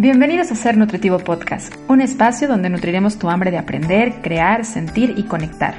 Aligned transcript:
Bienvenidos 0.00 0.52
a 0.52 0.54
Ser 0.54 0.76
Nutritivo 0.76 1.18
Podcast, 1.18 1.74
un 1.88 2.00
espacio 2.00 2.46
donde 2.46 2.70
nutriremos 2.70 3.18
tu 3.18 3.28
hambre 3.30 3.50
de 3.50 3.58
aprender, 3.58 4.22
crear, 4.22 4.64
sentir 4.64 5.14
y 5.16 5.24
conectar. 5.24 5.74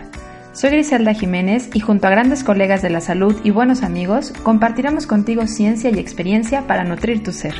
Soy 0.52 0.71
Griselda 0.71 1.14
Jiménez 1.14 1.70
y 1.73 1.80
junto 1.80 2.05
a 2.05 2.10
grandes 2.10 2.44
colegas 2.44 2.82
de 2.82 2.90
la 2.90 3.00
salud 3.00 3.40
y 3.46 3.52
buenos 3.52 3.82
amigos, 3.82 4.34
compartiremos 4.44 5.08
contigo 5.08 5.47
ciencia 5.47 5.90
y 5.90 6.00
experiencia 6.00 6.68
para 6.68 6.84
nutrir 6.84 7.23
tu 7.23 7.32
ser. 7.32 7.55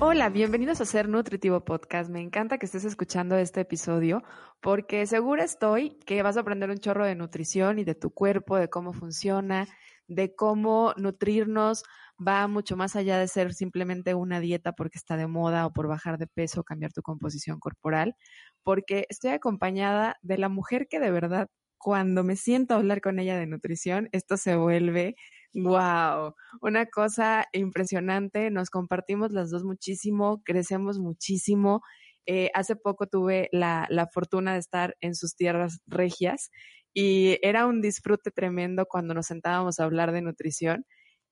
Hola, 0.00 0.30
bienvenidos 0.30 0.80
a 0.80 0.86
Ser 0.86 1.06
Nutritivo 1.06 1.60
Podcast. 1.60 2.08
Me 2.08 2.22
encanta 2.22 2.56
que 2.56 2.64
estés 2.64 2.86
escuchando 2.86 3.36
este 3.36 3.60
episodio 3.60 4.22
porque 4.62 5.04
segura 5.06 5.44
estoy 5.44 5.98
que 6.06 6.22
vas 6.22 6.38
a 6.38 6.40
aprender 6.40 6.70
un 6.70 6.78
chorro 6.78 7.04
de 7.04 7.14
nutrición 7.14 7.78
y 7.78 7.84
de 7.84 7.94
tu 7.94 8.08
cuerpo, 8.08 8.56
de 8.56 8.70
cómo 8.70 8.94
funciona, 8.94 9.66
de 10.08 10.34
cómo 10.34 10.94
nutrirnos 10.96 11.84
va 12.18 12.46
mucho 12.48 12.76
más 12.76 12.96
allá 12.96 13.18
de 13.18 13.28
ser 13.28 13.54
simplemente 13.54 14.14
una 14.14 14.40
dieta 14.40 14.72
porque 14.72 14.98
está 14.98 15.16
de 15.16 15.26
moda 15.26 15.66
o 15.66 15.72
por 15.72 15.88
bajar 15.88 16.18
de 16.18 16.26
peso 16.26 16.60
o 16.60 16.64
cambiar 16.64 16.92
tu 16.92 17.02
composición 17.02 17.58
corporal, 17.60 18.14
porque 18.62 19.06
estoy 19.08 19.30
acompañada 19.30 20.16
de 20.22 20.38
la 20.38 20.48
mujer 20.48 20.86
que 20.88 21.00
de 21.00 21.10
verdad 21.10 21.48
cuando 21.78 22.24
me 22.24 22.36
siento 22.36 22.74
a 22.74 22.78
hablar 22.78 23.00
con 23.02 23.18
ella 23.18 23.36
de 23.38 23.46
nutrición, 23.46 24.08
esto 24.12 24.36
se 24.38 24.56
vuelve 24.56 25.16
wow, 25.54 26.34
una 26.62 26.86
cosa 26.86 27.46
impresionante. 27.52 28.50
Nos 28.50 28.70
compartimos 28.70 29.32
las 29.32 29.50
dos 29.50 29.64
muchísimo, 29.64 30.42
crecemos 30.44 30.98
muchísimo. 30.98 31.82
Eh, 32.26 32.50
hace 32.54 32.76
poco 32.76 33.06
tuve 33.06 33.48
la, 33.52 33.86
la 33.90 34.06
fortuna 34.06 34.54
de 34.54 34.60
estar 34.60 34.96
en 35.00 35.14
sus 35.14 35.36
tierras 35.36 35.80
regias 35.86 36.50
y 36.94 37.38
era 37.42 37.66
un 37.66 37.82
disfrute 37.82 38.30
tremendo 38.30 38.86
cuando 38.86 39.12
nos 39.14 39.26
sentábamos 39.26 39.78
a 39.78 39.84
hablar 39.84 40.12
de 40.12 40.22
nutrición 40.22 40.86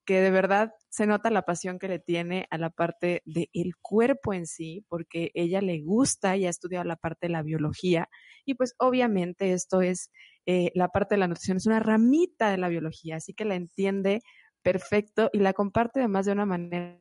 que 0.05 0.21
de 0.21 0.31
verdad 0.31 0.73
se 0.89 1.07
nota 1.07 1.31
la 1.31 1.43
pasión 1.43 1.79
que 1.79 1.89
le 1.89 1.99
tiene 1.99 2.47
a 2.51 2.59
la 2.59 2.71
parte 2.71 3.23
del 3.25 3.77
cuerpo 3.81 4.35
en 4.35 4.47
sí, 4.47 4.85
porque 4.89 5.31
ella 5.35 5.61
le 5.61 5.81
gusta 5.81 6.37
y 6.37 6.47
ha 6.47 6.51
estudiado 6.51 6.85
la 6.85 6.97
parte 6.97 7.27
de 7.27 7.33
la 7.33 7.43
biología 7.43 8.09
y 8.45 8.55
pues 8.55 8.75
obviamente 8.79 9.53
esto 9.53 9.81
es 9.81 10.11
eh, 10.47 10.73
la 10.75 10.89
parte 10.89 11.15
de 11.15 11.21
la 11.21 11.29
nutrición, 11.29 11.57
es 11.57 11.67
una 11.67 11.81
ramita 11.81 12.51
de 12.51 12.59
la 12.59 12.69
biología, 12.69 13.17
así 13.17 13.33
que 13.33 13.45
la 13.45 13.55
entiende 13.55 14.23
perfecto 14.63 15.31
y 15.33 15.39
la 15.39 15.53
comparte 15.53 16.01
además 16.01 16.27
de 16.27 16.33
una 16.33 16.47
manera 16.47 17.01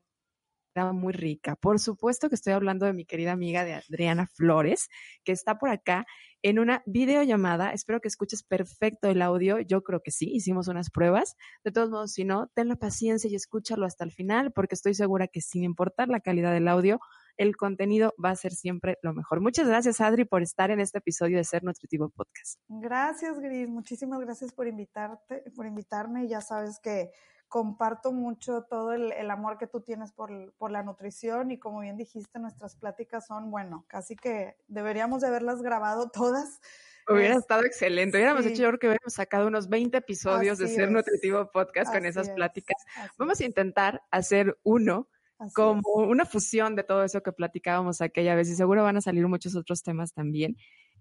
muy 0.93 1.13
rica. 1.13 1.55
Por 1.55 1.79
supuesto 1.79 2.29
que 2.29 2.35
estoy 2.35 2.53
hablando 2.53 2.85
de 2.85 2.93
mi 2.93 3.05
querida 3.05 3.31
amiga 3.31 3.63
de 3.63 3.73
Adriana 3.73 4.27
Flores, 4.27 4.89
que 5.23 5.31
está 5.31 5.57
por 5.57 5.69
acá 5.69 6.05
en 6.43 6.59
una 6.59 6.81
videollamada. 6.85 7.71
Espero 7.71 7.99
que 7.99 8.07
escuches 8.07 8.43
perfecto 8.43 9.09
el 9.09 9.21
audio. 9.21 9.59
Yo 9.59 9.83
creo 9.83 10.01
que 10.01 10.11
sí, 10.11 10.29
hicimos 10.31 10.67
unas 10.67 10.89
pruebas. 10.89 11.35
De 11.63 11.71
todos 11.71 11.89
modos, 11.89 12.13
si 12.13 12.23
no, 12.23 12.47
ten 12.55 12.67
la 12.67 12.77
paciencia 12.77 13.29
y 13.29 13.35
escúchalo 13.35 13.85
hasta 13.85 14.03
el 14.03 14.11
final, 14.11 14.51
porque 14.51 14.75
estoy 14.75 14.93
segura 14.93 15.27
que 15.27 15.41
sin 15.41 15.63
importar 15.63 16.07
la 16.07 16.21
calidad 16.21 16.53
del 16.53 16.67
audio, 16.67 16.99
el 17.37 17.55
contenido 17.55 18.13
va 18.23 18.31
a 18.31 18.35
ser 18.35 18.53
siempre 18.53 18.97
lo 19.01 19.13
mejor. 19.13 19.41
Muchas 19.41 19.67
gracias, 19.67 20.01
Adri, 20.01 20.25
por 20.25 20.41
estar 20.41 20.71
en 20.71 20.79
este 20.79 20.99
episodio 20.99 21.37
de 21.37 21.43
Ser 21.43 21.63
Nutritivo 21.63 22.09
Podcast. 22.09 22.59
Gracias, 22.67 23.39
Gris. 23.39 23.67
Muchísimas 23.67 24.19
gracias 24.21 24.51
por 24.51 24.67
invitarte, 24.67 25.43
por 25.55 25.65
invitarme. 25.65 26.27
Ya 26.27 26.41
sabes 26.41 26.79
que 26.81 27.11
comparto 27.51 28.13
mucho 28.13 28.61
todo 28.69 28.93
el, 28.93 29.29
amor 29.29 29.57
que 29.57 29.67
tú 29.67 29.81
tienes 29.81 30.13
por, 30.13 30.31
la 30.71 30.83
nutrición 30.83 31.51
y 31.51 31.59
como 31.59 31.81
bien 31.81 31.97
dijiste, 31.97 32.39
nuestras 32.39 32.77
pláticas 32.77 33.27
son, 33.27 33.51
bueno, 33.51 33.83
casi 33.89 34.15
que 34.15 34.55
deberíamos 34.69 35.21
de 35.21 35.27
haberlas 35.27 35.61
grabado 35.61 36.09
todas. 36.09 36.61
Hubiera 37.09 37.35
estado 37.35 37.65
excelente. 37.65 38.17
Hubiéramos 38.17 38.45
hecho, 38.45 38.61
yo 38.61 38.67
creo 38.69 38.79
que 38.79 38.87
hubiéramos 38.87 39.13
sacado 39.13 39.47
unos 39.47 39.67
20 39.67 39.97
episodios 39.97 40.59
de 40.59 40.69
Ser 40.69 40.91
Nutritivo 40.91 41.51
Podcast 41.51 41.91
con 41.91 42.05
esas 42.05 42.29
pláticas. 42.29 42.77
Vamos 43.17 43.41
a 43.41 43.45
intentar 43.45 44.01
hacer 44.11 44.57
uno 44.63 45.09
como 45.53 45.81
una 45.95 46.25
fusión 46.25 46.77
de 46.77 46.83
todo 46.83 47.03
eso 47.03 47.21
que 47.21 47.33
platicábamos 47.33 47.99
aquella 47.99 48.33
vez 48.33 48.47
y 48.47 48.55
seguro 48.55 48.83
van 48.83 48.95
a 48.95 49.01
salir 49.01 49.27
muchos 49.27 49.57
otros 49.57 49.83
temas 49.83 50.13
también. 50.13 50.55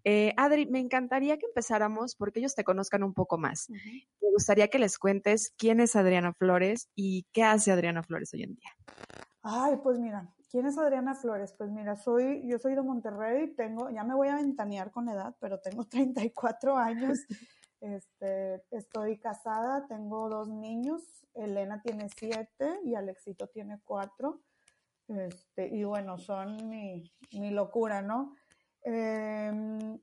Eh, 0.05 0.33
Adri, 0.37 0.67
me 0.67 0.79
encantaría 0.79 1.39
que 1.39 1.47
empezáramos 1.47 2.15
porque 2.15 2.41
ellos 2.41 2.55
te 2.55 2.65
conozcan 2.65 3.03
un 3.03 3.15
poco 3.15 3.39
más. 3.39 3.69
Me 3.71 4.31
gustaría 4.33 4.69
que 4.69 4.79
les 4.79 4.99
cuentes 4.99 5.53
quién 5.57 5.81
es 5.81 5.97
Adriana 5.97 6.33
Flores 6.33 6.89
y 6.95 7.27
qué 7.33 7.43
hace 7.43 7.73
Adriana 7.73 8.03
Flores 8.03 8.33
hoy 8.35 8.45
en 8.45 8.55
día. 8.55 8.71
Ay, 9.43 9.77
pues 9.83 9.99
mira, 9.99 10.33
¿quién 10.51 10.67
es 10.67 10.79
Adriana 10.79 11.15
Flores? 11.15 11.55
Pues 11.57 11.71
mira, 11.71 11.97
soy, 11.97 12.47
yo 12.47 12.59
soy 12.59 12.75
de 12.75 12.83
Monterrey, 12.83 13.55
tengo, 13.55 13.91
ya 13.91 14.05
me 14.05 14.15
voy 14.15 14.29
a 14.29 14.37
ventanear 14.37 14.91
con 14.91 15.09
edad, 15.09 15.35
pero 15.41 15.61
tengo 15.61 15.85
34 15.89 16.77
años. 16.77 17.21
Este, 17.81 18.63
estoy 18.71 19.19
casada, 19.19 19.87
tengo 19.87 20.29
dos 20.29 20.49
niños, 20.49 21.03
Elena 21.35 21.81
tiene 21.81 22.09
siete 22.15 22.79
y 22.85 22.95
Alexito 22.95 23.49
tiene 23.49 23.81
cuatro. 23.85 24.43
Este, 25.09 25.67
y 25.75 25.83
bueno, 25.85 26.19
son 26.19 26.69
mi, 26.69 27.11
mi 27.33 27.51
locura, 27.51 28.03
¿no? 28.03 28.37
Em, 28.83 29.99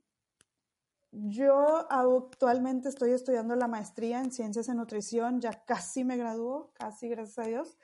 yo 1.11 1.89
actualmente 1.89 2.89
estoy 2.89 3.11
estudiando 3.11 3.55
la 3.55 3.67
maestría 3.67 4.19
en 4.19 4.31
ciencias 4.31 4.69
en 4.69 4.77
nutrición, 4.77 5.41
ya 5.41 5.63
casi 5.65 6.03
me 6.03 6.17
graduó, 6.17 6.71
casi 6.73 7.09
gracias 7.09 7.39
a 7.39 7.49
Dios. 7.49 7.77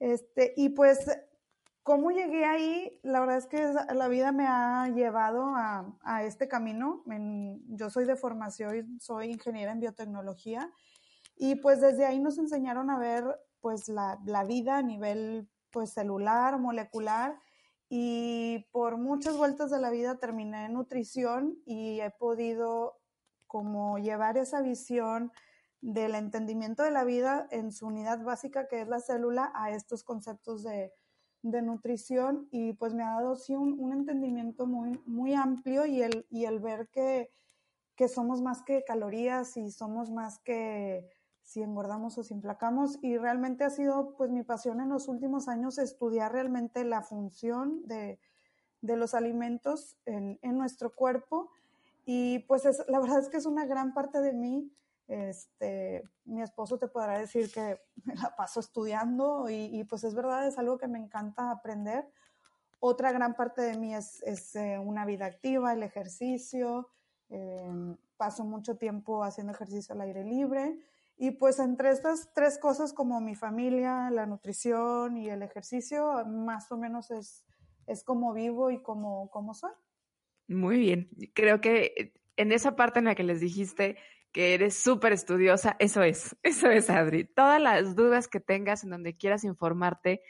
Este, 0.00 0.52
y 0.56 0.70
pues, 0.70 0.98
¿cómo 1.82 2.10
llegué 2.10 2.44
ahí? 2.44 2.98
La 3.02 3.20
verdad 3.20 3.36
es 3.38 3.46
que 3.46 3.72
la 3.94 4.08
vida 4.08 4.32
me 4.32 4.46
ha 4.46 4.88
llevado 4.88 5.54
a, 5.54 5.96
a 6.02 6.24
este 6.24 6.48
camino. 6.48 7.04
yo 7.68 7.90
soy 7.90 8.04
de 8.04 8.16
formación, 8.16 8.98
soy 9.00 9.30
ingeniera 9.30 9.72
en 9.72 9.80
biotecnología 9.80 10.72
y 11.36 11.56
pues 11.56 11.80
desde 11.80 12.04
ahí 12.06 12.20
nos 12.20 12.38
enseñaron 12.38 12.90
a 12.90 12.98
ver 12.98 13.24
pues 13.60 13.88
la, 13.88 14.18
la 14.26 14.44
vida 14.44 14.78
a 14.78 14.82
nivel 14.82 15.48
pues 15.70 15.92
celular, 15.92 16.58
molecular 16.58 17.38
y 17.94 18.60
por 18.72 18.96
muchas 18.96 19.36
vueltas 19.36 19.70
de 19.70 19.78
la 19.78 19.90
vida 19.90 20.16
terminé 20.16 20.64
en 20.64 20.72
nutrición 20.72 21.58
y 21.66 22.00
he 22.00 22.08
podido 22.08 22.98
como 23.46 23.98
llevar 23.98 24.38
esa 24.38 24.62
visión 24.62 25.30
del 25.82 26.14
entendimiento 26.14 26.84
de 26.84 26.90
la 26.90 27.04
vida 27.04 27.46
en 27.50 27.70
su 27.70 27.86
unidad 27.86 28.24
básica 28.24 28.66
que 28.66 28.80
es 28.80 28.88
la 28.88 28.98
célula 28.98 29.52
a 29.54 29.72
estos 29.72 30.04
conceptos 30.04 30.62
de, 30.62 30.90
nutrición. 31.42 32.48
Y 32.50 32.72
pues 32.72 32.94
me 32.94 33.02
ha 33.02 33.10
dado 33.10 33.36
sí 33.36 33.54
un, 33.54 33.92
entendimiento 33.92 34.64
muy, 34.64 34.98
muy 35.04 35.34
amplio 35.34 35.84
y 35.84 36.00
el, 36.00 36.24
y 36.30 36.46
el 36.46 36.60
ver 36.60 36.88
que, 36.88 37.30
que 37.94 38.08
somos 38.08 38.40
más 38.40 38.62
que 38.62 38.84
calorías 38.84 39.58
y 39.58 39.70
somos 39.70 40.10
más 40.10 40.38
que 40.38 41.10
si 41.52 41.62
engordamos 41.62 42.16
o 42.16 42.22
si 42.22 42.32
implacamos 42.32 42.98
y 43.02 43.18
realmente 43.18 43.64
ha 43.64 43.70
sido 43.70 44.14
pues 44.16 44.30
mi 44.30 44.42
pasión 44.42 44.80
en 44.80 44.88
los 44.88 45.06
últimos 45.06 45.48
años 45.48 45.76
estudiar 45.76 46.32
realmente 46.32 46.82
la 46.82 47.02
función 47.02 47.86
de, 47.86 48.18
los 48.80 49.14
alimentos 49.14 49.98
en, 50.06 50.38
nuestro 50.42 50.94
cuerpo 50.94 51.50
y 52.06 52.40
pues 52.40 52.64
es, 52.64 52.82
la 52.88 53.00
verdad 53.00 53.18
es 53.18 53.28
que 53.28 53.36
es 53.36 53.44
una 53.44 53.66
gran 53.66 53.92
parte 53.92 54.20
de 54.22 54.32
mí. 54.32 54.72
Este, 55.08 56.02
mi 56.24 56.40
esposo 56.40 56.78
te 56.78 56.88
podrá 56.88 57.18
decir 57.18 57.52
que 57.52 57.78
me 58.04 58.14
la 58.14 58.34
paso 58.34 58.60
estudiando 58.60 59.50
y, 59.50 59.84
pues 59.84 60.04
es 60.04 60.14
verdad, 60.14 60.46
es 60.46 60.58
algo 60.58 60.78
que 60.78 60.88
me 60.88 60.98
encanta 60.98 61.50
aprender. 61.50 62.08
Otra 62.80 63.12
gran 63.12 63.34
parte 63.34 63.60
de 63.60 63.76
mí 63.76 63.94
es, 63.94 64.56
eh, 64.56 64.78
una 64.78 65.04
vida 65.04 65.26
activa, 65.26 65.74
el 65.74 65.82
ejercicio. 65.82 66.88
Eh, 67.28 67.96
paso 68.16 68.44
mucho 68.44 68.76
tiempo 68.78 69.22
haciendo 69.22 69.52
ejercicio 69.52 69.94
al 69.94 70.00
aire 70.00 70.24
libre 70.24 70.78
y 71.22 71.30
pues 71.30 71.60
entre 71.60 71.92
estas 71.92 72.34
tres 72.34 72.58
cosas 72.58 72.92
como 72.92 73.20
mi 73.20 73.36
familia, 73.36 74.10
la 74.10 74.26
nutrición 74.26 75.16
y 75.16 75.30
el 75.30 75.44
ejercicio, 75.44 76.24
más 76.26 76.72
o 76.72 76.76
menos 76.76 77.12
es, 77.12 77.44
es 77.86 78.02
como 78.02 78.32
vivo 78.32 78.72
y 78.72 78.82
como, 78.82 79.30
como 79.30 79.54
soy. 79.54 79.70
Muy 80.48 80.80
bien. 80.80 81.10
Creo 81.32 81.60
que 81.60 82.12
en 82.36 82.50
esa 82.50 82.74
parte 82.74 82.98
en 82.98 83.04
la 83.04 83.14
que 83.14 83.22
les 83.22 83.38
dijiste 83.38 83.98
que 84.32 84.54
eres 84.54 84.76
súper 84.76 85.12
estudiosa, 85.12 85.76
eso 85.78 86.02
es, 86.02 86.36
eso 86.42 86.68
es, 86.68 86.90
Adri. 86.90 87.22
Todas 87.22 87.62
las 87.62 87.94
dudas 87.94 88.26
que 88.26 88.40
tengas 88.40 88.82
en 88.82 88.90
donde 88.90 89.16
quieras 89.16 89.44
informarte, 89.44 90.22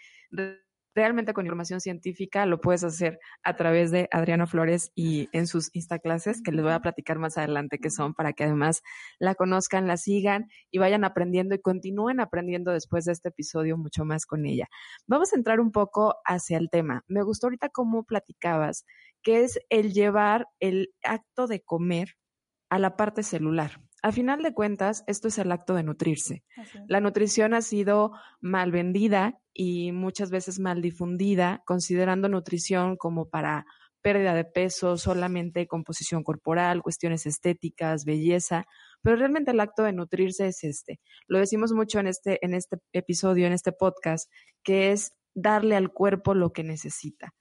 realmente 0.94 1.32
con 1.32 1.46
información 1.46 1.80
científica 1.80 2.46
lo 2.46 2.60
puedes 2.60 2.84
hacer 2.84 3.18
a 3.42 3.56
través 3.56 3.90
de 3.90 4.08
Adriano 4.10 4.46
Flores 4.46 4.92
y 4.94 5.28
en 5.32 5.46
sus 5.46 5.70
Instaclases, 5.74 6.42
que 6.42 6.52
les 6.52 6.62
voy 6.62 6.72
a 6.72 6.80
platicar 6.80 7.18
más 7.18 7.38
adelante 7.38 7.78
que 7.78 7.90
son, 7.90 8.14
para 8.14 8.32
que 8.32 8.44
además 8.44 8.82
la 9.18 9.34
conozcan, 9.34 9.86
la 9.86 9.96
sigan 9.96 10.48
y 10.70 10.78
vayan 10.78 11.04
aprendiendo 11.04 11.54
y 11.54 11.60
continúen 11.60 12.20
aprendiendo 12.20 12.72
después 12.72 13.04
de 13.04 13.12
este 13.12 13.30
episodio 13.30 13.76
mucho 13.76 14.04
más 14.04 14.26
con 14.26 14.46
ella. 14.46 14.68
Vamos 15.06 15.32
a 15.32 15.36
entrar 15.36 15.60
un 15.60 15.72
poco 15.72 16.16
hacia 16.24 16.58
el 16.58 16.70
tema. 16.70 17.04
Me 17.08 17.22
gustó 17.22 17.46
ahorita 17.46 17.68
cómo 17.68 18.04
platicabas, 18.04 18.84
que 19.22 19.42
es 19.44 19.58
el 19.68 19.92
llevar 19.92 20.48
el 20.60 20.92
acto 21.02 21.46
de 21.46 21.62
comer 21.62 22.16
a 22.70 22.78
la 22.78 22.96
parte 22.96 23.22
celular. 23.22 23.80
A 24.02 24.10
final 24.10 24.42
de 24.42 24.52
cuentas, 24.52 25.04
esto 25.06 25.28
es 25.28 25.38
el 25.38 25.52
acto 25.52 25.74
de 25.74 25.84
nutrirse. 25.84 26.42
La 26.88 27.00
nutrición 27.00 27.54
ha 27.54 27.62
sido 27.62 28.10
mal 28.40 28.72
vendida 28.72 29.40
y 29.54 29.92
muchas 29.92 30.30
veces 30.30 30.58
mal 30.58 30.82
difundida, 30.82 31.62
considerando 31.66 32.28
nutrición 32.28 32.96
como 32.96 33.28
para 33.28 33.64
pérdida 34.02 34.34
de 34.34 34.44
peso, 34.44 34.96
solamente 34.96 35.68
composición 35.68 36.24
corporal, 36.24 36.82
cuestiones 36.82 37.26
estéticas, 37.26 38.04
belleza, 38.04 38.66
pero 39.02 39.16
realmente 39.16 39.52
el 39.52 39.60
acto 39.60 39.84
de 39.84 39.92
nutrirse 39.92 40.48
es 40.48 40.64
este. 40.64 41.00
Lo 41.28 41.38
decimos 41.38 41.72
mucho 41.72 42.00
en 42.00 42.08
este, 42.08 42.44
en 42.44 42.54
este 42.54 42.78
episodio, 42.92 43.46
en 43.46 43.52
este 43.52 43.70
podcast, 43.70 44.28
que 44.64 44.90
es 44.90 45.12
darle 45.34 45.76
al 45.76 45.92
cuerpo 45.92 46.34
lo 46.34 46.52
que 46.52 46.64
necesita. 46.64 47.34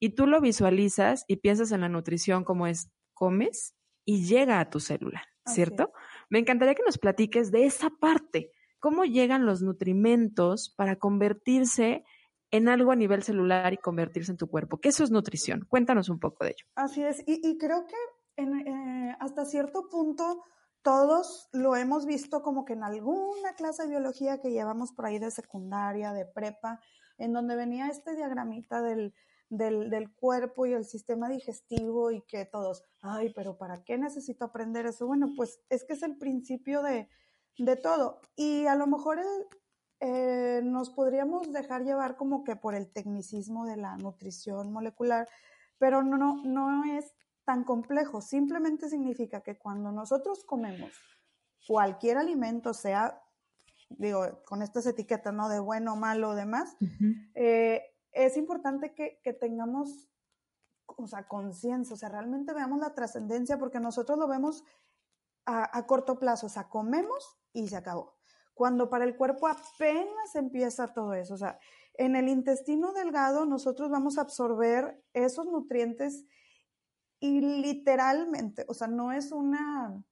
Y 0.00 0.10
tú 0.10 0.26
lo 0.26 0.40
visualizas 0.40 1.24
y 1.28 1.36
piensas 1.36 1.72
en 1.72 1.80
la 1.80 1.88
nutrición 1.88 2.44
como 2.44 2.66
es, 2.66 2.90
comes 3.14 3.74
y 4.04 4.26
llega 4.26 4.60
a 4.60 4.70
tu 4.70 4.80
célula, 4.80 5.24
¿cierto? 5.48 5.92
Me 6.30 6.38
encantaría 6.38 6.74
que 6.74 6.82
nos 6.84 6.98
platiques 6.98 7.50
de 7.50 7.66
esa 7.66 7.90
parte, 7.90 8.52
cómo 8.78 9.04
llegan 9.04 9.46
los 9.46 9.62
nutrimentos 9.62 10.72
para 10.76 10.96
convertirse 10.96 12.04
en 12.50 12.68
algo 12.68 12.92
a 12.92 12.96
nivel 12.96 13.22
celular 13.22 13.72
y 13.72 13.76
convertirse 13.76 14.32
en 14.32 14.38
tu 14.38 14.48
cuerpo. 14.48 14.80
¿Qué 14.80 14.88
eso 14.88 15.04
es 15.04 15.10
nutrición? 15.10 15.66
Cuéntanos 15.68 16.08
un 16.08 16.18
poco 16.18 16.44
de 16.44 16.50
ello. 16.50 16.66
Así 16.74 17.02
es, 17.02 17.22
y, 17.26 17.58
creo 17.58 17.84
que 17.86 18.42
eh, 18.42 19.16
hasta 19.20 19.44
cierto 19.44 19.88
punto 19.88 20.44
todos 20.82 21.48
lo 21.52 21.76
hemos 21.76 22.06
visto 22.06 22.42
como 22.42 22.64
que 22.64 22.72
en 22.72 22.84
alguna 22.84 23.54
clase 23.56 23.82
de 23.82 23.90
biología 23.90 24.40
que 24.40 24.50
llevamos 24.50 24.92
por 24.92 25.06
ahí 25.06 25.18
de 25.18 25.30
secundaria, 25.30 26.12
de 26.12 26.24
prepa, 26.24 26.80
en 27.18 27.32
donde 27.32 27.56
venía 27.56 27.88
este 27.88 28.14
diagramita 28.14 28.80
del, 28.80 29.12
del, 29.50 30.12
cuerpo 30.14 30.66
y 30.66 30.72
el 30.72 30.84
sistema 30.84 31.28
digestivo 31.28 32.10
y 32.10 32.22
que 32.22 32.44
todos, 32.44 32.84
ay, 33.00 33.32
pero 33.34 33.56
¿para 33.56 33.82
qué 33.84 33.98
necesito 33.98 34.44
aprender 34.44 34.86
eso? 34.86 35.06
Bueno, 35.06 35.32
pues 35.36 35.60
es 35.70 35.84
que 35.84 35.94
es 35.94 36.02
el 36.02 36.16
principio 36.16 36.82
de, 36.82 37.08
todo. 37.82 38.20
Y 38.36 38.66
a 38.66 38.76
lo 38.76 38.86
mejor 38.86 39.18
eh, 40.00 40.60
nos 40.62 40.90
podríamos 40.90 41.52
dejar 41.52 41.84
llevar 41.84 42.16
como 42.16 42.44
que 42.44 42.56
por 42.56 42.74
el 42.74 42.90
tecnicismo 42.92 43.66
de 43.66 43.76
la 43.76 43.96
nutrición 43.96 44.72
molecular, 44.72 45.28
pero 45.78 46.02
no, 46.02 46.16
no, 46.16 46.42
no 46.44 46.84
es 46.84 47.14
tan 47.44 47.64
complejo. 47.64 48.20
Simplemente 48.20 48.88
significa 48.88 49.40
que 49.40 49.58
cuando 49.58 49.90
nosotros 49.90 50.44
comemos 50.44 50.92
cualquier 51.66 52.18
alimento, 52.18 52.74
sea, 52.74 53.20
digo, 53.88 54.42
con 54.44 54.62
estas 54.62 54.86
etiquetas, 54.86 55.34
¿no? 55.34 55.48
De 55.48 55.58
bueno, 55.58 55.96
malo, 55.96 56.34
demás, 56.34 56.76
eh, 57.34 57.82
es 58.26 58.36
importante 58.36 58.94
que, 58.94 59.32
tengamos, 59.32 60.08
o 60.86 61.06
sea, 61.06 61.28
conciencia, 61.28 61.94
o 61.94 61.96
sea, 61.96 62.08
realmente 62.08 62.52
veamos 62.52 62.80
la 62.80 62.94
trascendencia, 62.94 63.58
porque 63.58 63.80
nosotros 63.80 64.18
lo 64.18 64.26
vemos 64.26 64.64
a, 65.46 65.76
a, 65.76 65.86
corto 65.86 66.18
plazo, 66.18 66.46
o 66.46 66.48
sea, 66.48 66.68
comemos 66.68 67.38
y 67.52 67.68
se 67.68 67.76
acabó. 67.76 68.16
Cuando 68.54 68.90
para 68.90 69.04
el 69.04 69.16
cuerpo 69.16 69.46
apenas 69.46 70.34
empieza 70.34 70.92
todo 70.92 71.14
eso, 71.14 71.34
o 71.34 71.38
sea, 71.38 71.58
en 71.94 72.16
el 72.16 72.28
intestino 72.28 72.92
delgado 72.92 73.46
nosotros 73.46 73.90
vamos 73.90 74.18
a 74.18 74.22
absorber 74.22 75.02
esos 75.12 75.46
nutrientes 75.46 76.24
y 77.20 77.40
literalmente, 77.40 78.64
o 78.68 78.74
sea, 78.74 78.88
no 78.88 79.12
es 79.12 79.32
una 79.32 80.02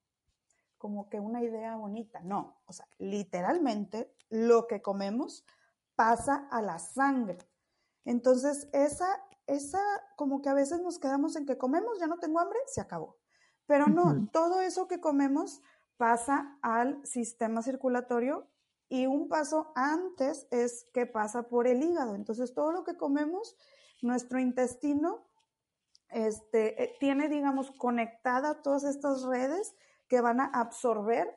como 0.79 1.09
que 1.09 1.19
una 1.19 1.43
idea 1.43 1.75
bonita, 1.77 2.21
no, 2.21 2.61
o 2.67 2.73
sea, 2.73 2.87
literalmente 2.99 4.15
lo 4.29 4.67
que 4.67 4.83
comemos 4.83 5.45
pasa 5.97 6.47
a 6.51 6.63
la 6.63 6.79
sangre. 6.79 7.39
Entonces, 8.07 8.69
esa, 8.73 9.09
esa, 9.47 9.83
como 10.17 10.41
que 10.41 10.49
a 10.49 10.55
veces 10.55 10.81
nos 10.81 10.99
quedamos 10.99 11.37
en 11.37 11.45
que 11.45 11.59
comemos, 11.59 11.99
ya 11.99 12.07
no 12.07 12.19
tengo 12.19 12.41
hambre, 12.41 12.59
se 12.67 12.81
acabó. 12.81 13.19
Pero 13.67 13.89
no, 13.89 14.29
todo 14.33 14.61
eso 14.63 14.87
que 14.87 15.01
comemos 15.01 15.61
pasa 15.97 16.57
al 16.63 17.05
sistema 17.05 17.63
circulatorio 17.63 18.49
y 18.89 19.07
un 19.07 19.29
paso 19.29 19.73
antes 19.75 20.47
es 20.53 20.89
que 20.95 21.07
pasa 21.07 21.49
por 21.49 21.67
el 21.67 21.83
hígado. 21.83 22.15
Entonces, 22.15 22.55
todo 22.55 22.71
lo 22.71 22.85
que 22.85 22.97
comemos, 22.97 23.57
nuestro 24.03 24.39
intestino 24.39 25.27
este, 26.11 26.85
eh, 26.85 26.97
tiene, 27.01 27.29
digamos, 27.29 27.73
conectada 27.73 28.63
todas 28.63 28.85
estas 28.85 29.25
redes 29.25 29.75
que 30.07 30.21
van 30.21 30.41
a 30.41 30.47
absorber 30.47 31.37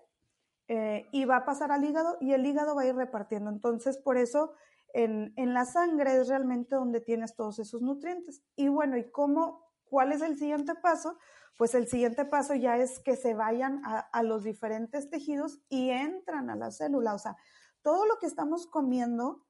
eh, 0.68 1.08
y 1.12 1.26
va 1.26 1.38
a 1.38 1.46
pasar 1.46 1.72
al 1.72 1.84
hígado 1.84 2.18
y 2.20 2.34
el 2.34 2.46
hígado 2.46 2.76
va 2.76 2.84
a 2.84 2.86
ir 2.86 2.96
repartiendo. 2.96 3.50
Entonces, 3.50 3.98
por 3.98 4.18
eso 4.18 4.54
en, 4.94 5.54
la 5.54 5.66
sangre 5.66 6.16
es 6.16 6.28
realmente 6.28 6.76
donde 6.76 7.02
tienes 7.02 7.36
todos 7.36 7.60
esos 7.60 7.82
nutrientes. 7.82 8.44
Y 8.56 8.68
bueno, 8.70 8.98
¿y 8.98 9.10
cómo? 9.12 9.68
¿Cuál 9.86 10.12
es 10.12 10.22
el 10.22 10.38
siguiente 10.38 10.76
paso? 10.76 11.18
Pues 11.58 11.76
el 11.76 11.88
siguiente 11.88 12.26
paso 12.26 12.56
ya 12.56 12.78
es 12.78 13.00
que 13.00 13.16
se 13.16 13.34
vayan 13.34 13.82
a, 13.86 14.00
a 14.00 14.24
los 14.24 14.44
diferentes 14.44 15.10
tejidos 15.10 15.60
y 15.70 15.90
entran 15.90 16.50
a 16.50 16.56
la 16.56 16.72
célula. 16.72 17.14
O 17.14 17.20
sea, 17.20 17.36
todo 17.82 18.06
lo 18.06 18.18
que 18.20 18.28
estamos 18.28 18.68
comiendo 18.68 19.46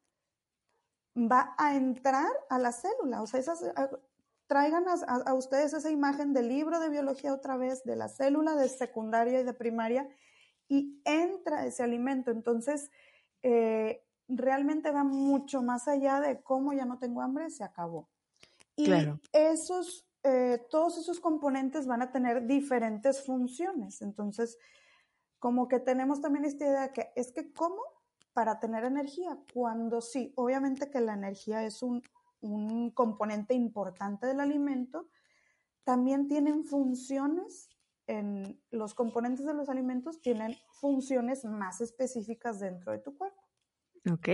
va 1.15 1.55
a 1.57 1.75
entrar 1.75 2.31
a 2.49 2.59
la 2.59 2.71
célula. 2.71 3.21
O 3.21 3.27
sea, 3.27 3.39
esas, 3.39 3.63
traigan 4.49 4.85
a, 4.87 5.33
ustedes 5.35 5.73
esa 5.73 5.91
imagen 5.91 6.33
del 6.33 6.47
libro 6.47 6.79
de 6.79 6.89
biología 6.89 7.33
otra 7.33 7.55
vez, 7.55 7.83
de 7.83 7.95
la 7.95 8.07
célula 8.07 8.55
de 8.55 8.67
secundaria 8.67 9.41
y 9.41 9.43
de 9.43 9.53
primaria, 9.53 10.09
y 10.67 11.01
entra 11.05 11.67
ese 11.67 11.83
alimento. 11.83 12.31
Entonces, 12.31 12.89
eh, 13.43 14.03
realmente 14.29 14.91
va 14.91 15.03
mucho 15.03 15.61
más 15.61 15.87
allá 15.87 16.21
de 16.21 16.41
cómo 16.41 16.71
ya 16.73 16.85
no 16.85 16.97
tengo 16.97 17.21
hambre, 17.21 17.49
se 17.49 17.63
acabó. 17.63 18.09
Y 18.75 18.89
esos, 19.33 20.07
eh, 20.23 20.65
todos 20.69 20.97
esos 20.97 21.19
componentes 21.19 21.85
van 21.85 22.01
a 22.01 22.11
tener 22.11 22.47
diferentes 22.47 23.25
funciones. 23.25 24.01
Entonces, 24.01 24.57
como 25.37 25.67
que 25.67 25.79
tenemos 25.79 26.21
también 26.21 26.45
esta 26.45 26.65
idea 26.65 26.93
que 26.93 27.11
es 27.15 27.33
que 27.33 27.51
cómo 27.51 27.81
para 28.31 28.59
tener 28.59 28.85
energía, 28.85 29.37
cuando 29.53 29.99
sí, 29.99 30.31
obviamente 30.37 30.89
que 30.89 31.01
la 31.01 31.13
energía 31.13 31.65
es 31.65 31.83
un 31.83 32.01
un 32.41 32.91
componente 32.91 33.53
importante 33.53 34.27
del 34.27 34.39
alimento, 34.39 35.07
también 35.83 36.27
tienen 36.27 36.63
funciones, 36.63 37.69
en 38.07 38.59
los 38.71 38.95
componentes 38.95 39.45
de 39.45 39.53
los 39.53 39.69
alimentos 39.69 40.19
tienen 40.21 40.55
funciones 40.71 41.45
más 41.45 41.79
específicas 41.79 42.59
dentro 42.59 42.91
de 42.91 42.99
tu 42.99 43.15
cuerpo. 43.15 43.43
Ok, 44.09 44.29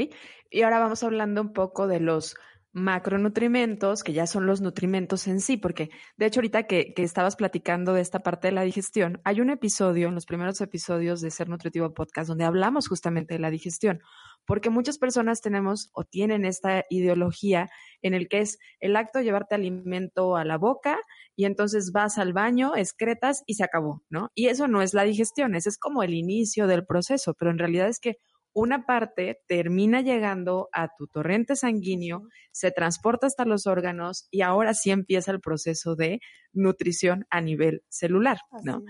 y 0.51 0.61
ahora 0.61 0.79
vamos 0.79 1.03
hablando 1.03 1.41
un 1.41 1.53
poco 1.53 1.87
de 1.87 1.99
los 1.99 2.35
macronutrimentos, 2.75 4.03
que 4.03 4.11
ya 4.11 4.27
son 4.27 4.45
los 4.45 4.59
nutrimentos 4.59 5.27
en 5.27 5.39
sí, 5.39 5.55
porque 5.55 5.91
de 6.17 6.25
hecho 6.25 6.41
ahorita 6.41 6.63
que, 6.63 6.93
que, 6.93 7.03
estabas 7.03 7.37
platicando 7.37 7.93
de 7.93 8.01
esta 8.01 8.19
parte 8.19 8.49
de 8.49 8.51
la 8.51 8.63
digestión, 8.63 9.21
hay 9.23 9.39
un 9.39 9.49
episodio, 9.49 10.09
en 10.09 10.13
los 10.13 10.25
primeros 10.25 10.59
episodios 10.59 11.21
de 11.21 11.31
Ser 11.31 11.47
Nutritivo 11.47 11.93
Podcast, 11.93 12.27
donde 12.27 12.43
hablamos 12.43 12.89
justamente 12.89 13.35
de 13.35 13.39
la 13.39 13.49
digestión, 13.49 14.01
porque 14.45 14.69
muchas 14.69 14.97
personas 14.97 15.39
tenemos 15.39 15.89
o 15.93 16.03
tienen 16.03 16.43
esta 16.43 16.83
ideología 16.89 17.69
en 18.01 18.13
el 18.13 18.27
que 18.27 18.41
es 18.41 18.59
el 18.81 18.97
acto 18.97 19.19
de 19.19 19.25
llevarte 19.25 19.55
alimento 19.55 20.35
a 20.35 20.43
la 20.43 20.57
boca 20.57 20.99
y 21.37 21.45
entonces 21.45 21.93
vas 21.93 22.17
al 22.17 22.33
baño, 22.33 22.75
excretas 22.75 23.43
y 23.45 23.53
se 23.53 23.63
acabó, 23.63 24.03
¿no? 24.09 24.31
Y 24.35 24.47
eso 24.47 24.67
no 24.67 24.81
es 24.81 24.93
la 24.93 25.03
digestión, 25.03 25.55
ese 25.55 25.69
es 25.69 25.77
como 25.77 26.03
el 26.03 26.13
inicio 26.13 26.67
del 26.67 26.85
proceso, 26.85 27.35
pero 27.35 27.51
en 27.51 27.57
realidad 27.57 27.87
es 27.87 28.01
que 28.01 28.17
una 28.55 28.85
parte 28.85 29.41
termina 29.47 30.01
llegando 30.01 30.69
a 30.71 30.87
tu 30.97 31.07
torrente 31.07 31.57
sanguíneo, 31.57 32.23
se 32.51 32.71
transporta 32.71 33.27
hasta 33.27 33.43
los 33.43 33.67
órganos 33.67 34.29
y 34.31 34.41
ahora 34.41 34.73
sí 34.73 34.91
empieza 34.91 35.31
el 35.31 35.41
proceso 35.41 35.95
de 35.95 36.21
nutrición 36.53 37.25
a 37.29 37.41
nivel 37.41 37.83
celular, 37.89 38.37
¿no? 38.63 38.81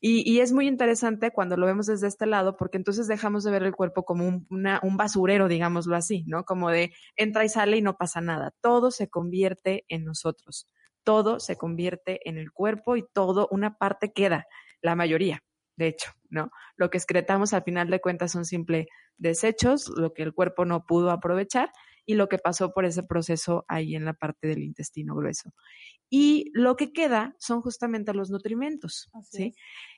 Y, 0.00 0.40
es 0.40 0.52
muy 0.52 0.68
interesante 0.68 1.32
cuando 1.32 1.56
lo 1.56 1.66
vemos 1.66 1.86
desde 1.86 2.06
este 2.06 2.26
lado, 2.26 2.56
porque 2.56 2.76
entonces 2.76 3.08
dejamos 3.08 3.42
de 3.42 3.50
ver 3.50 3.64
el 3.64 3.74
cuerpo 3.74 4.04
como 4.04 4.26
un, 4.28 4.46
un, 4.48 4.96
basurero, 4.96 5.48
digámoslo 5.48 5.96
así, 5.96 6.24
¿no? 6.26 6.44
Como 6.44 6.70
de 6.70 6.92
entra 7.16 7.44
y 7.44 7.48
sale 7.48 7.78
y 7.78 7.82
no 7.82 7.96
pasa 7.96 8.20
nada. 8.20 8.52
Todo 8.60 8.92
se 8.92 9.08
convierte 9.08 9.84
en 9.88 10.04
nosotros. 10.04 10.68
Todo 11.02 11.40
se 11.40 11.56
convierte 11.56 12.28
en 12.28 12.38
el 12.38 12.52
cuerpo 12.52 12.96
y 12.96 13.04
todo, 13.12 13.48
una 13.50 13.76
parte 13.76 14.12
queda, 14.12 14.46
la 14.82 14.94
mayoría 14.94 15.42
de 15.78 15.86
hecho, 15.86 16.10
¿no? 16.28 16.50
Lo 16.76 16.90
que 16.90 16.98
excretamos 16.98 17.54
al 17.54 17.62
final 17.62 17.88
de 17.88 18.00
cuentas 18.00 18.32
son 18.32 18.44
simple 18.44 18.88
desechos, 19.16 19.88
lo 19.96 20.12
que 20.12 20.24
el 20.24 20.34
cuerpo 20.34 20.64
no 20.64 20.84
pudo 20.84 21.10
aprovechar 21.10 21.70
y 22.04 22.14
lo 22.14 22.28
que 22.28 22.38
pasó 22.38 22.72
por 22.72 22.84
ese 22.84 23.04
proceso 23.04 23.64
ahí 23.68 23.94
en 23.94 24.04
la 24.04 24.12
parte 24.12 24.48
del 24.48 24.62
intestino 24.62 25.14
grueso. 25.14 25.52
Y 26.10 26.50
lo 26.52 26.74
que 26.74 26.92
queda 26.92 27.36
son 27.38 27.60
justamente 27.60 28.12
los 28.12 28.30
nutrimentos, 28.30 29.08
¿sí? 29.22 29.54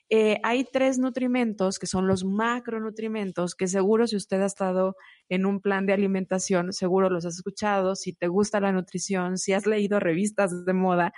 Eh, 0.09 0.39
hay 0.43 0.65
tres 0.65 0.99
nutrimentos 0.99 1.79
que 1.79 1.87
son 1.87 2.05
los 2.05 2.25
macronutrimentos, 2.25 3.55
que 3.55 3.67
seguro 3.67 4.05
si 4.07 4.17
usted 4.17 4.41
ha 4.41 4.45
estado 4.45 4.97
en 5.29 5.45
un 5.45 5.61
plan 5.61 5.85
de 5.85 5.93
alimentación, 5.93 6.73
seguro 6.73 7.09
los 7.09 7.25
has 7.25 7.37
escuchado, 7.37 7.95
si 7.95 8.13
te 8.13 8.27
gusta 8.27 8.59
la 8.59 8.73
nutrición, 8.73 9.37
si 9.37 9.53
has 9.53 9.65
leído 9.65 9.99
revistas 9.99 10.65
de 10.65 10.73
moda, 10.73 11.13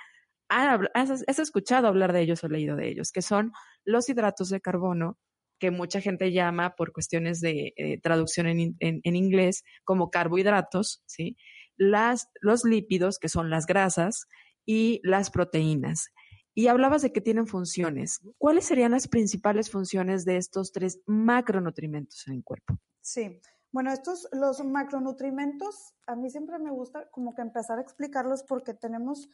has, 0.93 1.39
escuchado 1.39 1.87
hablar 1.87 2.13
de 2.13 2.21
ellos 2.21 2.43
o 2.43 2.47
leído 2.47 2.75
de 2.75 2.89
ellos, 2.89 3.11
que 3.11 3.21
son 3.21 3.51
los 3.85 4.09
hidratos 4.09 4.49
de 4.49 4.61
carbono, 4.61 5.17
que 5.59 5.71
mucha 5.71 6.01
gente 6.01 6.31
llama 6.31 6.75
por 6.75 6.91
cuestiones 6.91 7.39
de 7.39 7.73
eh, 7.77 7.99
traducción 8.01 8.47
en, 8.47 8.75
inglés 8.79 9.63
como 9.83 10.09
carbohidratos, 10.09 11.03
¿sí? 11.05 11.37
Las, 11.77 12.29
los 12.41 12.65
lípidos, 12.65 13.17
que 13.17 13.29
son 13.29 13.49
las 13.49 13.65
grasas, 13.65 14.27
y 14.65 15.01
las 15.03 15.29
proteínas. 15.29 16.09
Y 16.55 16.67
hablabas 16.67 17.01
de 17.01 17.11
que 17.11 17.21
tienen 17.21 17.47
funciones. 17.47 18.21
¿Cuáles 18.37 18.65
serían 18.65 18.91
las 18.91 19.07
principales 19.07 19.71
funciones 19.71 20.23
de 20.23 20.37
estos 20.37 20.71
tres 20.71 21.01
macronutrimentos 21.05 22.27
en 22.27 22.35
el 22.35 22.43
cuerpo? 22.43 22.77
Sí, 23.01 23.41
bueno, 23.71 23.91
estos, 23.91 24.27
los 24.31 24.63
macronutrimentos, 24.63 25.95
a 26.05 26.15
mí 26.15 26.29
siempre 26.29 26.59
me 26.59 26.69
gusta 26.69 27.09
como 27.09 27.33
que 27.33 27.41
empezar 27.41 27.79
a 27.79 27.81
explicarlos 27.81 28.43
porque 28.43 28.75
tenemos 28.75 29.29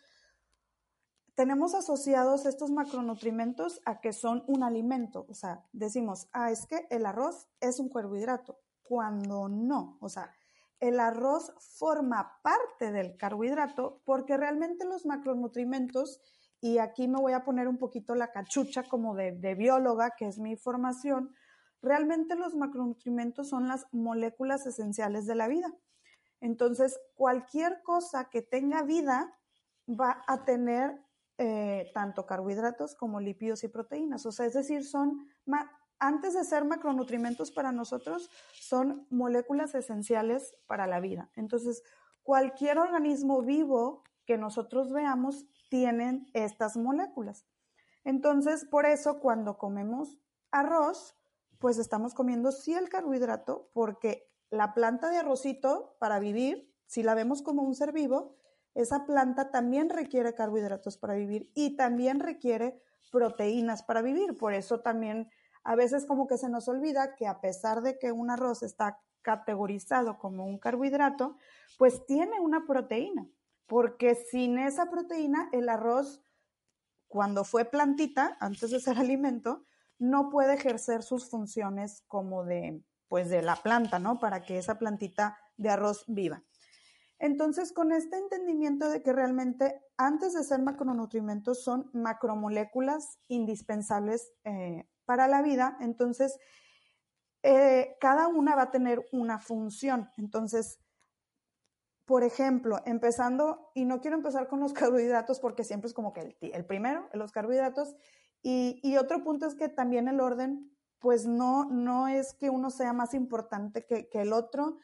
tenemos 1.39 1.74
asociados 1.74 2.46
estos 2.46 2.69
macronutrimentos 2.69 3.79
a 3.86 4.01
que 4.01 4.12
son 4.12 4.43
un 4.48 4.62
alimento. 4.62 5.25
O 5.29 5.34
sea, 5.34 5.65
decimos, 5.72 6.27
ah, 6.34 6.51
es 6.51 6.65
que 6.65 6.86
el 6.89 7.05
arroz 7.05 7.48
es 7.62 7.79
un 7.79 7.88
carbohidrato, 7.88 8.60
cuando 8.84 9.48
no. 9.48 9.98
O 10.01 10.10
sea, 10.10 10.36
el 10.81 11.00
arroz 11.00 11.53
forma 11.77 12.41
parte 12.43 12.91
del 12.91 13.15
carbohidrato 13.15 14.01
porque 14.03 14.36
realmente 14.36 14.84
los 14.84 15.05
macronutrimentos, 15.05 16.19
y 16.60 16.79
aquí 16.79 17.08
me 17.08 17.22
voy 17.22 17.31
a 17.31 17.46
poner 17.46 17.69
un 17.69 17.77
poquito 17.77 18.15
la 18.15 18.34
cachucha 18.34 18.84
como 18.84 19.15
de, 19.15 19.55
bióloga, 19.55 20.15
que 20.17 20.27
es 20.27 20.39
mi 20.39 20.58
formación, 20.58 21.34
realmente 21.81 22.36
los 22.36 22.53
macronutrimentos 22.53 23.48
son 23.48 23.69
las 23.69 23.88
moléculas 23.93 24.65
esenciales 24.65 25.25
de 25.25 25.36
la 25.36 25.48
vida. 25.48 25.74
Entonces, 26.41 27.00
cualquier 27.15 27.81
cosa 27.81 28.25
que 28.25 28.41
tenga 28.41 28.84
vida 28.84 29.34
va 29.88 30.22
a 30.27 30.43
tener 30.43 31.00
eh, 31.41 31.89
tanto 31.93 32.25
carbohidratos 32.25 32.96
como 32.96 33.22
lípidos 33.22 33.63
y 33.63 33.69
proteínas. 33.69 34.25
O 34.25 34.31
sea, 34.34 34.46
es 34.46 34.53
decir, 34.53 34.86
son 34.86 35.25
antes 35.98 36.34
de 36.34 36.43
ser 36.43 36.65
macronutrimentos 36.65 37.50
para 37.51 37.72
nosotros, 37.72 38.29
son 38.60 39.08
moléculas 39.10 39.74
esenciales 39.74 40.58
para 40.67 40.86
la 40.86 41.00
vida. 41.00 41.31
Entonces, 41.38 41.81
cualquier 42.24 42.77
organismo 42.77 43.41
vivo 43.41 44.03
que 44.25 44.38
nosotros 44.38 44.91
veamos 44.91 45.46
tienen 45.69 46.27
estas 46.34 46.75
moléculas. 46.75 47.46
Entonces, 48.03 48.65
por 48.65 48.86
eso 48.86 49.22
cuando 49.22 49.58
comemos 49.58 50.17
arroz, 50.51 51.15
pues 51.58 51.77
estamos 51.77 52.13
comiendo 52.13 52.51
sí 52.51 52.74
el 52.74 52.89
carbohidrato, 52.89 53.69
porque 53.74 54.29
la 54.50 54.74
planta 54.74 55.10
de 55.10 55.19
arrocito 55.19 55.96
para 56.01 56.19
vivir, 56.19 56.75
si 56.86 57.01
la 57.01 57.15
vemos 57.15 57.41
como 57.41 57.62
un 57.62 57.75
ser 57.75 57.93
vivo, 57.93 58.36
esa 58.75 59.05
planta 59.05 59.51
también 59.51 59.89
requiere 59.89 60.33
carbohidratos 60.33 60.97
para 60.97 61.15
vivir 61.15 61.51
y 61.55 61.75
también 61.75 62.19
requiere 62.19 62.81
proteínas 63.11 63.83
para 63.83 64.01
vivir. 64.01 64.38
Por 64.38 64.53
eso 64.53 64.81
también 64.81 65.29
a 65.63 65.75
veces 65.75 66.05
como 66.05 66.27
que 66.27 66.38
se 66.38 66.49
nos 66.49 66.67
olvida 66.67 67.15
que 67.15 67.27
a 67.27 67.41
pesar 67.41 67.81
de 67.81 67.97
que 67.97 68.11
un 68.11 68.29
arroz 68.29 68.63
está 68.63 68.99
categorizado 69.21 70.17
como 70.17 70.45
un 70.45 70.57
carbohidrato, 70.57 71.38
pues 71.77 72.05
tiene 72.05 72.39
una 72.39 72.65
proteína, 72.65 73.27
porque 73.67 74.15
sin 74.15 74.57
esa 74.57 74.89
proteína 74.89 75.49
el 75.51 75.69
arroz, 75.69 76.23
cuando 77.07 77.43
fue 77.43 77.65
plantita, 77.65 78.38
antes 78.39 78.71
de 78.71 78.79
ser 78.79 78.97
alimento, 78.99 79.65
no 79.97 80.29
puede 80.29 80.53
ejercer 80.53 81.03
sus 81.03 81.29
funciones 81.29 82.03
como 82.07 82.45
de, 82.45 82.81
pues 83.09 83.29
de 83.29 83.41
la 83.41 83.57
planta, 83.57 83.99
¿no? 83.99 84.19
Para 84.19 84.41
que 84.41 84.57
esa 84.57 84.79
plantita 84.79 85.38
de 85.57 85.69
arroz 85.69 86.05
viva. 86.07 86.43
Entonces, 87.19 87.73
con 87.73 87.91
este 87.91 88.17
entendimiento 88.17 88.89
de 88.89 89.03
que 89.03 89.11
realmente 89.11 89.81
antes 89.97 90.33
de 90.33 90.43
ser 90.43 90.61
macronutrimentos 90.61 91.61
son 91.63 91.89
macromoléculas 91.93 93.19
indispensables 93.27 94.31
eh, 94.45 94.88
para 95.03 95.27
la 95.27 95.41
vida, 95.41 95.77
entonces 95.81 96.39
eh, 97.43 97.97
cada 97.99 98.27
una 98.27 98.55
va 98.55 98.63
a 98.63 98.71
tener 98.71 99.05
una 99.11 99.38
función. 99.38 100.09
Entonces, 100.17 100.79
por 102.05 102.23
ejemplo, 102.23 102.79
empezando, 102.85 103.69
y 103.75 103.83
no 103.83 103.99
quiero 103.99 104.15
empezar 104.15 104.47
con 104.47 104.61
los 104.61 104.71
carbohidratos 104.73 105.41
porque 105.41 105.65
siempre 105.65 105.89
es 105.89 105.93
como 105.93 106.13
que 106.13 106.38
el, 106.39 106.65
primero, 106.65 107.09
los 107.13 107.33
carbohidratos, 107.33 107.95
y, 108.41 108.95
otro 108.95 109.21
punto 109.21 109.45
es 109.47 109.55
que 109.55 109.67
también 109.67 110.07
el 110.07 110.21
orden, 110.21 110.71
pues 110.99 111.27
no, 111.27 111.65
no 111.65 112.07
es 112.07 112.33
que 112.33 112.49
uno 112.49 112.69
sea 112.69 112.93
más 112.93 113.13
importante 113.13 113.85
que 113.85 114.07
el 114.13 114.31
otro, 114.31 114.77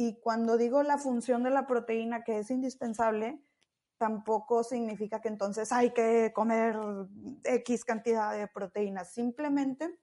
y 0.00 0.14
cuando 0.20 0.56
digo 0.56 0.84
la 0.84 0.96
función 0.96 1.42
de 1.42 1.50
la 1.50 1.66
proteína 1.66 2.22
que 2.22 2.38
es 2.38 2.52
indispensable, 2.52 3.42
tampoco 3.96 4.62
significa 4.62 5.20
que 5.20 5.26
entonces 5.26 5.72
hay 5.72 5.90
que 5.90 6.32
comer 6.32 6.76
X 7.42 7.84
cantidad 7.84 8.32
de 8.32 8.46
proteínas. 8.46 9.12
Simplemente 9.12 9.98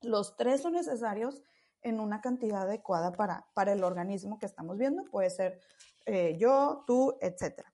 los 0.00 0.36
tres 0.36 0.60
son 0.60 0.74
necesarios 0.74 1.42
en 1.82 1.98
una 1.98 2.20
cantidad 2.20 2.62
adecuada 2.62 3.10
para, 3.10 3.48
para 3.52 3.72
el 3.72 3.82
organismo 3.82 4.38
que 4.38 4.46
estamos 4.46 4.78
viendo. 4.78 5.02
Puede 5.10 5.30
ser 5.30 5.58
eh, 6.04 6.36
yo, 6.38 6.84
tú, 6.86 7.18
etc. 7.20 7.64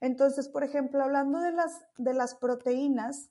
Entonces, 0.00 0.48
por 0.48 0.64
ejemplo, 0.64 1.04
hablando 1.04 1.38
de 1.40 1.52
las, 1.52 1.84
de 1.98 2.14
las 2.14 2.34
proteínas, 2.34 3.28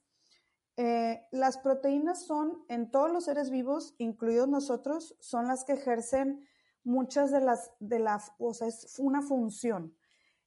eh, 0.78 1.26
las 1.32 1.58
proteínas 1.58 2.24
son, 2.24 2.66
en 2.70 2.92
todos 2.92 3.12
los 3.12 3.26
seres 3.26 3.50
vivos, 3.50 3.96
incluidos 3.98 4.48
nosotros, 4.48 5.16
son 5.20 5.48
las 5.48 5.64
que 5.64 5.74
ejercen 5.74 6.48
muchas 6.84 7.32
de 7.32 7.42
las, 7.42 7.72
de 7.80 8.06
o 8.40 8.54
sea, 8.54 8.68
es 8.68 9.00
una 9.00 9.22
función. 9.22 9.96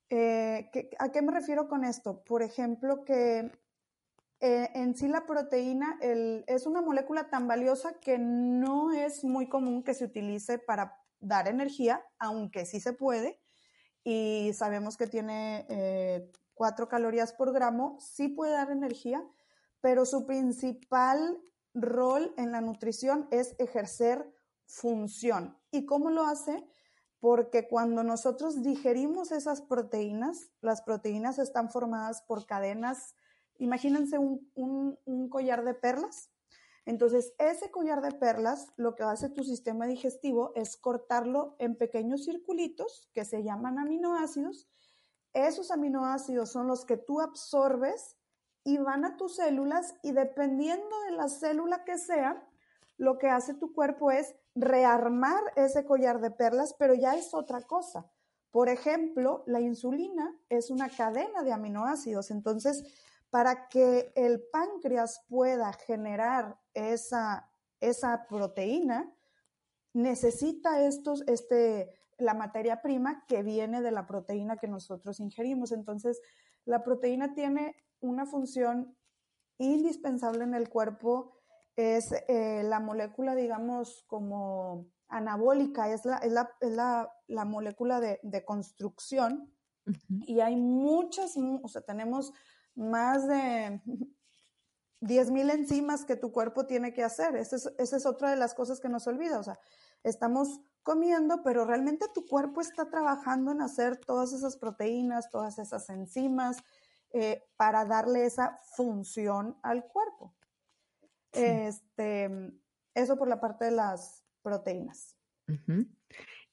Eh, 0.09 0.71
¿A 0.99 1.11
qué 1.11 1.23
me 1.23 1.33
refiero 1.33 1.69
con 1.69 1.85
esto? 1.85 2.23
Por 2.25 2.43
ejemplo, 2.43 3.05
que 3.05 3.50
eh, 4.40 4.71
en 4.75 4.95
sí 4.95 5.09
la 5.09 5.25
proteína 5.26 5.99
es 6.00 6.66
una 6.66 6.83
molécula 6.83 7.31
tan 7.31 7.49
valiosa 7.49 7.95
que 8.00 8.19
no 8.19 8.93
es 8.93 9.25
muy 9.25 9.49
común 9.49 9.83
que 9.83 9.95
se 9.95 10.05
utilice 10.05 10.59
para 10.59 11.02
dar 11.21 11.49
energía, 11.49 12.05
aunque 12.19 12.66
sí 12.66 12.78
se 12.78 12.93
puede, 12.93 13.40
y 14.05 14.52
sabemos 14.52 14.97
que 14.97 15.07
tiene 15.07 15.66
eh, 15.69 16.31
4 16.55 16.88
calorías 16.88 17.33
por 17.33 17.52
gramo, 17.52 17.97
sí 17.99 18.28
puede 18.28 18.52
dar 18.52 18.71
energía, 18.71 19.25
pero 19.81 20.05
su 20.05 20.26
principal 20.26 21.40
rol 21.75 22.35
en 22.37 22.52
la 22.52 22.61
nutrición 22.61 23.26
es 23.31 23.57
ejercer 23.59 24.31
función. 24.66 25.56
¿Y 25.70 25.87
cómo 25.87 26.11
lo 26.11 26.26
hace? 26.26 26.66
porque 27.20 27.66
cuando 27.66 28.04
nosotros 28.04 28.62
digerimos 28.62 29.32
esas 29.32 29.62
proteínas, 29.62 30.50
las 30.61 30.82
proteínas 30.82 31.38
están 31.38 31.70
formadas 31.70 32.23
por 32.23 32.46
cadenas, 32.46 33.14
imagínense 33.58 34.18
un, 34.18 35.28
collar 35.30 35.64
de 35.64 35.75
perlas. 35.75 36.30
Entonces, 36.85 37.35
ese 37.38 37.70
collar 37.70 38.00
de 38.00 38.12
perlas, 38.12 38.68
lo 38.76 38.94
que 38.94 39.02
hace 39.02 39.28
tu 39.28 39.42
sistema 39.42 39.87
digestivo 39.87 40.52
es 40.54 40.76
cortarlo 40.76 41.56
en 41.58 41.75
pequeños 41.75 42.25
circulitos 42.25 43.11
que 43.12 43.25
se 43.25 43.42
llaman 43.42 43.80
aminoácidos. 43.80 44.68
Esos 45.32 45.73
aminoácidos 45.73 46.52
son 46.52 46.68
los 46.68 46.85
que 46.85 46.96
tú 46.96 47.20
absorbes 47.20 48.16
y 48.62 48.78
van 48.78 49.04
a 49.04 49.16
tus 49.16 49.35
células 49.37 49.94
y 50.02 50.12
dependiendo 50.12 51.00
de 51.08 51.16
la 51.16 51.28
célula 51.28 51.82
que 51.85 51.99
sea, 51.99 52.49
lo 52.99 53.18
que 53.18 53.28
hace 53.28 53.54
tu 53.54 53.73
cuerpo 53.73 54.12
es 54.12 54.37
rearmar 54.56 55.40
ese 55.54 55.84
collar 55.84 56.20
de 56.20 56.30
perlas, 56.30 56.75
pero 56.78 56.94
ya 56.94 57.14
es 57.14 57.34
otra 57.34 57.60
cosa. 57.60 58.10
Por 58.50 58.68
ejemplo, 58.68 59.44
la 59.46 59.60
insulina 59.60 60.34
es 60.48 60.70
una 60.70 60.88
cadena 60.88 61.42
de 61.42 61.52
aminoácidos, 61.52 62.30
entonces 62.30 62.84
para 63.30 63.68
que 63.68 64.12
el 64.16 64.42
páncreas 64.50 65.25
pueda 65.28 65.72
generar 65.75 66.58
esa, 66.72 67.50
esa 67.80 68.26
proteína, 68.28 69.14
necesita 69.92 70.82
estos, 70.86 71.22
este, 71.26 71.92
la 72.16 72.32
materia 72.32 72.80
prima 72.80 73.26
que 73.26 73.42
viene 73.42 73.82
de 73.82 73.90
la 73.90 74.06
proteína 74.06 74.56
que 74.56 74.68
nosotros 74.68 75.20
ingerimos. 75.20 75.72
Entonces, 75.72 76.20
la 76.64 76.82
proteína 76.82 77.34
tiene 77.34 77.76
una 78.00 78.25
función 78.25 78.96
indispensable 79.58 80.44
en 80.44 80.54
el 80.54 80.68
cuerpo 80.68 81.36
es 81.76 82.12
eh, 82.28 82.62
la 82.64 82.80
molécula, 82.80 83.35
digamos, 83.35 84.04
como 84.06 84.87
anabólica, 85.09 85.92
es 85.92 86.04
la, 86.04 86.16
es 86.18 86.33
la, 86.33 86.50
es 86.61 86.71
la, 86.73 87.12
la 87.28 87.45
molécula 87.45 88.00
de, 88.00 88.18
de 88.23 88.45
construcción. 88.45 89.52
Y 90.26 90.40
hay 90.40 90.56
muchas, 90.56 91.37
o 91.37 91.68
sea, 91.68 91.83
tenemos 91.83 92.33
más 92.75 93.26
de 93.28 93.80
10.000 95.00 95.52
enzimas 95.52 96.04
que 96.04 96.16
tu 96.16 96.33
cuerpo 96.33 96.66
tiene 96.66 96.92
que 96.92 97.04
hacer. 97.04 97.37
Esa 97.37 97.56
es, 97.56 97.73
esa 97.78 97.97
es 97.97 98.06
otra 98.06 98.30
de 98.30 98.37
las 98.37 98.54
cosas 98.54 98.80
que 98.80 98.88
nos 98.88 99.06
olvida. 99.06 99.38
O 99.38 99.42
sea, 99.42 99.59
estamos 100.02 100.61
comiendo, 100.83 101.42
pero 101.42 101.64
realmente 101.64 102.06
tu 102.14 102.26
cuerpo 102.26 102.61
está 102.61 102.88
trabajando 102.88 103.52
en 103.52 103.61
hacer 103.61 103.97
todas 103.99 104.33
esas 104.33 104.56
proteínas, 104.56 105.30
todas 105.30 105.59
esas 105.59 105.88
enzimas, 105.90 106.59
eh, 107.12 107.42
para 107.56 107.85
darle 107.85 108.25
esa 108.25 108.59
función 108.76 109.59
al 109.62 109.87
cuerpo. 109.87 110.36
Este, 111.37 112.31
eso 112.95 113.16
por 113.16 113.28
la 113.28 113.40
parte 113.40 113.66
de 113.66 113.73
las 113.73 114.25
proteínas. 114.43 115.16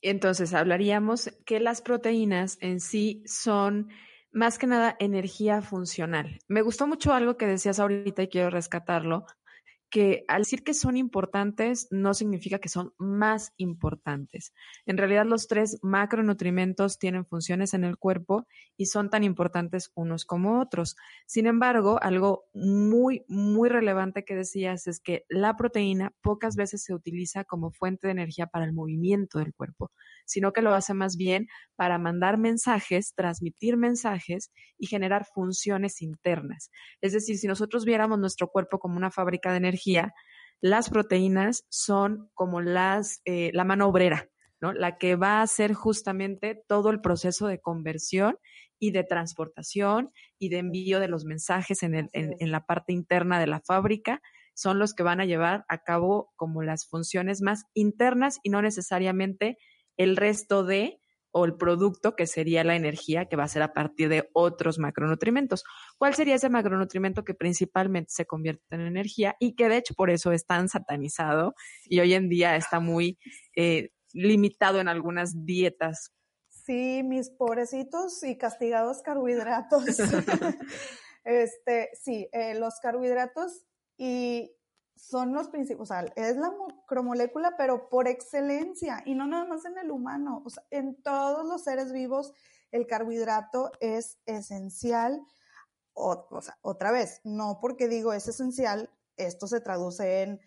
Entonces, 0.02 0.54
hablaríamos 0.54 1.32
que 1.46 1.60
las 1.60 1.82
proteínas 1.82 2.58
en 2.62 2.80
sí 2.80 3.24
son 3.25 3.90
más 4.32 4.58
que 4.58 4.68
nada 4.68 4.96
energía 5.00 5.62
funcional. 5.62 6.40
Me 6.48 6.62
gustó 6.62 6.88
mucho 6.88 7.13
algo 7.13 7.38
que 7.38 7.48
decías 7.48 7.80
ahorita 7.80 8.24
y 8.24 8.28
quiero 8.28 8.50
rescatarlo, 8.50 9.25
que 9.93 10.25
al 10.27 10.41
decir 10.41 10.63
que 10.63 10.73
son 10.73 10.97
importantes 10.97 11.88
no 11.91 12.15
significa 12.15 12.57
que 12.57 12.67
son 12.67 12.95
más 12.97 13.53
importantes. 13.57 14.51
En 14.88 14.97
realidad 14.97 15.27
los 15.27 15.47
tres 15.47 15.77
macronutrimentos 15.83 16.97
tienen 16.97 17.27
funciones 17.27 17.75
en 17.75 17.83
el 17.83 18.00
cuerpo 18.00 18.47
y 18.75 18.88
son 18.88 19.12
tan 19.12 19.23
importantes 19.23 19.91
unos 19.93 20.25
como 20.25 20.59
otros. 20.59 20.95
Sin 21.27 21.45
embargo, 21.45 22.00
algo 22.01 22.45
muy, 22.55 23.23
muy 23.27 23.69
relevante 23.69 24.25
que 24.25 24.33
decías 24.33 24.88
es 24.88 25.00
que 25.00 25.25
la 25.29 25.55
proteína 25.55 26.12
pocas 26.23 26.55
veces 26.55 26.83
se 26.83 26.95
utiliza 26.95 27.43
como 27.43 27.69
fuente 27.69 28.07
de 28.07 28.13
energía 28.13 28.47
para 28.47 28.65
el 28.65 28.73
movimiento 28.73 29.38
del 29.38 29.53
cuerpo, 29.53 29.91
sino 30.25 30.53
que 30.53 30.63
lo 30.63 30.73
hace 30.73 30.95
más 30.95 31.17
bien 31.17 31.45
para 31.75 32.00
mandar 32.00 32.39
mensajes, 32.39 33.13
transmitir 33.13 33.77
mensajes 33.77 34.51
y 34.79 34.88
generar 34.88 35.27
funciones 35.35 36.01
internas. 36.01 36.71
Es 37.00 37.13
decir, 37.13 37.38
si 37.38 37.45
nosotros 37.45 37.85
viéramos 37.85 38.17
nuestro 38.17 38.47
cuerpo 38.47 38.79
como 38.79 38.97
una 38.97 39.12
fábrica 39.12 39.51
de 39.51 39.57
energía, 39.57 39.83
las 40.62 40.90
proteínas 40.90 41.66
son 41.70 42.30
como 42.34 42.62
las, 42.62 43.22
eh, 43.25 43.52
la 43.54 43.66
mano 43.66 43.88
obrera, 43.88 44.30
¿no? 44.62 44.74
La 44.74 44.98
que 44.98 45.16
va 45.16 45.40
a 45.40 45.42
hacer 45.42 45.74
justamente 45.74 46.63
todo 46.68 46.90
el 46.90 47.02
proceso 47.02 47.48
de 47.48 47.60
conversión 47.60 48.38
y 48.80 48.92
de 48.92 49.04
transportación 49.04 50.12
y 50.40 50.50
de 50.50 50.60
envío 50.60 51.00
de 51.00 51.08
los 51.08 51.25
mensajes 51.25 51.84
en, 51.84 52.10
en 52.13 52.52
la 52.52 52.66
parte 52.66 52.94
interna 52.94 53.40
de 53.40 53.48
la 53.48 53.62
fábrica 53.62 54.22
son 54.56 54.80
los 54.80 54.94
que 54.94 55.04
van 55.04 55.20
a 55.20 55.25
llevar 55.25 55.66
a 55.68 55.80
cabo 55.80 56.32
como 56.36 56.62
las 56.62 56.88
funciones 56.88 57.42
más 57.42 57.66
internas 57.74 58.40
y 58.44 58.50
no 58.50 58.62
necesariamente 58.62 59.58
el 59.98 60.16
resto 60.16 60.63
de 60.63 61.00
o 61.34 61.46
el 61.46 61.56
producto 61.56 62.16
que 62.16 62.28
sería 62.28 62.63
la 62.63 62.75
energía 62.75 63.25
que 63.25 63.36
va 63.36 63.44
a 63.44 63.48
ser 63.48 63.63
a 63.63 63.74
partir 63.74 64.08
de 64.08 64.30
otros 64.34 64.78
macronutrientes. 64.78 65.63
¿Cuál 65.98 66.13
sería 66.13 66.36
ese 66.36 66.50
macronutrimento 66.50 67.24
que 67.24 67.34
principalmente 67.34 68.12
se 68.12 68.25
convierte 68.25 68.63
en 68.70 68.82
energía 68.82 69.36
y 69.40 69.56
que 69.56 69.68
de 69.68 69.78
hecho 69.78 69.96
por 69.96 70.12
eso 70.12 70.32
es 70.32 70.46
tan 70.46 70.70
satanizado 70.70 71.56
y 71.86 72.00
hoy 72.00 72.13
en 72.13 72.30
día 72.30 72.56
está 72.56 72.80
muy 72.80 73.18
eh, 73.56 73.90
limitado 74.13 74.80
en 74.80 74.88
algunas 74.88 75.44
dietas? 75.44 76.13
Sí, 76.50 77.02
mis 77.04 77.32
pobrecitos 77.32 78.24
y 78.24 78.38
castigados 78.38 79.02
carbohidratos. 79.02 79.84
este, 81.24 81.90
sí, 82.00 82.30
eh, 82.32 82.54
los 82.60 82.75
carbohidratos 82.80 83.66
y 83.98 84.52
son 84.95 85.33
los 85.33 85.50
principios, 85.50 85.81
o 85.81 85.93
sea, 85.93 86.05
es 86.15 86.38
la 86.38 86.51
macromolécula, 86.51 87.55
pero 87.57 87.89
por 87.89 88.07
excelencia, 88.07 89.01
y 89.05 89.15
no 89.15 89.27
nada 89.27 89.45
más 89.45 89.65
en 89.65 89.77
el 89.77 89.91
humano, 89.91 90.41
o 90.45 90.50
sea, 90.50 90.63
en 90.69 91.01
todos 91.01 91.45
los 91.45 91.63
seres 91.63 91.91
vivos 91.91 92.33
el 92.71 92.88
carbohidrato 92.88 93.71
es 93.79 94.17
esencial. 94.25 95.21
O, 95.93 96.41
sea, 96.41 96.57
otra 96.62 96.91
vez, 96.91 97.21
no 97.23 97.59
porque 97.62 97.88
digo 97.88 98.13
es 98.13 98.27
esencial, 98.27 98.89
esto 99.15 99.47
se 99.47 99.62
traduce 99.62 100.23
en 100.23 100.41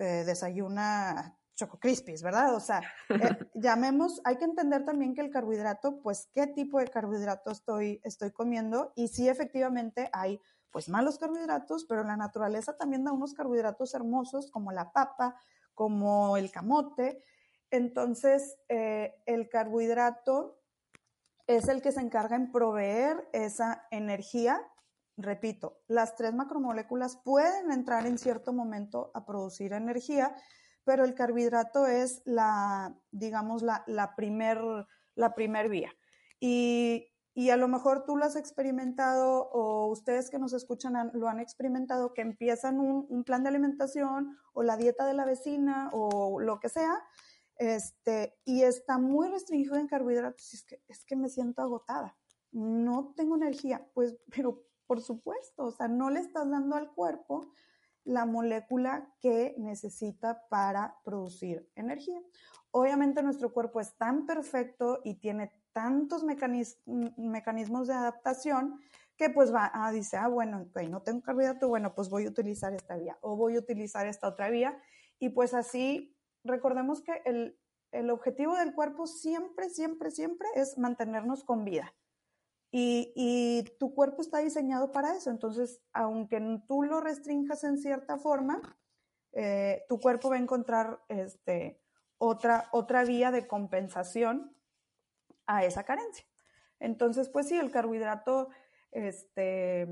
eh, 0.00 0.24
desayuna 0.26 1.38
choco 1.58 1.78
crispies, 1.78 2.22
¿verdad? 2.22 2.54
O 2.54 2.60
sea, 2.60 2.82
eh, 3.08 3.16
llamemos, 3.54 4.20
hay 4.24 4.38
que 4.38 4.44
entender 4.44 4.84
también 4.84 5.14
que 5.14 5.20
el 5.20 5.30
carbohidrato, 5.30 6.00
pues, 6.00 6.28
qué 6.32 6.46
tipo 6.46 6.78
de 6.78 6.86
carbohidrato 6.86 7.50
estoy, 7.50 8.00
estoy 8.04 8.30
comiendo 8.30 8.92
y 8.96 9.08
sí, 9.08 9.28
efectivamente, 9.28 10.08
hay 10.12 10.40
pues 10.70 10.88
malos 10.88 11.18
carbohidratos, 11.18 11.84
pero 11.84 12.04
la 12.04 12.16
naturaleza 12.16 12.76
también 12.76 13.04
da 13.04 13.12
unos 13.12 13.34
carbohidratos 13.34 13.94
hermosos 13.94 14.50
como 14.50 14.72
la 14.72 14.92
papa, 14.92 15.36
como 15.74 16.36
el 16.36 16.50
camote. 16.50 17.22
Entonces, 17.70 18.58
eh, 18.68 19.14
el 19.26 19.48
carbohidrato 19.48 20.60
es 21.46 21.68
el 21.68 21.80
que 21.80 21.92
se 21.92 22.00
encarga 22.00 22.36
en 22.36 22.52
proveer 22.52 23.28
esa 23.32 23.86
energía. 23.90 24.60
Repito, 25.16 25.80
las 25.88 26.14
tres 26.14 26.34
macromoléculas 26.34 27.16
pueden 27.16 27.72
entrar 27.72 28.06
en 28.06 28.18
cierto 28.18 28.52
momento 28.52 29.10
a 29.14 29.24
producir 29.24 29.72
energía, 29.72 30.34
pero 30.84 31.04
el 31.04 31.14
carbohidrato 31.14 31.86
es 31.86 32.22
la, 32.24 32.94
digamos, 33.10 33.62
la, 33.62 33.82
la 33.86 34.14
primer, 34.14 34.58
la 35.14 35.34
primer 35.34 35.68
vía. 35.68 35.92
Y 36.40 37.08
y 37.38 37.50
a 37.50 37.56
lo 37.56 37.68
mejor 37.68 38.04
tú 38.04 38.16
lo 38.16 38.24
has 38.24 38.34
experimentado 38.34 39.48
o 39.52 39.86
ustedes 39.86 40.28
que 40.28 40.40
nos 40.40 40.52
escuchan 40.52 41.12
lo 41.14 41.28
han 41.28 41.38
experimentado, 41.38 42.12
que 42.12 42.22
empiezan 42.22 42.80
un, 42.80 43.22
plan 43.22 43.44
de 43.44 43.50
alimentación 43.50 44.36
o 44.52 44.64
la 44.64 44.76
dieta 44.76 45.06
de 45.06 45.14
la 45.14 45.24
vecina 45.24 45.88
o 45.92 46.40
lo 46.40 46.58
que 46.58 46.68
sea, 46.68 47.00
este, 47.56 48.36
y 48.44 48.62
está 48.62 48.98
muy 48.98 49.28
restringido 49.28 49.76
en 49.76 49.86
carbohidratos, 49.86 50.52
es 50.52 50.64
que, 50.64 50.82
es 50.88 51.04
que 51.04 51.14
me 51.14 51.28
siento 51.28 51.62
agotada, 51.62 52.18
no 52.50 53.14
tengo 53.16 53.36
energía, 53.36 53.88
pues, 53.94 54.16
pero 54.34 54.64
por 54.88 55.00
supuesto, 55.00 55.66
o 55.66 55.70
sea, 55.70 55.86
no 55.86 56.10
le 56.10 56.18
estás 56.18 56.50
dando 56.50 56.74
al 56.74 56.92
cuerpo 56.92 57.52
la 58.02 58.26
molécula 58.26 59.14
que 59.20 59.54
necesita 59.58 60.42
para 60.48 60.98
producir 61.04 61.70
energía. 61.76 62.20
Obviamente 62.72 63.22
nuestro 63.22 63.52
cuerpo 63.52 63.80
es 63.80 63.96
tan 63.96 64.26
perfecto 64.26 65.00
y 65.04 65.20
tiene 65.20 65.52
tantos 65.72 66.24
mecanismos 66.24 67.86
de 67.86 67.94
adaptación 67.94 68.80
que 69.16 69.30
pues 69.30 69.52
va, 69.52 69.70
a 69.74 69.90
dice, 69.90 70.16
ah, 70.16 70.28
bueno, 70.28 70.70
no 70.88 71.02
tengo 71.02 71.22
carbohidrato, 71.22 71.68
bueno, 71.68 71.94
pues 71.94 72.08
voy 72.08 72.26
a 72.26 72.28
utilizar 72.28 72.72
esta 72.72 72.96
vía 72.96 73.18
o 73.20 73.36
voy 73.36 73.56
a 73.56 73.58
utilizar 73.58 74.06
esta 74.06 74.28
otra 74.28 74.48
vía. 74.48 74.80
Y 75.18 75.30
pues 75.30 75.54
así, 75.54 76.16
recordemos 76.44 77.02
que 77.02 77.20
el, 77.24 77.58
el 77.90 78.10
objetivo 78.10 78.56
del 78.56 78.74
cuerpo 78.74 79.06
siempre, 79.06 79.70
siempre, 79.70 80.12
siempre 80.12 80.46
es 80.54 80.78
mantenernos 80.78 81.42
con 81.42 81.64
vida. 81.64 81.94
Y, 82.70 83.12
y, 83.16 83.64
tu 83.78 83.94
cuerpo 83.94 84.20
está 84.20 84.38
diseñado 84.38 84.92
para 84.92 85.16
eso. 85.16 85.30
Entonces, 85.30 85.80
aunque 85.92 86.40
tú 86.68 86.82
lo 86.82 87.00
restringas 87.00 87.64
en 87.64 87.78
cierta 87.78 88.18
forma, 88.18 88.60
eh, 89.32 89.84
tu 89.88 90.00
cuerpo 90.00 90.30
va 90.30 90.36
a 90.36 90.40
encontrar 90.40 91.00
este, 91.08 91.80
otra, 92.18 92.68
otra 92.72 93.04
vía 93.04 93.30
de 93.30 93.46
compensación 93.46 94.54
a 95.48 95.64
esa 95.64 95.82
carencia. 95.82 96.24
Entonces, 96.78 97.28
pues 97.28 97.48
sí, 97.48 97.56
el 97.56 97.72
carbohidrato, 97.72 98.50
este, 98.92 99.88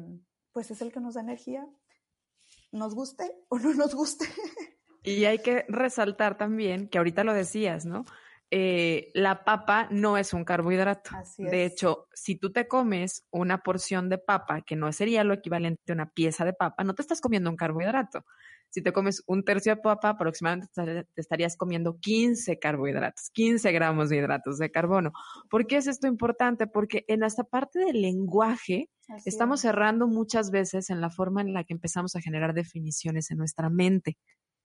pues 0.52 0.70
es 0.70 0.80
el 0.82 0.92
que 0.92 1.00
nos 1.00 1.14
da 1.14 1.22
energía, 1.22 1.66
nos 2.70 2.94
guste 2.94 3.34
o 3.48 3.58
no 3.58 3.74
nos 3.74 3.94
guste. 3.94 4.26
Y 5.02 5.24
hay 5.24 5.38
que 5.38 5.64
resaltar 5.68 6.36
también, 6.36 6.88
que 6.88 6.98
ahorita 6.98 7.22
lo 7.22 7.32
decías, 7.32 7.86
¿no? 7.86 8.04
Eh, 8.50 9.10
la 9.14 9.44
papa 9.44 9.88
no 9.90 10.16
es 10.16 10.32
un 10.32 10.44
carbohidrato. 10.44 11.10
De 11.38 11.64
hecho, 11.64 12.06
si 12.14 12.36
tú 12.36 12.52
te 12.52 12.68
comes 12.68 13.26
una 13.30 13.62
porción 13.62 14.08
de 14.08 14.18
papa, 14.18 14.62
que 14.62 14.76
no 14.76 14.92
sería 14.92 15.24
lo 15.24 15.34
equivalente 15.34 15.80
a 15.88 15.94
una 15.94 16.10
pieza 16.10 16.44
de 16.44 16.52
papa, 16.52 16.84
no 16.84 16.94
te 16.94 17.02
estás 17.02 17.20
comiendo 17.20 17.50
un 17.50 17.56
carbohidrato. 17.56 18.24
Si 18.70 18.82
te 18.82 18.92
comes 18.92 19.22
un 19.26 19.42
tercio 19.42 19.74
de 19.74 19.80
papa, 19.80 20.10
aproximadamente 20.10 20.70
te 20.74 21.20
estarías 21.20 21.56
comiendo 21.56 21.98
15 21.98 22.58
carbohidratos, 22.58 23.30
15 23.30 23.72
gramos 23.72 24.10
de 24.10 24.18
hidratos 24.18 24.58
de 24.58 24.70
carbono. 24.70 25.12
¿Por 25.50 25.66
qué 25.66 25.78
es 25.78 25.86
esto 25.86 26.06
importante? 26.06 26.66
Porque 26.66 27.04
en 27.08 27.22
esta 27.22 27.44
parte 27.44 27.78
del 27.80 28.02
lenguaje 28.02 28.90
estamos 29.24 29.60
cerrando 29.60 30.08
muchas 30.08 30.50
veces 30.50 30.90
en 30.90 31.00
la 31.00 31.10
forma 31.10 31.40
en 31.40 31.52
la 31.52 31.64
que 31.64 31.74
empezamos 31.74 32.16
a 32.16 32.20
generar 32.20 32.54
definiciones 32.54 33.30
en 33.30 33.38
nuestra 33.38 33.70
mente. 33.70 34.18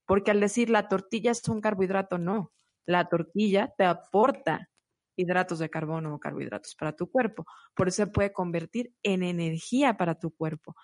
Porque 0.05 0.31
al 0.31 0.39
decir 0.39 0.69
la 0.69 0.87
tortilla 0.87 1.31
es 1.31 1.47
un 1.47 1.61
carbohidrato, 1.61 2.17
no. 2.17 2.51
La 2.85 3.07
tortilla 3.07 3.73
te 3.77 3.85
aporta 3.85 4.69
hidratos 5.15 5.59
de 5.59 5.69
carbono 5.69 6.15
o 6.15 6.19
carbohidratos 6.19 6.75
para 6.75 6.95
tu 6.95 7.09
cuerpo. 7.09 7.45
Por 7.75 7.87
eso 7.87 8.03
se 8.03 8.07
puede 8.07 8.33
convertir 8.33 8.93
en 9.03 9.23
energía 9.23 9.97
para 9.97 10.15
tu 10.15 10.31
cuerpo 10.31 10.75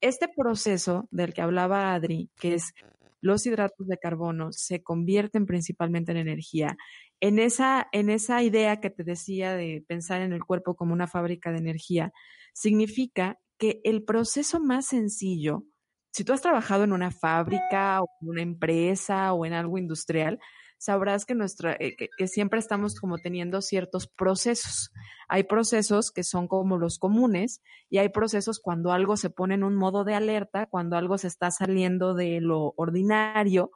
este 0.00 0.28
proceso 0.28 1.08
del 1.10 1.32
que 1.32 1.42
hablaba 1.42 1.94
Adri, 1.94 2.30
que 2.36 2.54
es 2.54 2.74
los 3.20 3.46
hidratos 3.46 3.88
de 3.88 3.98
carbono 3.98 4.52
se 4.52 4.82
convierten 4.82 5.46
principalmente 5.46 6.12
en 6.12 6.18
energía. 6.18 6.76
En 7.20 7.38
esa, 7.38 7.88
en 7.92 8.10
esa 8.10 8.42
idea 8.42 8.80
que 8.80 8.90
te 8.90 9.04
decía 9.04 9.56
de 9.56 9.82
pensar 9.86 10.20
en 10.20 10.32
el 10.32 10.44
cuerpo 10.44 10.76
como 10.76 10.92
una 10.92 11.06
fábrica 11.06 11.50
de 11.50 11.58
energía, 11.58 12.12
significa 12.52 13.38
que 13.58 13.80
el 13.84 14.04
proceso 14.04 14.60
más 14.60 14.86
sencillo, 14.86 15.64
si 16.12 16.24
tú 16.24 16.34
has 16.34 16.42
trabajado 16.42 16.84
en 16.84 16.92
una 16.92 17.10
fábrica 17.10 18.02
o 18.02 18.08
en 18.20 18.28
una 18.28 18.42
empresa 18.42 19.32
o 19.32 19.46
en 19.46 19.54
algo 19.54 19.78
industrial, 19.78 20.38
sabrás 20.78 21.24
que, 21.24 21.34
nuestra, 21.34 21.76
eh, 21.78 21.96
que, 21.96 22.28
siempre 22.28 22.58
estamos 22.58 22.98
como 23.00 23.18
teniendo 23.18 23.62
ciertos 23.62 24.06
procesos. 24.06 24.92
Hay 25.28 25.44
procesos 25.44 26.10
que 26.10 26.22
son 26.22 26.48
como 26.48 26.78
los 26.78 26.98
comunes 26.98 27.62
y 27.88 27.98
hay 27.98 28.08
procesos 28.10 28.60
cuando 28.60 28.92
algo 28.92 29.16
se 29.16 29.30
pone 29.30 29.54
en 29.54 29.64
un 29.64 29.74
modo 29.74 30.04
de 30.04 30.14
alerta, 30.14 30.66
cuando 30.66 30.96
algo 30.96 31.18
se 31.18 31.28
está 31.28 31.50
saliendo 31.50 32.14
de 32.14 32.40
lo 32.40 32.74
ordinario 32.76 33.70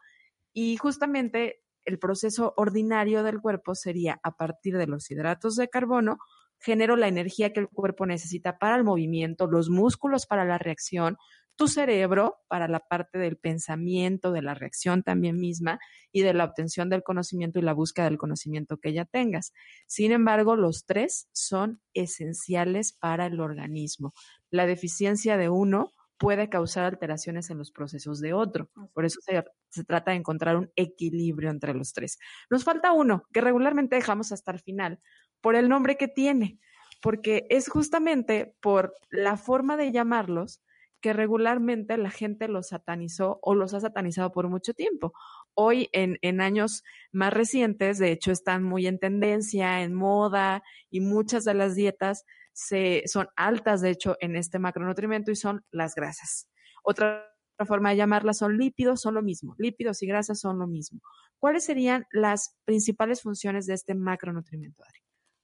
y 0.52 0.76
justamente 0.76 1.62
el 1.84 1.98
proceso 1.98 2.54
ordinario 2.56 3.22
del 3.22 3.40
cuerpo 3.40 3.74
sería 3.74 4.20
a 4.22 4.36
partir 4.36 4.76
de 4.76 4.86
los 4.86 5.10
hidratos 5.10 5.56
de 5.56 5.68
carbono, 5.68 6.18
genero 6.58 6.96
la 6.96 7.08
energía 7.08 7.52
que 7.52 7.60
el 7.60 7.68
cuerpo 7.68 8.06
necesita 8.06 8.58
para 8.58 8.76
el 8.76 8.84
movimiento, 8.84 9.46
los 9.46 9.70
músculos 9.70 10.26
para 10.26 10.44
la 10.44 10.58
reacción, 10.58 11.16
tu 11.60 11.68
cerebro 11.68 12.38
para 12.48 12.68
la 12.68 12.80
parte 12.80 13.18
del 13.18 13.36
pensamiento, 13.36 14.32
de 14.32 14.40
la 14.40 14.54
reacción 14.54 15.02
también 15.02 15.38
misma 15.38 15.78
y 16.10 16.22
de 16.22 16.32
la 16.32 16.44
obtención 16.44 16.88
del 16.88 17.02
conocimiento 17.02 17.58
y 17.58 17.62
la 17.62 17.74
búsqueda 17.74 18.06
del 18.06 18.16
conocimiento 18.16 18.78
que 18.78 18.94
ya 18.94 19.04
tengas. 19.04 19.52
Sin 19.86 20.10
embargo, 20.10 20.56
los 20.56 20.86
tres 20.86 21.28
son 21.32 21.82
esenciales 21.92 22.94
para 22.94 23.26
el 23.26 23.40
organismo. 23.40 24.14
La 24.48 24.64
deficiencia 24.64 25.36
de 25.36 25.50
uno 25.50 25.92
puede 26.16 26.48
causar 26.48 26.86
alteraciones 26.86 27.50
en 27.50 27.58
los 27.58 27.72
procesos 27.72 28.20
de 28.20 28.32
otro. 28.32 28.70
Por 28.94 29.04
eso 29.04 29.20
se, 29.20 29.44
se, 29.68 29.84
trata 29.84 30.12
de 30.12 30.16
encontrar 30.16 30.56
un 30.56 30.70
equilibrio 30.76 31.50
entre 31.50 31.74
los 31.74 31.92
tres. 31.92 32.18
Nos 32.48 32.64
falta 32.64 32.92
uno, 32.92 33.24
que 33.34 33.42
regularmente 33.42 33.96
dejamos 33.96 34.32
hasta 34.32 34.50
el 34.50 34.60
final, 34.60 34.98
por 35.42 35.56
el 35.56 35.68
nombre 35.68 35.98
que 35.98 36.08
tiene, 36.08 36.58
porque 37.02 37.46
es 37.50 37.68
justamente 37.68 38.56
por 38.62 38.94
la 39.10 39.36
forma 39.36 39.76
de 39.76 39.92
llamarlos 39.92 40.62
que 41.00 41.12
regularmente 41.12 41.96
la 41.96 42.10
gente 42.10 42.48
los 42.48 42.68
satanizó 42.68 43.38
o 43.42 43.54
los 43.54 43.74
ha 43.74 43.80
satanizado 43.80 44.32
por 44.32 44.48
mucho 44.48 44.74
tiempo. 44.74 45.12
Hoy, 45.54 45.88
en, 45.92 46.18
en, 46.22 46.40
años 46.40 46.84
más 47.12 47.32
recientes, 47.32 47.98
de 47.98 48.12
hecho, 48.12 48.32
están 48.32 48.62
muy 48.62 48.86
en 48.86 48.98
tendencia, 48.98 49.82
en 49.82 49.94
moda, 49.94 50.62
y 50.90 51.00
muchas 51.00 51.44
de 51.44 51.54
las 51.54 51.74
dietas 51.74 52.24
se, 52.52 53.02
son 53.06 53.28
altas, 53.36 53.80
de 53.80 53.90
hecho, 53.90 54.16
en 54.20 54.36
este 54.36 54.58
macronutrimento 54.58 55.30
y 55.30 55.36
son 55.36 55.64
las 55.70 55.94
grasas. 55.94 56.48
Otra 56.82 57.26
forma 57.66 57.90
de 57.90 57.96
llamarlas 57.96 58.38
son 58.38 58.58
lípidos, 58.58 59.00
son 59.00 59.14
lo 59.14 59.22
mismo. 59.22 59.54
Lípidos 59.58 60.02
y 60.02 60.06
grasas 60.06 60.40
son 60.40 60.58
lo 60.58 60.66
mismo. 60.66 61.00
¿Cuáles 61.38 61.64
serían 61.64 62.06
las 62.12 62.56
principales 62.64 63.22
funciones 63.22 63.66
de 63.66 63.74
este 63.74 63.94
macronutriente, 63.94 64.82
Adri? 64.82 65.00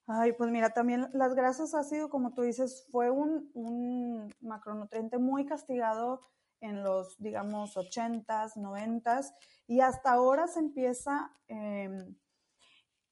Ay, 0.07 0.33
pues 0.35 0.51
mira, 0.51 0.71
también 0.71 1.09
las 1.12 1.35
grasas 1.35 1.75
ácido, 1.75 2.09
como 2.09 2.33
tú 2.33 2.42
dices, 2.42 2.87
fue 2.92 3.11
un, 3.11 3.51
un 3.55 4.33
macronutriente 4.40 5.19
muy 5.19 5.47
castigado 5.47 6.21
en 6.61 6.85
los, 6.85 7.16
digamos, 7.19 7.77
80s, 7.77 8.55
90s, 8.55 9.35
y 9.66 9.81
hasta 9.81 10.12
ahora 10.12 10.47
se 10.47 10.61
empieza 10.61 11.33
em, 11.49 12.16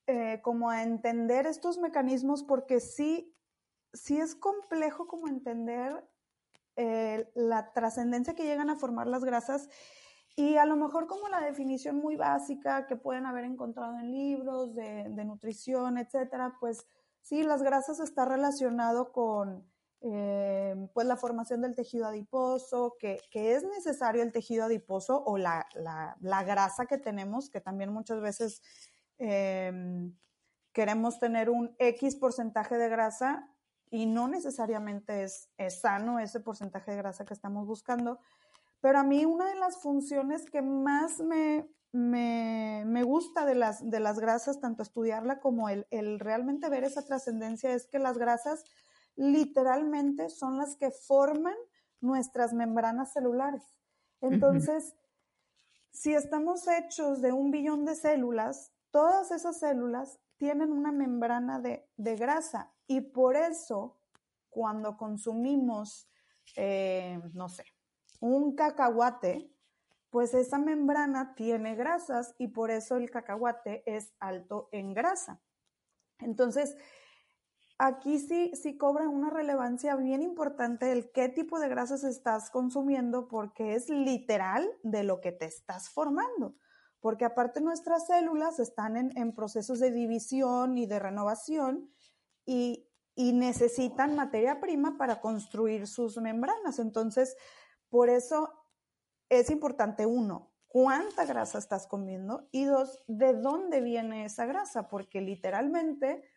eh, 0.06 0.40
como 0.42 0.70
a 0.70 0.82
entender 0.82 1.46
estos 1.46 1.78
mecanismos 1.78 2.44
porque 2.44 2.78
sí, 2.78 3.34
sí 3.92 4.20
es 4.20 4.36
complejo 4.36 5.08
como 5.08 5.28
entender 5.28 6.08
eh, 6.76 7.30
la 7.34 7.72
trascendencia 7.72 8.34
que 8.34 8.44
llegan 8.44 8.70
a 8.70 8.76
formar 8.76 9.06
las 9.06 9.24
grasas 9.24 9.68
y 10.36 10.56
a 10.56 10.66
lo 10.66 10.76
mejor 10.76 11.06
como 11.06 11.28
la 11.28 11.40
definición 11.40 11.96
muy 11.96 12.16
básica 12.16 12.86
que 12.86 12.96
pueden 12.96 13.26
haber 13.26 13.44
encontrado 13.44 13.98
en 13.98 14.10
libros 14.10 14.74
de, 14.74 15.08
nutrición, 15.24 15.96
etcétera, 15.96 16.56
pues 16.58 16.86
sí, 17.22 17.44
las 17.44 17.62
grasas 17.62 18.00
está 18.00 18.24
relacionado 18.24 19.12
con 19.12 19.64
eh, 20.00 20.74
pues 20.92 21.06
la 21.06 21.16
formación 21.16 21.60
del 21.60 21.76
tejido 21.76 22.06
adiposo, 22.06 22.96
que, 22.98 23.20
es 23.32 23.62
necesario 23.62 24.22
el 24.22 24.32
tejido 24.32 24.64
adiposo 24.64 25.22
o 25.24 25.38
la, 25.38 25.66
grasa 26.20 26.86
que 26.86 26.98
tenemos, 26.98 27.48
que 27.48 27.60
también 27.60 27.92
muchas 27.92 28.20
veces 28.20 28.60
em, 29.18 30.16
queremos 30.72 31.20
tener 31.20 31.48
un 31.48 31.76
X 31.78 32.16
porcentaje 32.16 32.76
de 32.76 32.88
grasa 32.88 33.48
y 33.88 34.06
no 34.06 34.26
necesariamente 34.26 35.22
es, 35.22 35.48
es 35.58 35.80
sano 35.80 36.18
ese 36.18 36.40
porcentaje 36.40 36.90
de 36.90 36.96
grasa 36.96 37.24
que 37.24 37.34
estamos 37.34 37.68
buscando. 37.68 38.18
Pero 38.84 38.98
a 38.98 39.02
mí 39.02 39.24
una 39.24 39.48
de 39.48 39.54
las 39.54 39.78
funciones 39.78 40.44
que 40.44 40.60
más 40.60 41.18
me, 41.18 41.66
me, 41.92 43.02
gusta 43.02 43.46
de 43.46 43.54
las, 43.54 43.88
de 43.88 43.98
las 43.98 44.20
grasas, 44.20 44.60
tanto 44.60 44.82
estudiarla 44.82 45.40
como 45.40 45.70
el, 45.70 45.86
el 45.90 46.20
realmente 46.20 46.68
ver 46.68 46.84
esa 46.84 47.02
trascendencia, 47.02 47.72
es 47.72 47.86
que 47.86 47.98
las 47.98 48.18
grasas 48.18 48.62
literalmente 49.16 50.28
son 50.28 50.58
las 50.58 50.76
que 50.76 50.90
forman 50.90 51.54
nuestras 52.02 52.52
membranas 52.52 53.14
celulares. 53.14 53.62
Entonces, 54.20 54.94
si 55.90 56.12
estamos 56.12 56.68
hechos 56.68 57.22
de 57.22 57.32
un 57.32 57.50
billón 57.50 57.86
de 57.86 57.94
células, 57.94 58.74
todas 58.90 59.30
esas 59.30 59.60
células 59.60 60.20
tienen 60.36 60.72
una 60.72 60.92
membrana 60.92 61.58
de, 61.58 61.88
de 61.96 62.16
grasa 62.16 62.74
y 62.86 63.00
por 63.00 63.34
eso 63.34 63.98
cuando 64.50 64.98
consumimos, 64.98 66.06
eh, 66.54 67.18
no 67.32 67.48
sé, 67.48 67.64
un 68.24 68.54
cacahuate, 68.54 69.52
pues 70.08 70.32
esa 70.32 70.58
membrana 70.58 71.34
tiene 71.34 71.74
grasas 71.74 72.34
y 72.38 72.48
por 72.48 72.70
eso 72.70 72.96
el 72.96 73.10
cacahuate 73.10 73.82
es 73.84 74.14
alto 74.18 74.70
en 74.72 74.94
grasa. 74.94 75.42
Entonces, 76.20 76.74
aquí 77.76 78.18
sí, 78.18 78.50
sí 78.54 78.78
cobra 78.78 79.10
una 79.10 79.28
relevancia 79.28 79.94
bien 79.96 80.22
importante 80.22 80.90
el 80.90 81.12
qué 81.12 81.28
tipo 81.28 81.58
de 81.58 81.68
grasas 81.68 82.02
estás 82.02 82.50
consumiendo 82.50 83.28
porque 83.28 83.74
es 83.74 83.90
literal 83.90 84.66
de 84.82 85.04
lo 85.04 85.20
que 85.20 85.32
te 85.32 85.44
estás 85.44 85.90
formando. 85.90 86.56
Porque 87.00 87.26
aparte 87.26 87.60
nuestras 87.60 88.06
células 88.06 88.58
están 88.58 88.96
en, 88.96 89.18
en 89.18 89.34
procesos 89.34 89.80
de 89.80 89.90
división 89.90 90.78
y 90.78 90.86
de 90.86 90.98
renovación 90.98 91.90
y, 92.46 92.88
y 93.14 93.34
necesitan 93.34 94.16
materia 94.16 94.60
prima 94.60 94.96
para 94.96 95.20
construir 95.20 95.86
sus 95.86 96.16
membranas. 96.16 96.78
Entonces, 96.78 97.36
por 97.94 98.10
eso 98.10 98.52
es 99.28 99.50
importante, 99.50 100.04
uno, 100.04 100.50
cuánta 100.66 101.26
grasa 101.26 101.58
estás 101.58 101.86
comiendo 101.86 102.48
y 102.50 102.64
dos, 102.64 103.04
de 103.06 103.34
dónde 103.34 103.80
viene 103.80 104.24
esa 104.24 104.46
grasa, 104.46 104.88
porque 104.88 105.20
literalmente, 105.20 106.28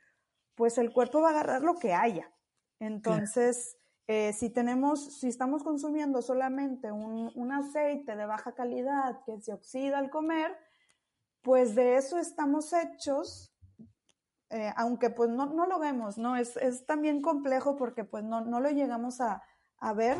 pues 0.53 0.77
el 0.77 0.93
cuerpo 0.93 1.19
va 1.19 1.29
a 1.29 1.31
agarrar 1.31 1.63
lo 1.63 1.79
que 1.79 1.95
haya. 1.95 2.31
Entonces, 2.79 3.75
eh, 4.05 4.33
si 4.33 4.51
tenemos, 4.51 5.17
si 5.17 5.29
estamos 5.29 5.63
consumiendo 5.63 6.21
solamente 6.21 6.91
un, 6.91 7.51
aceite 7.51 8.15
de 8.15 8.27
baja 8.27 8.53
calidad 8.53 9.23
que 9.25 9.41
se 9.41 9.51
oxida 9.51 9.97
al 9.97 10.11
comer, 10.11 10.55
pues 11.41 11.73
de 11.73 11.97
eso 11.97 12.19
estamos 12.19 12.71
hechos, 12.71 13.51
eh, 14.51 14.71
aunque 14.75 15.09
pues 15.09 15.31
no, 15.31 15.47
lo 15.47 15.79
vemos, 15.79 16.19
¿no? 16.19 16.37
Es, 16.37 16.85
también 16.85 17.23
complejo 17.23 17.75
porque 17.75 18.03
pues 18.03 18.23
no, 18.23 18.41
no 18.41 18.59
lo 18.59 18.69
llegamos 18.69 19.21
a, 19.21 19.41
a 19.79 19.93
ver, 19.93 20.17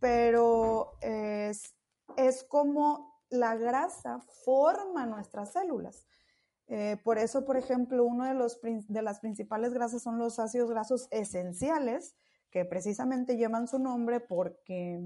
pero 0.00 0.92
es, 1.00 1.74
es 2.16 2.44
como 2.44 3.22
la 3.28 3.54
grasa 3.56 4.20
forma 4.44 5.06
nuestras 5.06 5.52
células. 5.52 6.06
Eh, 6.66 6.96
por 7.02 7.18
eso, 7.18 7.44
por 7.44 7.56
ejemplo, 7.56 8.04
uno 8.04 8.24
de, 8.24 8.34
los, 8.34 8.60
de 8.62 9.02
las 9.02 9.20
principales 9.20 9.72
grasas 9.72 10.02
son 10.02 10.18
los 10.18 10.38
ácidos 10.38 10.70
grasos 10.70 11.08
esenciales, 11.10 12.16
que 12.50 12.64
precisamente 12.64 13.36
llevan 13.36 13.68
su 13.68 13.78
nombre 13.78 14.20
porque 14.20 15.00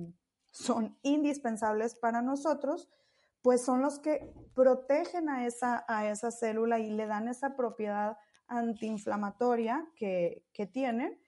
son 0.50 0.98
indispensables 1.02 1.94
para 1.94 2.22
nosotros, 2.22 2.88
pues 3.42 3.62
son 3.62 3.82
los 3.82 3.98
que 3.98 4.32
protegen 4.54 5.28
a 5.28 5.46
esa, 5.46 5.84
a 5.88 6.08
esa 6.08 6.30
célula 6.30 6.78
y 6.78 6.90
le 6.90 7.06
dan 7.06 7.28
esa 7.28 7.56
propiedad 7.56 8.16
antiinflamatoria 8.46 9.86
que, 9.96 10.46
que 10.52 10.66
tienen 10.66 11.18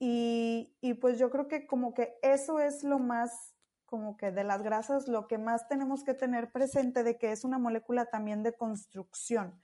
y, 0.00 0.94
pues 1.00 1.18
yo 1.18 1.30
creo 1.30 1.48
que 1.48 1.66
como 1.66 1.92
que 1.92 2.18
eso 2.22 2.60
es 2.60 2.84
lo 2.84 2.98
más, 2.98 3.54
como 3.84 4.16
que 4.16 4.30
de 4.30 4.44
las 4.44 4.62
grasas, 4.62 5.08
lo 5.08 5.26
que 5.26 5.38
más 5.38 5.66
tenemos 5.68 6.04
que 6.04 6.14
tener 6.14 6.52
presente 6.52 7.02
de 7.02 7.18
que 7.18 7.32
es 7.32 7.44
una 7.44 7.58
molécula 7.58 8.06
también 8.06 8.42
de 8.42 8.52
construcción, 8.52 9.60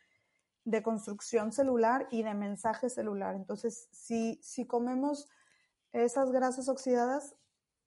de 0.65 0.83
construcción 0.83 1.53
celular 1.53 2.09
y 2.11 2.25
de 2.25 2.35
mensaje 2.35 2.89
celular. 2.89 3.37
Entonces, 3.37 3.89
si, 3.93 4.41
si 4.43 4.67
comemos 4.67 5.29
esas 5.93 6.33
grasas 6.33 6.69
oxidadas, 6.69 7.37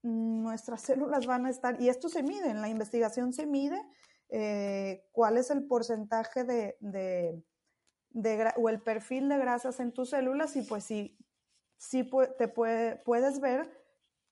nuestras 0.02 0.82
células 0.84 1.26
van 1.26 1.46
a 1.48 1.50
estar, 1.50 1.82
y 1.82 1.90
esto 1.90 2.08
se 2.08 2.24
mide, 2.24 2.50
en 2.50 2.62
la 2.62 2.70
investigación 2.70 3.34
se 3.34 3.46
mide 3.46 3.82
eh, 4.30 5.06
cuál 5.12 5.38
es 5.38 5.52
el 5.52 5.68
porcentaje 5.68 6.46
de, 6.46 6.78
de, 6.80 7.44
de, 8.12 8.54
o 8.56 8.70
el 8.70 8.82
perfil 8.82 9.28
de 9.28 9.38
grasas 9.38 9.82
en 9.82 9.92
tus 9.92 10.12
células 10.12 10.56
y 10.56 10.62
pues 10.62 10.86
si 10.86 11.18
sí 11.78 12.10
te 12.38 12.48
puedes 12.48 13.40
ver 13.40 13.72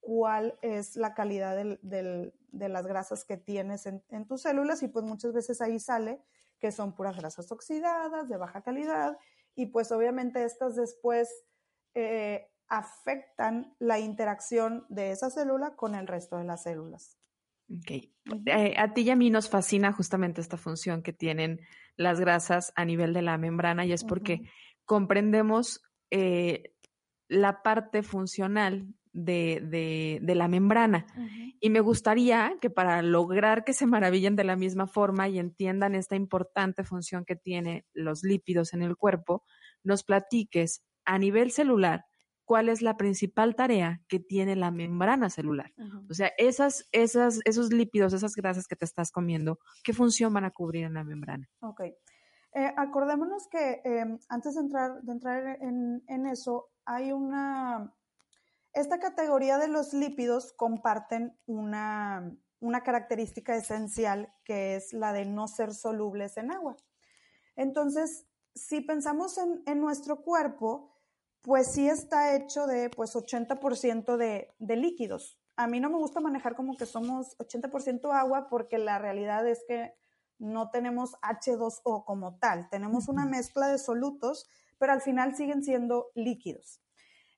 cuál 0.05 0.57
es 0.61 0.95
la 0.95 1.13
calidad 1.13 1.57
de 1.81 2.69
las 2.69 2.87
grasas 2.87 3.25
que 3.25 3.37
tienes 3.37 3.85
en, 3.87 4.27
tus 4.27 4.43
células 4.43 4.83
y 4.83 4.87
pues 4.87 5.03
muchas 5.03 5.33
veces 5.33 5.61
ahí 5.61 5.79
sale 5.79 6.21
que 6.59 6.71
son 6.71 6.93
puras 6.95 7.17
grasas 7.17 7.51
oxidadas, 7.51 8.29
de 8.29 8.37
baja 8.37 8.61
calidad 8.61 9.17
y 9.55 9.67
pues 9.67 9.91
obviamente 9.91 10.43
estas 10.43 10.75
después 10.75 11.29
eh, 11.95 12.47
afectan 12.67 13.75
la 13.79 13.99
interacción 13.99 14.85
de 14.89 15.11
esa 15.11 15.29
célula 15.29 15.75
con 15.75 15.95
el 15.95 16.07
resto 16.07 16.37
de 16.37 16.43
las 16.43 16.63
células. 16.63 17.17
Ok. 17.71 17.91
Eh, 18.45 18.75
a 18.77 18.93
ti 18.93 19.01
y 19.01 19.09
a 19.09 19.15
mí 19.15 19.31
nos 19.31 19.49
fascina 19.49 19.91
justamente 19.91 20.39
esta 20.39 20.57
función 20.57 21.01
que 21.01 21.13
tienen 21.13 21.61
las 21.95 22.19
grasas 22.19 22.73
a 22.75 22.85
nivel 22.85 23.13
de 23.13 23.23
la 23.23 23.37
membrana 23.37 23.85
y 23.85 23.91
es 23.91 24.03
porque 24.03 24.41
comprendemos 24.85 25.81
eh, 26.11 26.74
la 27.27 27.61
parte 27.61 28.03
funcional 28.03 28.87
de, 29.15 30.19
la 30.21 30.47
membrana. 30.47 31.05
Y 31.59 31.69
me 31.69 31.79
gustaría 31.79 32.53
que 32.61 32.69
para 32.69 33.01
lograr 33.01 33.63
que 33.63 33.73
se 33.73 33.87
maravillen 33.87 34.35
de 34.35 34.43
la 34.43 34.55
misma 34.55 34.87
forma 34.87 35.27
y 35.29 35.39
entiendan 35.39 35.95
esta 35.95 36.15
importante 36.15 36.83
función 36.83 37.25
que 37.25 37.35
tienen 37.35 37.85
los 37.93 38.23
lípidos 38.23 38.73
en 38.73 38.81
el 38.81 38.97
cuerpo, 38.97 39.43
nos 39.83 40.03
platiques 40.03 40.83
a 41.05 41.17
nivel 41.17 41.51
celular 41.51 42.05
cuál 42.43 42.69
es 42.69 42.81
la 42.81 42.95
principal 42.95 43.55
tarea 43.55 44.01
que 44.07 44.19
tiene 44.19 44.55
la 44.55 44.71
membrana 44.71 45.29
celular. 45.29 45.73
O 46.09 46.13
sea, 46.13 46.31
esas, 46.37 46.87
esas, 46.91 47.39
esos 47.45 47.73
lípidos, 47.73 48.13
esas 48.13 48.35
grasas 48.35 48.67
que 48.67 48.75
te 48.75 48.85
estás 48.85 49.11
comiendo, 49.11 49.59
¿qué 49.83 49.93
función 49.93 50.33
van 50.33 50.45
a 50.45 50.51
cubrir 50.51 50.83
en 50.83 50.93
la 50.93 51.03
membrana? 51.03 51.49
Ok. 51.61 51.81
Eh, 51.81 52.71
acordémonos 52.77 53.47
que 53.49 53.81
em, 53.83 54.17
antes 54.29 54.55
de 54.55 54.61
entrar, 54.61 55.01
de 55.01 55.11
entrar 55.11 55.57
en, 55.61 56.03
en 56.07 56.25
eso, 56.27 56.69
hay 56.85 57.11
una... 57.11 57.93
Esta 58.73 58.99
categoría 58.99 59.57
de 59.57 59.67
los 59.67 59.93
lípidos 59.93 60.53
comparten 60.53 61.37
una, 61.45 62.37
característica 62.83 63.55
esencial 63.55 64.33
que 64.43 64.75
es 64.75 64.91
la 64.91 65.13
de 65.13 65.25
no 65.25 65.47
ser 65.47 65.73
solubles 65.73 66.37
en 66.37 66.51
agua. 66.51 66.75
Entonces, 67.55 68.27
si 68.53 68.81
pensamos 68.81 69.37
en, 69.37 69.79
nuestro 69.79 70.23
cuerpo, 70.23 70.93
pues 71.41 71.71
sí 71.71 71.87
está 71.87 72.35
hecho 72.35 72.67
de 72.67 72.89
pues 72.89 73.15
80% 73.15 74.17
de, 74.17 74.53
de, 74.59 74.75
líquidos. 74.75 75.39
A 75.55 75.67
mí 75.67 75.79
no 75.79 75.89
me 75.89 75.97
gusta 75.97 76.19
manejar 76.19 76.55
como 76.55 76.75
que 76.75 76.85
somos 76.85 77.37
80% 77.37 78.13
agua 78.13 78.49
porque 78.49 78.77
la 78.77 78.99
realidad 78.99 79.47
es 79.47 79.63
que 79.67 79.93
no 80.37 80.69
tenemos 80.69 81.13
H2O 81.21 82.03
como 82.03 82.37
tal, 82.39 82.69
tenemos 82.69 83.07
una 83.07 83.25
mezcla 83.25 83.67
de 83.67 83.77
solutos 83.77 84.49
pero 84.77 84.93
al 84.93 85.01
final 85.01 85.35
siguen 85.35 85.63
siendo 85.63 86.11
líquidos. 86.15 86.81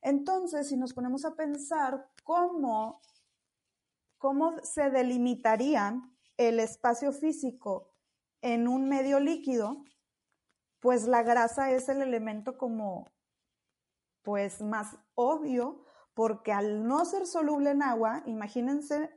Entonces, 0.01 0.69
si 0.69 0.77
nos 0.77 0.93
ponemos 0.93 1.25
a 1.25 1.35
pensar 1.35 2.09
cómo 2.23 3.01
¿cómo 4.17 4.55
se 4.63 4.89
delimitaría 4.89 6.01
el 6.37 6.59
espacio 6.59 7.11
físico 7.11 7.93
en 8.41 8.67
un 8.67 8.89
medio 8.89 9.19
líquido? 9.19 9.83
Pues 10.79 11.07
la 11.07 11.23
grasa 11.23 11.71
es 11.71 11.89
el 11.89 12.01
elemento 12.01 12.57
como 12.57 13.05
pues 14.23 14.61
más 14.61 14.97
obvio, 15.15 15.83
porque 16.13 16.51
al 16.51 16.85
no 16.85 17.05
ser 17.05 17.25
soluble 17.25 17.71
en 17.71 17.81
agua, 17.81 18.23
imagínense 18.25 19.09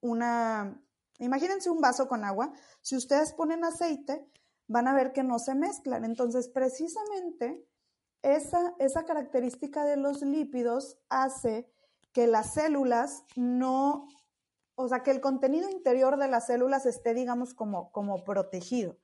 una, 0.00 0.84
imagínense 1.18 1.70
un 1.70 1.80
vaso 1.80 2.06
con 2.06 2.24
agua, 2.24 2.52
si 2.82 2.94
ustedes 2.94 3.32
ponen 3.32 3.64
aceite, 3.64 4.30
van 4.66 4.86
a 4.86 4.94
ver 4.94 5.12
que 5.12 5.22
no 5.22 5.38
se 5.38 5.54
mezclan. 5.54 6.04
Entonces, 6.04 6.48
precisamente 6.48 7.66
esa, 8.22 8.74
esa 8.78 9.04
característica 9.04 9.84
de 9.84 9.96
los 9.96 10.22
lípidos 10.22 10.98
hace 11.08 11.70
que 12.12 12.26
las 12.26 12.54
células 12.54 13.24
no, 13.36 14.08
o 14.74 14.88
sea, 14.88 15.02
que 15.02 15.10
el 15.10 15.20
contenido 15.20 15.68
interior 15.70 16.18
de 16.18 16.28
las 16.28 16.46
células 16.46 16.86
esté, 16.86 17.14
digamos, 17.14 17.54
como, 17.54 17.92
como 17.92 18.24
protegido. 18.24 18.98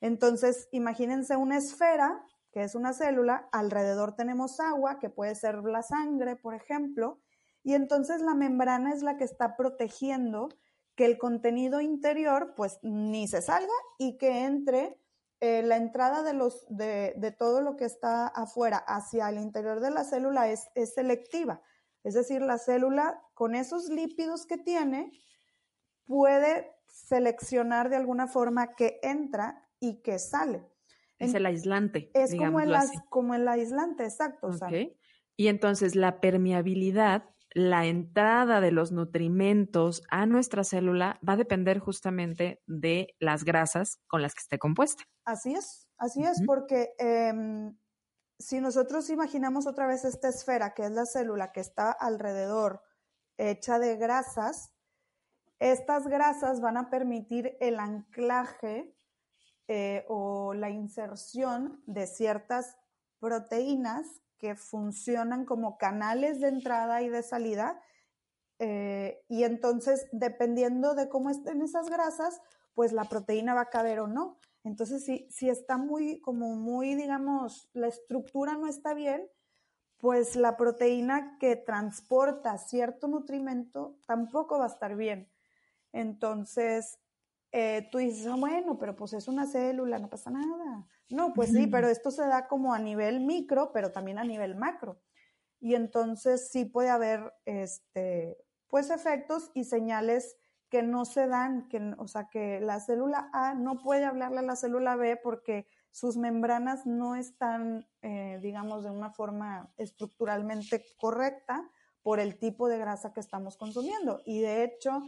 Entonces, 0.00 0.68
imagínense 0.72 1.36
una 1.36 1.58
esfera 1.58 2.24
que 2.56 2.62
es 2.62 2.74
una 2.74 2.94
célula, 2.94 3.50
alrededor 3.52 4.16
tenemos 4.16 4.60
agua, 4.60 4.98
que 4.98 5.10
puede 5.10 5.34
ser 5.34 5.56
la 5.56 5.82
sangre, 5.82 6.36
por 6.36 6.54
ejemplo, 6.54 7.20
y 7.62 7.74
entonces 7.74 8.22
la 8.22 8.34
membrana 8.34 8.94
es 8.94 9.02
la 9.02 9.18
que 9.18 9.24
está 9.24 9.56
protegiendo 9.56 10.48
que 10.94 11.04
el 11.04 11.18
contenido 11.18 11.82
interior 11.82 12.54
pues 12.56 12.78
ni 12.80 13.28
se 13.28 13.42
salga 13.42 13.74
y 13.98 14.16
que 14.16 14.44
entre 14.44 14.98
eh, 15.40 15.62
la 15.62 15.76
entrada 15.76 16.22
de, 16.22 16.32
los, 16.32 16.64
de, 16.68 17.34
todo 17.38 17.60
lo 17.60 17.76
que 17.76 17.84
está 17.84 18.26
afuera 18.26 18.78
hacia 18.78 19.28
el 19.28 19.38
interior 19.38 19.80
de 19.80 19.90
la 19.90 20.04
célula 20.04 20.50
es, 20.50 20.68
es 20.74 20.94
selectiva. 20.94 21.62
Es 22.04 22.14
decir, 22.14 22.40
la 22.40 22.58
célula 22.58 23.20
con 23.34 23.54
esos 23.54 23.88
lípidos 23.88 24.46
que 24.46 24.56
tiene 24.56 25.10
puede 26.04 26.72
seleccionar 26.86 27.90
de 27.90 27.96
alguna 27.96 28.28
forma 28.28 28.74
que 28.74 28.98
entra 29.02 29.68
y 29.80 30.00
que 30.02 30.18
sale. 30.18 30.64
Es 31.18 31.34
el 31.34 31.46
aislante. 31.46 32.10
Es 32.14 32.34
como 32.34 32.60
el, 32.60 32.74
como 33.08 33.34
el 33.34 33.48
aislante, 33.48 34.04
exacto. 34.04 34.50
Y 35.36 35.48
entonces 35.48 35.94
la 35.94 36.20
permeabilidad, 36.20 37.24
la 37.56 37.86
entrada 37.86 38.60
de 38.60 38.70
los 38.70 38.92
nutrimentos 38.92 40.02
a 40.10 40.26
nuestra 40.26 40.62
célula 40.62 41.18
va 41.26 41.32
a 41.32 41.38
depender 41.38 41.78
justamente 41.78 42.60
de 42.66 43.16
las 43.18 43.44
grasas 43.44 43.98
con 44.08 44.20
las 44.20 44.34
que 44.34 44.40
esté 44.40 44.58
compuesta. 44.58 45.04
Así 45.24 45.54
es, 45.54 45.88
así 45.96 46.22
es, 46.22 46.42
porque 46.44 46.92
em, 46.98 47.74
si 48.38 48.60
nosotros 48.60 49.08
imaginamos 49.08 49.66
otra 49.66 49.86
vez 49.86 50.04
esta 50.04 50.28
esfera, 50.28 50.74
que 50.74 50.84
es 50.84 50.90
la 50.90 51.06
célula 51.06 51.52
que 51.52 51.60
está 51.60 51.90
alrededor, 51.90 52.82
hecha 53.38 53.78
de 53.78 53.96
grasas, 53.96 54.74
estas 55.58 56.08
grasas 56.08 56.60
van 56.60 56.76
a 56.76 56.90
permitir 56.90 57.56
el 57.60 57.80
anclaje 57.80 58.94
eh, 59.66 60.04
o 60.08 60.52
la 60.52 60.68
inserción 60.68 61.82
de 61.86 62.06
ciertas 62.06 62.76
proteínas 63.18 64.20
que 64.38 64.54
funcionan 64.54 65.44
como 65.44 65.78
canales 65.78 66.40
de 66.40 66.48
entrada 66.48 67.02
y 67.02 67.08
de 67.08 67.22
salida. 67.22 67.80
Eh, 68.58 69.22
y 69.28 69.44
entonces, 69.44 70.06
dependiendo 70.12 70.94
de 70.94 71.08
cómo 71.08 71.30
estén 71.30 71.62
esas 71.62 71.88
grasas, 71.88 72.40
pues 72.74 72.92
la 72.92 73.04
proteína 73.04 73.54
va 73.54 73.62
a 73.62 73.70
caber 73.70 74.00
o 74.00 74.06
no. 74.06 74.38
Entonces, 74.64 75.04
si, 75.04 75.28
si 75.30 75.48
está 75.48 75.76
muy, 75.76 76.20
como 76.20 76.56
muy, 76.56 76.94
digamos, 76.94 77.70
la 77.72 77.88
estructura 77.88 78.56
no 78.56 78.66
está 78.66 78.94
bien, 78.94 79.28
pues 79.98 80.36
la 80.36 80.56
proteína 80.56 81.38
que 81.38 81.56
transporta 81.56 82.58
cierto 82.58 83.08
nutrimento 83.08 83.96
tampoco 84.06 84.58
va 84.58 84.64
a 84.64 84.68
estar 84.68 84.96
bien. 84.96 85.30
Entonces, 85.92 86.98
eh, 87.52 87.88
tú 87.90 87.98
dices, 87.98 88.26
ah, 88.26 88.36
bueno, 88.36 88.78
pero 88.78 88.96
pues 88.96 89.12
es 89.12 89.28
una 89.28 89.46
célula, 89.46 89.98
no 89.98 90.10
pasa 90.10 90.30
nada. 90.30 90.86
No, 91.08 91.32
pues 91.32 91.50
sí, 91.50 91.66
pero 91.66 91.88
esto 91.88 92.10
se 92.10 92.26
da 92.26 92.48
como 92.48 92.74
a 92.74 92.78
nivel 92.78 93.20
micro, 93.20 93.70
pero 93.72 93.92
también 93.92 94.18
a 94.18 94.24
nivel 94.24 94.56
macro. 94.56 95.00
Y 95.60 95.74
entonces 95.74 96.50
sí 96.50 96.64
puede 96.64 96.90
haber, 96.90 97.32
este, 97.44 98.36
pues 98.68 98.90
efectos 98.90 99.50
y 99.54 99.64
señales 99.64 100.36
que 100.68 100.82
no 100.82 101.04
se 101.04 101.28
dan, 101.28 101.68
que, 101.68 101.94
o 101.98 102.08
sea, 102.08 102.28
que 102.28 102.60
la 102.60 102.80
célula 102.80 103.30
A 103.32 103.54
no 103.54 103.78
puede 103.78 104.04
hablarle 104.04 104.40
a 104.40 104.42
la 104.42 104.56
célula 104.56 104.96
B 104.96 105.16
porque 105.16 105.68
sus 105.92 106.16
membranas 106.16 106.86
no 106.86 107.14
están, 107.14 107.88
eh, 108.02 108.38
digamos, 108.42 108.84
de 108.84 108.90
una 108.90 109.10
forma 109.10 109.72
estructuralmente 109.76 110.84
correcta 110.98 111.70
por 112.02 112.20
el 112.20 112.38
tipo 112.38 112.68
de 112.68 112.78
grasa 112.78 113.12
que 113.12 113.20
estamos 113.20 113.56
consumiendo. 113.56 114.20
Y 114.26 114.40
de 114.40 114.64
hecho, 114.64 115.02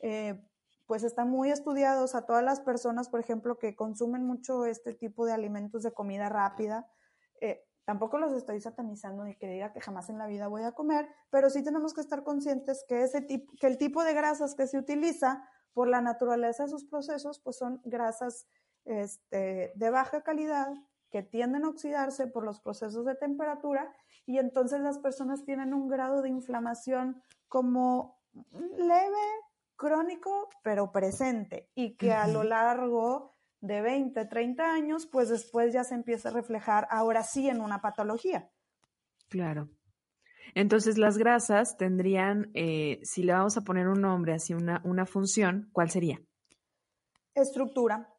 eh, 0.00 0.46
pues 0.86 1.02
están 1.02 1.28
muy 1.28 1.50
estudiados 1.50 2.14
a 2.14 2.26
todas 2.26 2.44
las 2.44 2.60
personas, 2.60 3.08
por 3.08 3.20
ejemplo, 3.20 3.58
que 3.58 3.74
consumen 3.74 4.24
mucho 4.24 4.64
este 4.66 4.94
tipo 4.94 5.26
de 5.26 5.32
alimentos 5.32 5.82
de 5.82 5.92
comida 5.92 6.28
rápida. 6.28 6.88
Eh, 7.40 7.64
tampoco 7.84 8.18
los 8.18 8.32
estoy 8.32 8.60
satanizando 8.60 9.24
ni 9.24 9.36
que 9.36 9.48
diga 9.48 9.72
que 9.72 9.80
jamás 9.80 10.08
en 10.10 10.18
la 10.18 10.26
vida 10.26 10.48
voy 10.48 10.62
a 10.62 10.72
comer, 10.72 11.08
pero 11.30 11.50
sí 11.50 11.62
tenemos 11.62 11.92
que 11.92 12.00
estar 12.00 12.22
conscientes 12.22 12.84
que, 12.88 13.02
ese 13.02 13.20
tipo, 13.20 13.52
que 13.60 13.66
el 13.66 13.78
tipo 13.78 14.04
de 14.04 14.14
grasas 14.14 14.54
que 14.54 14.66
se 14.66 14.78
utiliza 14.78 15.48
por 15.72 15.88
la 15.88 16.00
naturaleza 16.00 16.64
de 16.64 16.70
sus 16.70 16.84
procesos, 16.84 17.40
pues 17.40 17.56
son 17.56 17.80
grasas 17.84 18.46
este, 18.84 19.72
de 19.74 19.90
baja 19.90 20.22
calidad 20.22 20.72
que 21.10 21.22
tienden 21.22 21.64
a 21.64 21.68
oxidarse 21.68 22.26
por 22.26 22.44
los 22.44 22.60
procesos 22.60 23.04
de 23.04 23.14
temperatura 23.14 23.92
y 24.24 24.38
entonces 24.38 24.80
las 24.80 24.98
personas 24.98 25.44
tienen 25.44 25.74
un 25.74 25.88
grado 25.88 26.22
de 26.22 26.28
inflamación 26.28 27.22
como 27.48 28.18
leve, 28.76 29.26
crónico, 29.76 30.48
pero 30.62 30.90
presente, 30.90 31.68
y 31.74 31.96
que 31.96 32.12
a 32.12 32.26
lo 32.26 32.42
largo 32.42 33.34
de 33.60 33.80
20, 33.80 34.24
30 34.26 34.72
años, 34.72 35.06
pues 35.06 35.28
después 35.28 35.72
ya 35.72 35.84
se 35.84 35.94
empieza 35.94 36.28
a 36.28 36.32
reflejar 36.32 36.86
ahora 36.90 37.22
sí 37.22 37.48
en 37.48 37.60
una 37.60 37.80
patología. 37.80 38.50
Claro. 39.28 39.68
Entonces 40.54 40.98
las 40.98 41.18
grasas 41.18 41.76
tendrían, 41.76 42.50
eh, 42.54 43.00
si 43.02 43.22
le 43.22 43.32
vamos 43.32 43.56
a 43.56 43.62
poner 43.62 43.88
un 43.88 44.00
nombre 44.00 44.32
así, 44.32 44.54
una, 44.54 44.80
una 44.84 45.04
función, 45.04 45.68
¿cuál 45.72 45.90
sería? 45.90 46.20
Estructura 47.34 48.15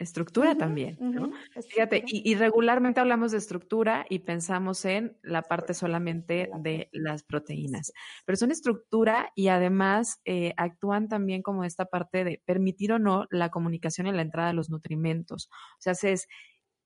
estructura 0.00 0.56
también, 0.56 0.96
¿no? 0.98 1.30
Fíjate, 1.68 2.02
y, 2.06 2.34
regularmente 2.34 3.00
hablamos 3.00 3.32
de 3.32 3.38
estructura 3.38 4.06
y 4.08 4.20
pensamos 4.20 4.84
en 4.84 5.16
la 5.22 5.42
parte 5.42 5.74
solamente 5.74 6.50
de 6.60 6.88
las 6.92 7.22
proteínas, 7.22 7.92
pero 8.24 8.36
son 8.36 8.50
estructura 8.50 9.30
y 9.34 9.48
además 9.48 10.20
eh, 10.24 10.54
actúan 10.56 11.08
también 11.08 11.42
como 11.42 11.64
esta 11.64 11.84
parte 11.84 12.24
de 12.24 12.42
permitir 12.44 12.92
o 12.92 12.98
no 12.98 13.26
la 13.30 13.50
comunicación 13.50 14.06
y 14.06 14.12
la 14.12 14.22
entrada 14.22 14.48
de 14.48 14.54
los 14.54 14.70
nutrimentos. 14.70 15.48
O 15.78 15.80
sea, 15.80 15.92
es 15.92 16.26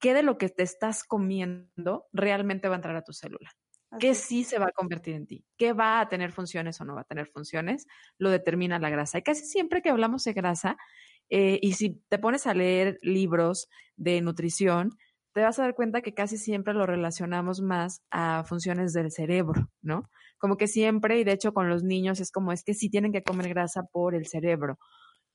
qué 0.01 0.13
de 0.13 0.23
lo 0.23 0.37
que 0.37 0.49
te 0.49 0.63
estás 0.63 1.05
comiendo 1.05 2.07
realmente 2.13 2.69
va 2.69 2.75
a 2.75 2.79
entrar 2.79 2.97
a 2.97 3.03
tu 3.03 3.13
célula. 3.13 3.51
¿Qué 3.99 4.15
sí 4.15 4.45
se 4.45 4.59
va 4.59 4.67
a 4.67 4.73
convertir 4.73 5.15
en 5.15 5.27
ti? 5.27 5.45
¿Qué 5.57 5.73
va 5.73 6.01
a 6.01 6.09
tener 6.09 6.33
funciones 6.33 6.81
o 6.81 6.85
no 6.85 6.95
va 6.95 7.03
a 7.03 7.05
tener 7.05 7.29
funciones? 7.29 7.87
Lo 8.19 8.31
determina 8.31 8.79
la 8.79 8.91
grasa. 8.91 9.19
Y 9.19 9.23
casi 9.23 9.45
siempre 9.47 9.83
que 9.83 9.91
hablamos 9.91 10.25
de 10.25 10.33
grasa, 10.33 10.77
eh, 11.31 11.59
y 11.63 11.73
si 11.73 12.03
te 12.09 12.19
pones 12.19 12.47
a 12.47 12.55
leer 12.55 12.99
libros 13.03 13.69
de 13.97 14.21
nutrición, 14.21 14.91
te 15.35 15.43
vas 15.43 15.59
a 15.59 15.63
dar 15.63 15.75
cuenta 15.75 16.01
que 16.01 16.15
casi 16.15 16.39
siempre 16.39 16.75
lo 16.75 16.87
relacionamos 16.87 17.61
más 17.61 18.03
a 18.11 18.45
funciones 18.45 18.93
del 18.93 19.11
cerebro, 19.11 19.69
¿no? 19.83 20.09
Como 20.39 20.57
que 20.57 20.69
siempre, 20.69 21.19
y 21.19 21.25
de 21.25 21.33
hecho 21.33 21.53
con 21.53 21.69
los 21.69 21.83
niños 21.83 22.21
es 22.21 22.31
como 22.31 22.53
es 22.53 22.63
que 22.63 22.75
sí 22.75 22.89
tienen 22.89 23.13
que 23.13 23.25
comer 23.25 23.49
grasa 23.49 23.83
por 23.93 24.15
el 24.15 24.27
cerebro. 24.27 24.79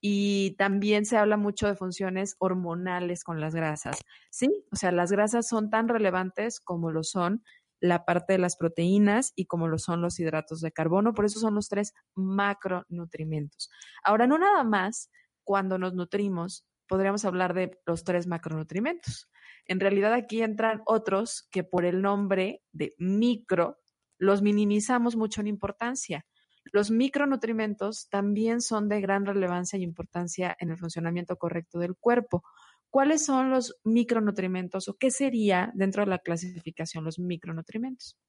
Y 0.02 0.56
también 0.58 1.06
se 1.06 1.18
habla 1.18 1.36
mucho 1.36 1.68
de 1.68 1.76
funciones 1.76 2.36
hormonales 2.40 3.26
con 3.26 3.42
las 3.42 3.54
grasas. 3.54 4.00
Sí, 4.32 4.50
o 4.72 4.78
sea, 4.78 4.94
las 4.94 5.12
grasas 5.12 5.48
son 5.48 5.70
tan 5.70 5.90
relevantes 5.90 6.62
como 6.62 6.92
lo 6.92 7.04
son 7.04 7.44
la 7.82 8.06
parte 8.06 8.34
de 8.34 8.40
las 8.40 8.56
proteínas 8.56 9.34
y 9.36 9.46
como 9.46 9.68
lo 9.68 9.78
son 9.78 10.02
los 10.02 10.20
hidratos 10.20 10.62
de 10.62 10.72
carbono. 10.72 11.14
Por 11.14 11.26
eso 11.26 11.40
son 11.40 11.56
los 11.56 11.68
tres 11.68 11.94
macronutrimentos. 12.16 13.70
Ahora, 14.04 14.28
no 14.28 14.38
nada 14.38 14.64
más 14.64 15.10
cuando 15.50 15.80
nos 15.80 15.96
nutrimos, 15.96 16.64
podríamos 16.88 17.26
hablar 17.26 17.56
de 17.56 17.82
los 17.88 18.04
tres 18.04 18.28
macronutrimentos. 18.28 19.28
En 19.66 19.80
realidad 19.80 20.14
aquí 20.14 20.44
entran 20.44 20.84
otros 20.86 21.48
que 21.50 21.64
por 21.64 21.86
el 21.86 22.04
nombre 22.04 22.62
de 22.72 22.94
micro 23.00 23.80
los 24.20 24.44
minimizamos 24.44 25.16
mucho 25.16 25.42
en 25.42 25.48
importancia. 25.48 26.24
Los 26.66 26.92
micronutrimentos 26.92 28.10
también 28.10 28.62
son 28.62 28.90
de 28.90 29.02
gran 29.02 29.26
relevancia 29.26 29.80
y 29.80 29.82
importancia 29.82 30.56
en 30.60 30.70
el 30.70 30.78
funcionamiento 30.78 31.36
correcto 31.38 31.80
del 31.80 31.96
cuerpo. 31.96 32.44
¿Cuáles 32.92 33.26
son 33.26 33.50
los 33.50 33.76
micronutrimentos 33.84 34.88
o 34.88 34.98
qué 35.00 35.10
sería 35.10 35.72
dentro 35.74 36.04
de 36.04 36.12
la 36.12 36.20
clasificación 36.20 37.06
los 37.06 37.18
micronutrimentos? 37.18 38.20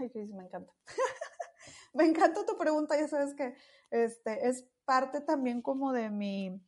Ay, 0.00 0.10
me 0.14 0.42
encanta. 0.42 0.72
me 1.96 2.04
encanta 2.04 2.44
tu 2.46 2.56
pregunta, 2.56 2.98
ya 2.98 3.08
sabes 3.08 3.34
que 3.34 3.54
este, 3.90 4.48
es 4.48 4.66
parte 4.84 5.20
también 5.20 5.62
como 5.62 5.92
de 5.92 6.10
mi, 6.10 6.60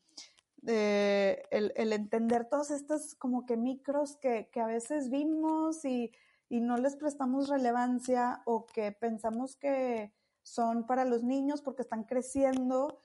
de 0.57 1.43
el, 1.51 1.93
entender 1.93 2.49
todos 2.49 2.71
estos 2.71 3.15
como 3.15 3.47
que 3.47 3.57
micros 3.57 4.17
que, 4.17 4.49
a 4.57 4.67
veces 4.67 5.11
vimos 5.11 5.85
y, 5.85 6.13
no 6.51 6.79
les 6.79 6.97
prestamos 6.97 7.49
relevancia 7.49 8.41
o 8.47 8.65
que 8.65 8.91
pensamos 8.93 9.57
que 9.57 10.15
son 10.43 10.87
para 10.87 11.05
los 11.05 11.23
niños 11.23 11.61
porque 11.61 11.83
están 11.83 12.05
creciendo. 12.05 13.01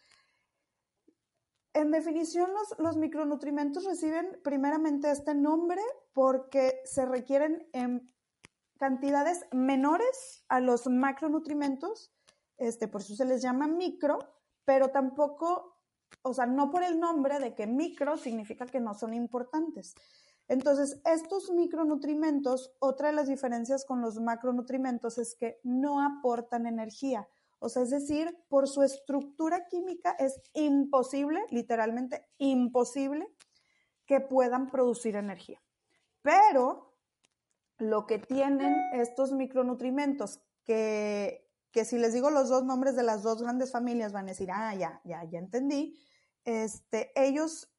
En 1.73 1.91
definición, 1.91 2.51
los, 2.53 2.79
los 2.79 2.95
micronutrientes 2.95 3.83
reciben 3.83 4.39
primeramente 4.45 5.12
este 5.12 5.36
nombre 5.36 5.81
porque 6.13 6.81
se 6.86 7.05
requieren 7.05 7.67
en 7.73 8.13
cantidades 8.77 9.45
menores 9.51 10.43
a 10.49 10.59
los 10.59 10.88
macronutrientes, 10.88 12.12
este, 12.57 12.88
por 12.88 13.01
eso 13.01 13.15
se 13.15 13.25
les 13.25 13.41
llama 13.41 13.67
micro, 13.67 14.19
pero 14.65 14.89
tampoco, 14.89 15.77
o 16.21 16.33
sea, 16.33 16.45
no 16.45 16.69
por 16.69 16.83
el 16.83 16.99
nombre 16.99 17.39
de 17.39 17.55
que 17.55 17.67
micro 17.67 18.17
significa 18.17 18.65
que 18.65 18.79
no 18.79 18.93
son 18.93 19.13
importantes. 19.13 19.95
Entonces, 20.47 21.01
estos 21.05 21.49
micronutrientes, 21.51 22.71
otra 22.79 23.07
de 23.07 23.15
las 23.15 23.27
diferencias 23.27 23.86
con 23.86 24.01
los 24.01 24.19
macronutrientes 24.19 25.17
es 25.17 25.36
que 25.36 25.59
no 25.63 26.01
aportan 26.01 26.67
energía. 26.67 27.27
O 27.59 27.69
sea, 27.69 27.83
es 27.83 27.91
decir, 27.91 28.38
por 28.49 28.67
su 28.67 28.83
estructura 28.83 29.67
química 29.67 30.12
es 30.19 30.41
imposible, 30.53 31.39
literalmente 31.49 32.27
imposible, 32.38 33.25
que 34.05 34.19
puedan 34.19 34.69
producir 34.69 35.15
energía. 35.15 35.62
Pero 36.21 36.92
lo 37.89 38.06
que 38.08 38.19
tienen 38.19 38.76
estos 38.93 39.32
micronutrientes, 39.32 40.41
que, 40.63 41.50
que 41.72 41.86
si 41.86 41.98
les 41.98 42.13
digo 42.13 42.30
los 42.30 42.50
dos 42.50 42.63
nombres 42.63 42.96
de 42.96 43.04
las 43.04 43.24
dos 43.24 43.41
grandes 43.41 43.72
familias 43.72 44.13
van 44.13 44.26
a 44.26 44.30
decir, 44.30 44.50
ah, 44.52 44.74
ya, 44.76 45.02
ya, 45.04 45.24
ya 45.26 45.39
entendí, 45.39 45.98
este, 46.46 47.12
ellos 47.15 47.74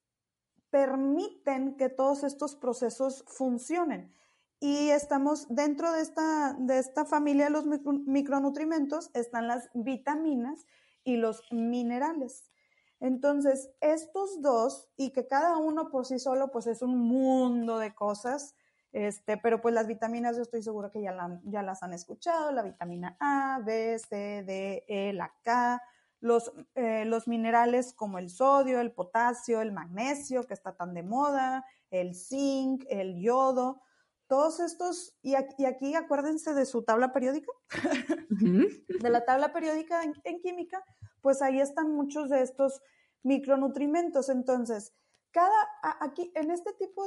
permiten 0.69 1.77
que 1.77 1.89
todos 1.89 2.23
estos 2.23 2.55
procesos 2.55 3.23
funcionen. 3.27 4.13
Y 4.59 4.89
estamos 4.89 5.47
dentro 5.49 5.91
de 5.91 6.01
esta, 6.01 6.55
de 6.57 6.79
esta 6.79 7.05
familia 7.05 7.45
de 7.45 7.51
los 7.51 7.65
micronutrientes, 7.65 9.11
están 9.13 9.47
las 9.47 9.69
vitaminas 9.73 10.65
y 11.03 11.17
los 11.17 11.43
minerales. 11.51 12.51
Entonces, 12.99 13.69
estos 13.81 14.41
dos, 14.41 14.89
y 14.97 15.11
que 15.11 15.27
cada 15.27 15.57
uno 15.57 15.89
por 15.89 16.05
sí 16.05 16.19
solo, 16.19 16.51
pues 16.51 16.67
es 16.67 16.81
un 16.81 16.97
mundo 16.97 17.77
de 17.77 17.93
cosas, 17.93 18.55
este, 18.95 19.35
pero 19.35 19.59
pues 19.59 19.73
las 19.73 19.87
vitaminas 19.87 20.37
yo 20.37 20.41
estoy 20.41 20.63
seguro 20.63 20.89
que 20.89 21.01
ya, 21.01 21.13
ya 21.43 21.61
las 21.63 21.83
han 21.83 21.91
escuchado, 21.91 22.53
la 22.53 22.61
vitamina 22.61 23.17
A, 23.19 23.59
B, 23.59 23.99
C, 23.99 24.41
D, 24.47 24.85
E, 24.87 25.11
la 25.11 25.33
K, 25.43 25.81
los, 26.21 26.53
eh, 26.75 27.03
los 27.03 27.27
minerales 27.27 27.93
como 27.93 28.19
el 28.19 28.29
sodio, 28.29 28.79
el 28.79 28.93
potasio, 28.93 29.59
el 29.59 29.73
magnesio, 29.73 30.45
que 30.45 30.53
está 30.53 30.77
tan 30.77 30.93
de 30.93 31.03
moda, 31.03 31.65
el 31.91 32.15
zinc, 32.15 32.85
el 32.87 33.21
yodo, 33.21 33.81
todos 34.27 34.61
estos, 34.61 35.13
y 35.21 35.35
aquí, 35.35 35.93
acuérdense 35.93 36.53
de 36.53 36.65
su 36.65 36.83
tabla 36.83 37.11
periódica, 37.11 37.51
de 38.29 39.09
la 39.09 39.25
tabla 39.25 39.51
periódica 39.51 40.03
en, 40.23 40.39
química, 40.39 40.81
pues 41.19 41.41
ahí 41.41 41.59
están 41.59 41.91
muchos 41.91 42.29
de 42.29 42.43
estos 42.43 42.81
micronutrientes. 43.23 44.29
Entonces, 44.29 44.93
cada, 45.35 45.67
aquí, 45.99 46.31
en 46.33 46.49
este 46.49 46.71
tipo 46.71 47.05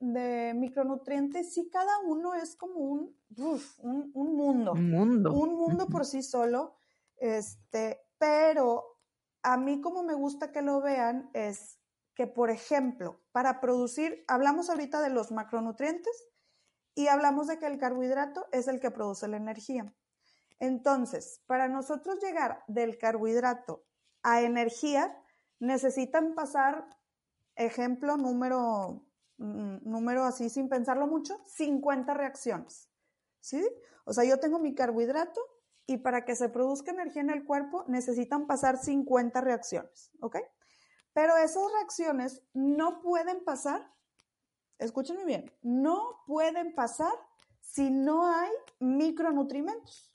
de, 0.00 0.54
micronutrientes, 0.54 1.52
sí 1.52 1.68
cada 1.68 1.98
uno 1.98 2.32
es 2.32 2.56
como 2.56 2.80
un, 2.80 3.14
un, 3.36 4.10
un, 4.14 4.36
mundo. 4.36 4.72
Un 4.72 4.90
mundo. 4.90 5.34
Un 5.34 5.54
mundo 5.54 5.86
por 5.86 6.06
sí 6.06 6.22
solo. 6.22 6.76
Este, 7.18 8.00
pero 8.16 8.98
a 9.42 9.58
mí 9.58 9.82
como 9.82 10.02
me 10.02 10.14
gusta 10.14 10.50
que 10.50 10.62
lo 10.62 10.80
vean 10.80 11.28
es 11.34 11.78
que, 12.14 12.26
por 12.26 12.48
ejemplo, 12.48 13.20
para 13.32 13.60
producir, 13.60 14.24
hablamos 14.28 14.70
ahorita 14.70 15.02
de 15.02 15.10
los 15.10 15.30
macronutrientes 15.30 16.26
y 16.94 17.08
hablamos 17.08 17.48
de 17.48 17.58
que 17.58 17.66
el 17.66 17.76
carbohidrato 17.76 18.46
es 18.50 18.66
el 18.66 18.80
que 18.80 18.90
produce 18.90 19.28
la 19.28 19.36
energía. 19.36 19.94
Entonces, 20.58 21.42
para 21.44 21.68
nosotros 21.68 22.18
llegar 22.22 22.64
del 22.66 22.96
carbohidrato 22.96 23.84
a 24.22 24.40
energía, 24.40 25.22
necesitan 25.60 26.34
pasar, 26.34 26.97
ejemplo, 27.58 28.16
número, 28.16 29.06
mm, 29.36 29.78
número 29.82 30.24
así 30.24 30.48
sin 30.48 30.68
pensarlo 30.68 31.06
mucho, 31.06 31.38
50 31.46 32.14
reacciones. 32.14 32.88
¿Sí? 33.40 33.62
O 34.04 34.12
sea, 34.12 34.24
yo 34.24 34.40
tengo 34.40 34.58
mi 34.58 34.74
carbohidrato, 34.74 35.40
y 35.88 35.96
para 35.96 36.26
que 36.26 36.36
se 36.36 36.50
produzca 36.50 36.92
energía 36.92 37.22
en 37.22 37.30
el 37.30 37.46
cuerpo 37.46 37.84
necesitan 37.88 38.46
pasar 38.46 38.76
50 38.76 39.40
reacciones, 39.40 40.12
¿ok? 40.20 40.36
Pero 41.14 41.34
esas 41.38 41.62
reacciones 41.72 42.42
no 42.52 43.00
pueden 43.00 43.42
pasar, 43.42 43.90
escúchenme 44.78 45.24
bien, 45.24 45.50
no 45.62 46.22
pueden 46.26 46.74
pasar 46.74 47.12
si 47.60 47.90
no 47.90 48.26
hay 48.26 48.50
micronutrientes. 48.80 50.12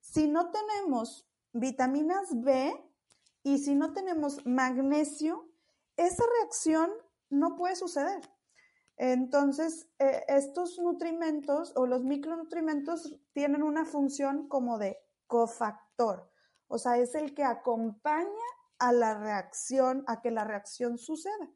Si 0.00 0.26
no 0.26 0.50
tenemos 0.50 1.30
vitaminas 1.52 2.28
B 2.40 2.72
y 3.42 3.58
si 3.58 3.74
no 3.74 3.92
tenemos 3.92 4.44
magnesio, 4.46 5.49
esa 6.06 6.24
reacción 6.40 6.90
no 7.28 7.56
puede 7.56 7.76
suceder. 7.76 8.20
Entonces, 8.96 9.88
eh, 9.98 10.24
estos 10.28 10.78
nutrimentos 10.78 11.72
o 11.76 11.86
los 11.86 12.04
micronutrientes 12.04 13.18
tienen 13.32 13.62
una 13.62 13.84
función 13.84 14.48
como 14.48 14.78
de 14.78 14.98
cofactor. 15.26 16.30
O 16.68 16.78
sea, 16.78 16.98
es 16.98 17.14
el 17.14 17.34
que 17.34 17.44
acompaña 17.44 18.28
a 18.78 18.92
la 18.92 19.18
reacción, 19.18 20.04
a 20.06 20.20
que 20.20 20.30
la 20.30 20.44
reacción 20.44 20.98
suceda. 20.98 21.50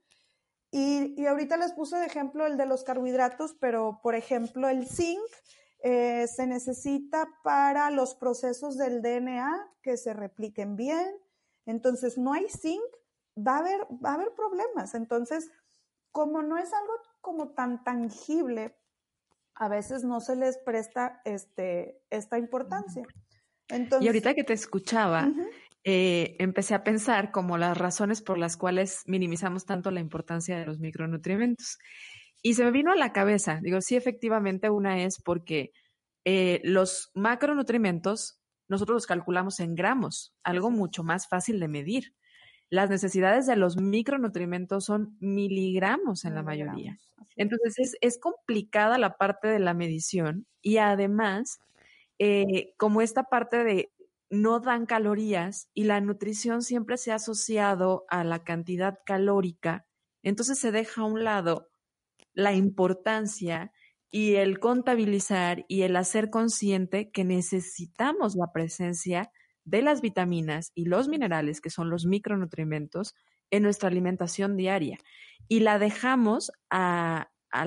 Y, 0.71 1.25
ahorita 1.27 1.57
les 1.57 1.73
puse 1.73 1.97
de 1.99 2.07
ejemplo 2.07 2.47
el 2.47 2.57
de 2.57 2.67
los 2.67 2.83
carbohidratos, 2.83 3.55
pero 3.61 4.01
por 4.03 4.15
ejemplo 4.15 4.69
el 4.69 4.89
zinc 4.89 5.23
eh, 5.85 6.27
se 6.27 6.47
necesita 6.47 7.29
para 7.45 7.91
los 7.91 8.15
procesos 8.17 8.77
del 8.77 9.01
DNA 9.01 9.71
que 9.83 9.97
se 9.97 10.13
repliquen 10.15 10.75
bien. 10.77 11.15
Entonces, 11.67 12.19
no 12.19 12.33
hay 12.33 12.49
zinc, 12.49 12.83
va 13.37 13.57
a 13.57 13.59
haber, 13.59 13.81
va 14.05 14.11
a 14.11 14.15
haber 14.15 14.33
problemas. 14.35 14.95
Entonces, 14.95 15.51
como 16.13 16.43
no 16.43 16.59
es 16.59 16.73
algo 16.73 16.95
como 17.21 17.51
tan 17.51 17.83
tangible, 17.85 18.77
a 19.55 19.69
veces 19.69 20.05
no 20.05 20.21
se 20.21 20.37
les 20.37 20.59
presta 20.59 21.21
este, 21.25 22.03
esta 22.11 22.39
importancia 22.39 23.05
y 24.01 24.07
ahorita 24.07 24.35
que 24.35 24.45
te 24.45 24.53
escuchaba, 24.53 25.33
eh, 25.85 26.37
empecé 26.39 26.75
a 26.75 26.85
pensar 26.85 27.31
como 27.31 27.57
las 27.57 27.77
razones 27.77 28.21
por 28.23 28.39
las 28.39 28.57
cuales 28.57 29.03
minimizamos 29.07 29.65
tanto 29.65 29.91
la 29.91 30.01
importancia 30.01 30.59
de 30.59 30.67
los 30.67 30.81
micronutrientes. 30.81 31.79
Y 32.43 32.55
se 32.55 32.65
me 32.65 32.71
vino 32.71 32.93
a 32.93 32.97
la 32.97 33.13
cabeza, 33.13 33.61
digo, 33.63 33.81
sí, 33.81 33.97
efectivamente, 33.97 34.69
una 34.69 35.03
es 35.03 35.21
porque 35.23 35.73
eh, 36.25 36.61
los 36.63 37.11
macronutrientes 37.15 38.41
nosotros 38.69 38.97
los 38.97 39.07
calculamos 39.07 39.61
en 39.61 39.75
gramos, 39.75 40.35
algo 40.43 40.71
mucho 40.71 41.03
más 41.05 41.27
fácil 41.29 41.61
de 41.61 41.69
medir. 41.69 42.15
Las 42.71 42.91
necesidades 42.91 43.47
de 43.47 43.57
los 43.57 43.77
micronutrientes 43.77 44.85
son 44.85 45.17
miligramos 45.21 46.25
en 46.25 46.35
la 46.35 46.43
mayoría. 46.43 46.99
Entonces 47.37 47.79
es, 47.79 47.97
es 48.01 48.19
complicada 48.19 48.99
la 48.99 49.17
parte 49.17 49.49
de 49.49 49.59
la 49.59 49.75
medición 49.75 50.47
y 50.63 50.79
además 50.79 51.61
eh, 52.19 52.75
como 52.77 53.01
esta 53.01 53.25
parte 53.25 53.65
de 53.65 53.93
no 54.31 54.61
dan 54.61 54.87
calorías 54.87 55.69
y 55.75 55.85
la 55.85 56.01
nutrición 56.01 56.63
siempre 56.63 56.97
se 56.97 57.13
ha 57.13 57.17
asociado 57.17 58.05
a 58.09 58.25
la 58.25 58.45
cantidad 58.45 58.99
calórica, 59.05 59.87
entonces 60.23 60.59
se 60.59 60.73
deja 60.73 61.03
a 61.03 61.05
un 61.05 61.25
lado 61.25 61.69
la 62.33 62.53
importancia 62.53 63.73
y 64.11 64.37
el 64.37 64.61
contabilizar 64.61 65.65
y 65.69 65.83
el 65.83 65.97
hacer 65.97 66.31
consciente 66.31 67.11
que 67.11 67.25
necesitamos 67.25 68.37
la 68.37 68.53
presencia 68.53 69.31
de 69.65 69.83
las 69.83 70.01
vitaminas 70.01 70.73
y 70.75 70.87
los 70.87 71.09
minerales, 71.09 71.61
que 71.61 71.71
son 71.71 71.91
los 71.91 72.07
micronutrientes, 72.07 73.15
en 73.51 73.63
nuestra 73.63 73.89
alimentación 73.89 74.57
diaria. 74.57 74.99
Y 75.49 75.61
la 75.61 75.79
dejamos 75.79 76.51
a, 76.71 77.31
a 77.51 77.65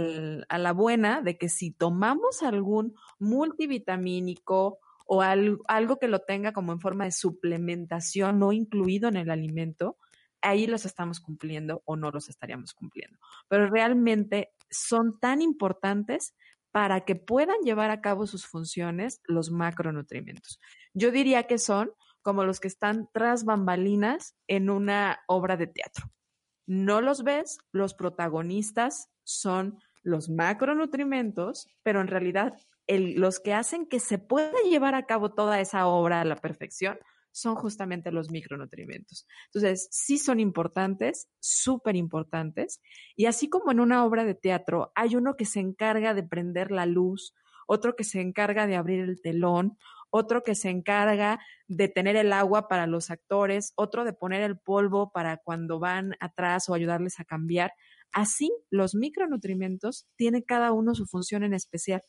la 0.57 0.73
buena 0.73 1.21
de 1.21 1.37
que 1.37 1.49
si 1.49 1.71
tomamos 1.71 2.43
algún 2.43 2.95
multivitamínico 3.19 4.79
o 5.07 5.21
algo, 5.21 5.97
que 5.97 6.07
lo 6.09 6.19
tenga 6.19 6.51
como 6.51 6.73
en 6.73 6.81
forma 6.81 7.05
de 7.05 7.11
suplementación 7.11 8.39
no 8.39 8.51
incluido 8.51 9.07
en 9.07 9.15
el 9.15 9.31
alimento, 9.31 9.97
ahí 10.41 10.67
los 10.67 10.85
estamos 10.85 11.19
cumpliendo 11.19 11.81
o 11.85 11.95
no 11.95 12.11
los 12.11 12.27
estaríamos 12.29 12.73
cumpliendo. 12.73 13.17
Pero 13.47 13.69
realmente 13.69 14.51
son 14.69 15.17
tan 15.19 15.41
importantes 15.41 16.35
para 16.77 17.01
que 17.05 17.15
puedan 17.15 17.57
llevar 17.63 17.89
a 17.89 18.01
cabo 18.01 18.27
sus 18.27 18.45
funciones 18.45 19.19
los 19.23 19.49
macronutrientes. 19.49 20.59
Yo 20.93 21.09
diría 21.09 21.47
que 21.47 21.57
son 21.57 21.89
como 22.21 22.43
los 22.43 22.59
que 22.59 22.67
están 22.67 23.09
tras 23.11 23.45
bambalinas 23.45 24.35
en 24.45 24.69
una 24.69 25.23
obra 25.25 25.57
de 25.57 25.65
teatro. 25.65 26.11
No 26.67 27.01
los 27.01 27.23
ves, 27.23 27.57
los 27.71 27.95
protagonistas 27.95 29.09
son 29.23 29.79
los 30.03 30.29
macronutrientes, 30.29 31.67
pero 31.81 31.99
en 31.99 32.09
realidad 32.09 32.53
los 32.87 33.39
que 33.39 33.55
hacen 33.55 33.87
que 33.87 33.99
se 33.99 34.19
pueda 34.19 34.61
llevar 34.69 34.93
a 34.93 35.07
cabo 35.07 35.33
toda 35.33 35.59
esa 35.59 35.87
obra 35.87 36.21
a 36.21 36.25
la 36.25 36.35
perfección 36.35 36.99
son 37.39 37.55
justamente 37.55 38.11
los 38.11 38.31
micronutrientes. 38.31 39.27
Entonces, 39.47 39.87
sí 39.91 40.17
son 40.17 40.39
importantes, 40.39 41.29
súper 41.39 41.95
importantes. 41.95 42.81
Y 43.15 43.25
así 43.25 43.49
como 43.49 43.71
en 43.71 43.79
una 43.79 44.05
obra 44.05 44.25
de 44.25 44.35
teatro 44.35 44.91
hay 44.95 45.15
uno 45.15 45.35
que 45.35 45.45
se 45.45 45.59
encarga 45.59 46.13
de 46.13 46.23
prender 46.23 46.71
la 46.71 46.85
luz 46.85 47.33
otro 47.67 47.95
que 47.95 48.03
se 48.03 48.21
encarga 48.21 48.65
de 48.65 48.75
abrir 48.75 49.01
el 49.01 49.21
telón, 49.21 49.77
otro 50.09 50.41
que 50.41 50.55
se 50.55 50.69
encarga 50.69 51.39
de 51.67 51.89
tener 51.89 52.15
el 52.15 52.33
agua 52.33 52.67
para 52.67 52.87
los 52.87 53.11
actores, 53.11 53.73
otro 53.75 54.05
de 54.05 54.13
poner 54.13 54.41
el 54.41 54.57
polvo 54.57 55.11
para 55.11 55.37
cuando 55.37 55.79
van 55.79 56.15
atrás 56.19 56.69
o 56.69 56.73
ayudarles 56.73 57.19
a 57.19 57.25
cambiar. 57.25 57.73
Así, 58.13 58.51
los 58.71 58.95
micronutrientes 58.95 60.07
tienen 60.15 60.41
cada 60.41 60.71
uno 60.71 60.95
su 60.95 61.05
función 61.05 61.43
en 61.43 61.53
especial 61.53 62.03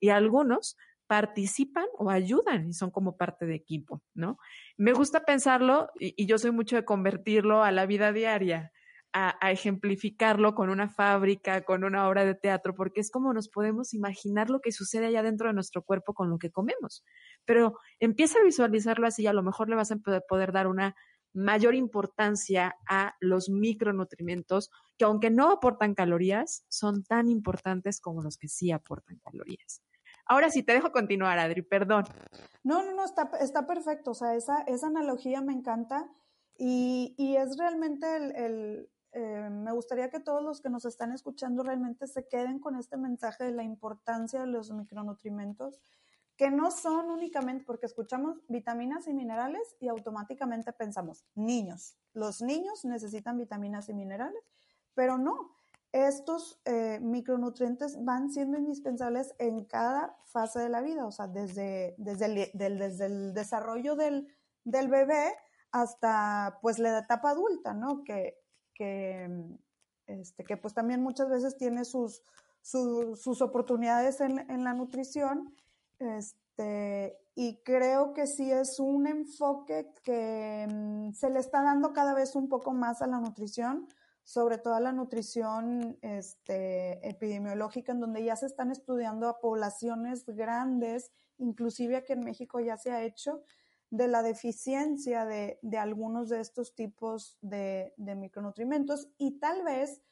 y 0.00 0.08
algunos 0.08 0.76
participan 1.12 1.84
o 1.98 2.08
ayudan 2.08 2.70
y 2.70 2.72
son 2.72 2.90
como 2.90 3.18
parte 3.18 3.44
de 3.44 3.54
equipo, 3.54 4.00
¿no? 4.14 4.38
Me 4.78 4.94
gusta 4.94 5.26
pensarlo 5.26 5.90
y, 6.00 6.26
yo 6.26 6.38
soy 6.38 6.52
mucho 6.52 6.74
de 6.74 6.86
convertirlo 6.86 7.62
a 7.62 7.70
la 7.70 7.84
vida 7.84 8.14
diaria, 8.14 8.72
a, 9.12 9.36
ejemplificarlo 9.50 10.54
con 10.54 10.70
una 10.70 10.88
fábrica, 10.88 11.66
con 11.66 11.84
una 11.84 12.08
obra 12.08 12.24
de 12.24 12.34
teatro, 12.34 12.74
porque 12.74 13.02
es 13.02 13.10
como 13.10 13.34
nos 13.34 13.50
podemos 13.50 13.92
imaginar 13.92 14.48
lo 14.48 14.60
que 14.60 14.72
sucede 14.72 15.04
allá 15.04 15.22
dentro 15.22 15.48
de 15.48 15.52
nuestro 15.52 15.82
cuerpo 15.82 16.14
con 16.14 16.30
lo 16.30 16.38
que 16.38 16.50
comemos. 16.50 17.04
Pero 17.44 17.76
empieza 18.00 18.38
a 18.38 18.44
visualizarlo 18.44 19.06
así 19.06 19.24
y 19.24 19.26
a 19.26 19.34
lo 19.34 19.42
mejor 19.42 19.68
le 19.68 19.76
vas 19.76 19.92
a 19.92 19.96
poder 20.26 20.50
dar 20.50 20.66
una 20.66 20.94
mayor 21.34 21.74
importancia 21.74 22.74
a 22.88 23.16
los 23.20 23.50
micronutrientes 23.50 24.70
que 24.96 25.04
aunque 25.04 25.28
no 25.28 25.50
aportan 25.50 25.94
calorías, 25.94 26.64
son 26.70 27.04
tan 27.04 27.28
importantes 27.28 28.00
como 28.00 28.22
los 28.22 28.38
que 28.38 28.48
sí 28.48 28.72
aportan 28.72 29.18
calorías. 29.18 29.82
Ahora 30.32 30.48
sí, 30.48 30.62
te 30.62 30.72
dejo 30.72 30.90
continuar, 30.92 31.38
Adri, 31.38 31.60
perdón. 31.60 32.04
No, 32.64 32.82
no, 32.82 32.94
no, 32.94 33.04
está, 33.04 33.66
perfecto. 33.66 34.12
O 34.12 34.14
sea, 34.14 34.34
esa, 34.34 34.62
esa 34.62 34.86
analogía 34.86 35.42
me 35.42 35.52
encanta 35.52 36.08
y, 36.56 37.36
es 37.36 37.58
realmente 37.58 38.06
el, 38.16 38.88
eh, 39.12 39.50
me 39.50 39.72
gustaría 39.72 40.08
que 40.08 40.20
todos 40.20 40.42
los 40.42 40.62
que 40.62 40.70
nos 40.70 40.86
están 40.86 41.12
escuchando 41.12 41.62
realmente 41.62 42.06
se 42.06 42.28
queden 42.28 42.60
con 42.60 42.76
este 42.76 42.96
mensaje 42.96 43.44
de 43.44 43.52
la 43.52 43.62
importancia 43.62 44.40
de 44.40 44.46
los 44.46 44.70
micronutrientes 44.70 45.78
que 46.38 46.50
no 46.50 46.70
son 46.70 47.10
únicamente 47.10 47.64
porque 47.66 47.84
escuchamos 47.84 48.38
vitaminas 48.48 49.06
y 49.08 49.12
minerales 49.12 49.76
y 49.80 49.88
automáticamente 49.88 50.72
pensamos 50.72 51.26
niños. 51.34 51.98
Los 52.14 52.40
niños 52.40 52.86
necesitan 52.86 53.36
vitaminas 53.36 53.90
y 53.90 53.92
minerales, 53.92 54.42
pero 54.94 55.18
no. 55.18 55.61
Estos 55.92 56.60
eh, 56.64 56.98
micronutrientes 57.00 58.02
van 58.02 58.30
siendo 58.30 58.58
indispensables 58.58 59.34
en 59.38 59.64
cada 59.64 60.16
fase 60.24 60.60
de 60.60 60.70
la 60.70 60.80
vida, 60.80 61.06
o 61.06 61.12
sea, 61.12 61.26
desde, 61.26 61.94
desde, 61.98 62.24
el, 62.26 62.50
desde 62.54 63.06
el 63.06 63.34
desarrollo 63.34 63.94
del, 63.94 64.26
del, 64.64 64.88
bebé 64.88 65.34
hasta 65.70 66.58
pues 66.62 66.78
la 66.78 66.98
etapa 66.98 67.30
adulta, 67.30 67.74
¿no? 67.74 68.04
Que, 68.04 68.38
que, 68.74 69.28
este, 70.06 70.44
que 70.44 70.56
pues 70.56 70.72
también 70.72 71.02
muchas 71.02 71.28
veces 71.28 71.58
tiene 71.58 71.84
sus, 71.84 72.22
sus, 72.62 73.42
oportunidades 73.42 74.20
en, 74.22 74.50
en 74.50 74.64
la 74.64 74.72
nutrición 74.72 75.54
este, 76.02 77.16
y 77.34 77.62
creo 77.62 78.12
que 78.12 78.26
sí 78.26 78.50
es 78.50 78.80
un 78.80 79.06
enfoque 79.06 79.92
que 80.02 80.66
mm, 80.68 81.12
se 81.12 81.30
le 81.30 81.38
está 81.38 81.62
dando 81.62 81.92
cada 81.92 82.14
vez 82.14 82.34
un 82.34 82.48
poco 82.48 82.72
más 82.72 83.02
a 83.02 83.06
la 83.06 83.20
nutrición, 83.20 83.88
sobre 84.24 84.58
todo 84.58 84.74
a 84.74 84.80
la 84.80 84.92
nutrición 84.92 85.98
este, 86.02 87.06
epidemiológica, 87.08 87.92
en 87.92 88.00
donde 88.00 88.24
ya 88.24 88.36
se 88.36 88.46
están 88.46 88.70
estudiando 88.70 89.28
a 89.28 89.40
poblaciones 89.40 90.24
grandes, 90.26 91.10
inclusive 91.38 91.96
aquí 91.96 92.12
en 92.12 92.24
México 92.24 92.60
ya 92.60 92.76
se 92.76 92.92
ha 92.92 93.02
hecho, 93.02 93.42
de 93.90 94.08
la 94.08 94.22
deficiencia 94.22 95.26
de, 95.26 95.58
de 95.60 95.78
algunos 95.78 96.30
de 96.30 96.40
estos 96.40 96.74
tipos 96.74 97.36
de, 97.42 97.92
de 97.98 98.14
micronutrientes 98.14 99.08
y 99.18 99.38
tal 99.38 99.62
vez 99.64 100.02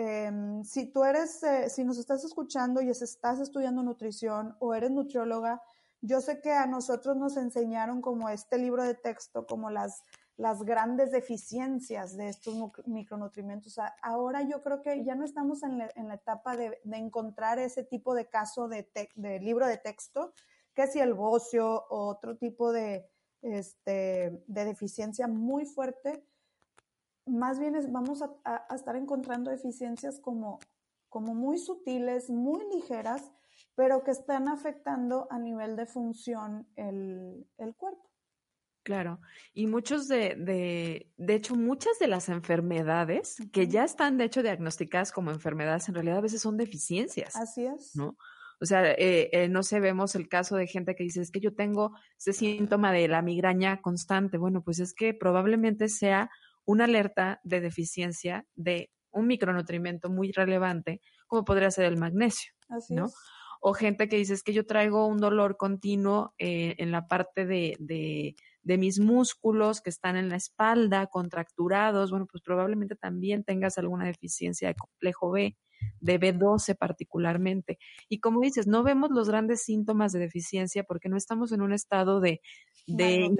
Em, 0.00 0.62
si 0.62 0.86
tú 0.86 1.02
eres, 1.02 1.42
eh, 1.42 1.68
si 1.68 1.82
nos 1.82 1.98
estás 1.98 2.22
escuchando 2.24 2.80
y 2.80 2.88
estás 2.88 3.40
estudiando 3.40 3.82
nutrición 3.82 4.54
o 4.60 4.72
eres 4.72 4.92
nutrióloga, 4.92 5.60
yo 6.00 6.20
sé 6.20 6.40
que 6.40 6.52
a 6.52 6.66
nosotros 6.66 7.16
nos 7.16 7.36
enseñaron 7.36 8.00
como 8.00 8.28
este 8.28 8.58
libro 8.58 8.84
de 8.84 8.94
texto, 8.94 9.44
como 9.44 9.70
las, 9.70 10.04
las 10.38 10.62
grandes 10.62 11.10
deficiencias 11.10 12.16
de 12.16 12.28
estos 12.28 12.54
micronutrientes. 12.86 13.76
ahora 14.02 14.42
yo 14.42 14.62
creo 14.62 14.80
que 14.82 15.04
ya 15.04 15.14
no 15.14 15.24
estamos 15.24 15.62
en 15.64 15.78
la, 15.78 15.90
en 15.96 16.08
la 16.08 16.14
etapa 16.14 16.56
de, 16.56 16.80
de, 16.84 16.96
encontrar 16.96 17.58
ese 17.58 17.82
tipo 17.82 18.14
de 18.14 18.28
caso 18.28 18.68
de, 18.68 18.88
de, 19.16 19.40
libro 19.40 19.66
de 19.66 19.78
texto, 19.78 20.32
que 20.74 20.86
si 20.86 21.00
el 21.00 21.12
bocio 21.12 21.68
o 21.90 22.06
otro 22.06 22.36
tipo 22.36 22.72
de, 22.72 23.10
este, 23.42 24.44
de 24.46 24.64
deficiencia 24.64 25.26
muy 25.26 25.66
fuerte, 25.66 26.24
más 27.26 27.58
bien 27.58 27.76
vamos 27.92 28.22
a, 28.22 28.66
estar 28.74 28.96
encontrando 28.96 29.50
eficiencias 29.50 30.18
como, 30.20 30.60
como 31.08 31.34
muy 31.34 31.58
sutiles, 31.58 32.30
muy 32.30 32.64
ligeras, 32.72 33.30
pero 33.74 34.02
que 34.02 34.12
están 34.12 34.48
afectando 34.48 35.26
a 35.30 35.38
nivel 35.38 35.76
de 35.76 35.86
función 35.86 36.68
el, 36.76 37.46
cuerpo. 37.76 38.07
Claro, 38.88 39.20
y 39.52 39.66
muchos 39.66 40.08
de, 40.08 40.34
de, 40.34 41.12
de 41.18 41.34
hecho, 41.34 41.54
muchas 41.54 41.98
de 41.98 42.06
las 42.06 42.30
enfermedades 42.30 43.36
que 43.52 43.68
ya 43.68 43.84
están, 43.84 44.16
de 44.16 44.24
hecho, 44.24 44.42
diagnosticadas 44.42 45.12
como 45.12 45.30
enfermedades, 45.30 45.90
en 45.90 45.94
realidad 45.94 46.16
a 46.16 46.22
veces 46.22 46.40
son 46.40 46.56
deficiencias. 46.56 47.36
Así 47.36 47.66
es. 47.66 47.94
¿No? 47.94 48.16
O 48.62 48.64
sea, 48.64 48.90
eh, 48.92 49.28
eh, 49.30 49.48
no 49.50 49.62
sé, 49.62 49.78
vemos 49.80 50.14
el 50.14 50.26
caso 50.26 50.56
de 50.56 50.66
gente 50.66 50.96
que 50.96 51.04
dice, 51.04 51.20
es 51.20 51.30
que 51.30 51.40
yo 51.40 51.54
tengo 51.54 51.92
ese 52.16 52.32
síntoma 52.32 52.90
de 52.90 53.08
la 53.08 53.20
migraña 53.20 53.82
constante. 53.82 54.38
Bueno, 54.38 54.62
pues 54.62 54.78
es 54.78 54.94
que 54.94 55.12
probablemente 55.12 55.90
sea 55.90 56.30
una 56.64 56.84
alerta 56.84 57.42
de 57.44 57.60
deficiencia 57.60 58.46
de 58.54 58.90
un 59.10 59.26
micronutrimento 59.26 60.08
muy 60.08 60.32
relevante, 60.32 61.02
como 61.26 61.44
podría 61.44 61.70
ser 61.70 61.84
el 61.84 61.98
magnesio, 61.98 62.54
¿no? 62.88 63.10
O 63.60 63.74
gente 63.74 64.08
que 64.08 64.16
dice 64.16 64.34
es 64.34 64.42
que 64.42 64.52
yo 64.52 64.64
traigo 64.66 65.06
un 65.06 65.18
dolor 65.18 65.56
continuo 65.56 66.34
eh, 66.38 66.76
en 66.78 66.92
la 66.92 67.06
parte 67.06 67.44
de, 67.44 67.76
de, 67.80 68.36
de, 68.68 68.78
mis 68.78 69.00
músculos 69.00 69.80
que 69.80 69.90
están 69.90 70.16
en 70.16 70.28
la 70.28 70.36
espalda, 70.36 71.06
contracturados, 71.06 72.10
bueno, 72.10 72.26
pues 72.30 72.42
probablemente 72.42 72.96
también 72.96 73.44
tengas 73.44 73.78
alguna 73.78 74.06
deficiencia 74.06 74.68
de 74.68 74.74
complejo 74.74 75.30
B 75.30 75.56
de 76.00 76.18
B12 76.18 76.76
particularmente. 76.76 77.78
Y 78.08 78.20
como 78.20 78.40
dices, 78.40 78.66
no 78.66 78.82
vemos 78.82 79.10
los 79.10 79.28
grandes 79.28 79.62
síntomas 79.62 80.12
de 80.12 80.18
deficiencia 80.18 80.84
porque 80.84 81.08
no 81.08 81.16
estamos 81.16 81.52
en 81.52 81.62
un 81.62 81.72
estado 81.72 82.20
de, 82.20 82.40
de 82.86 83.30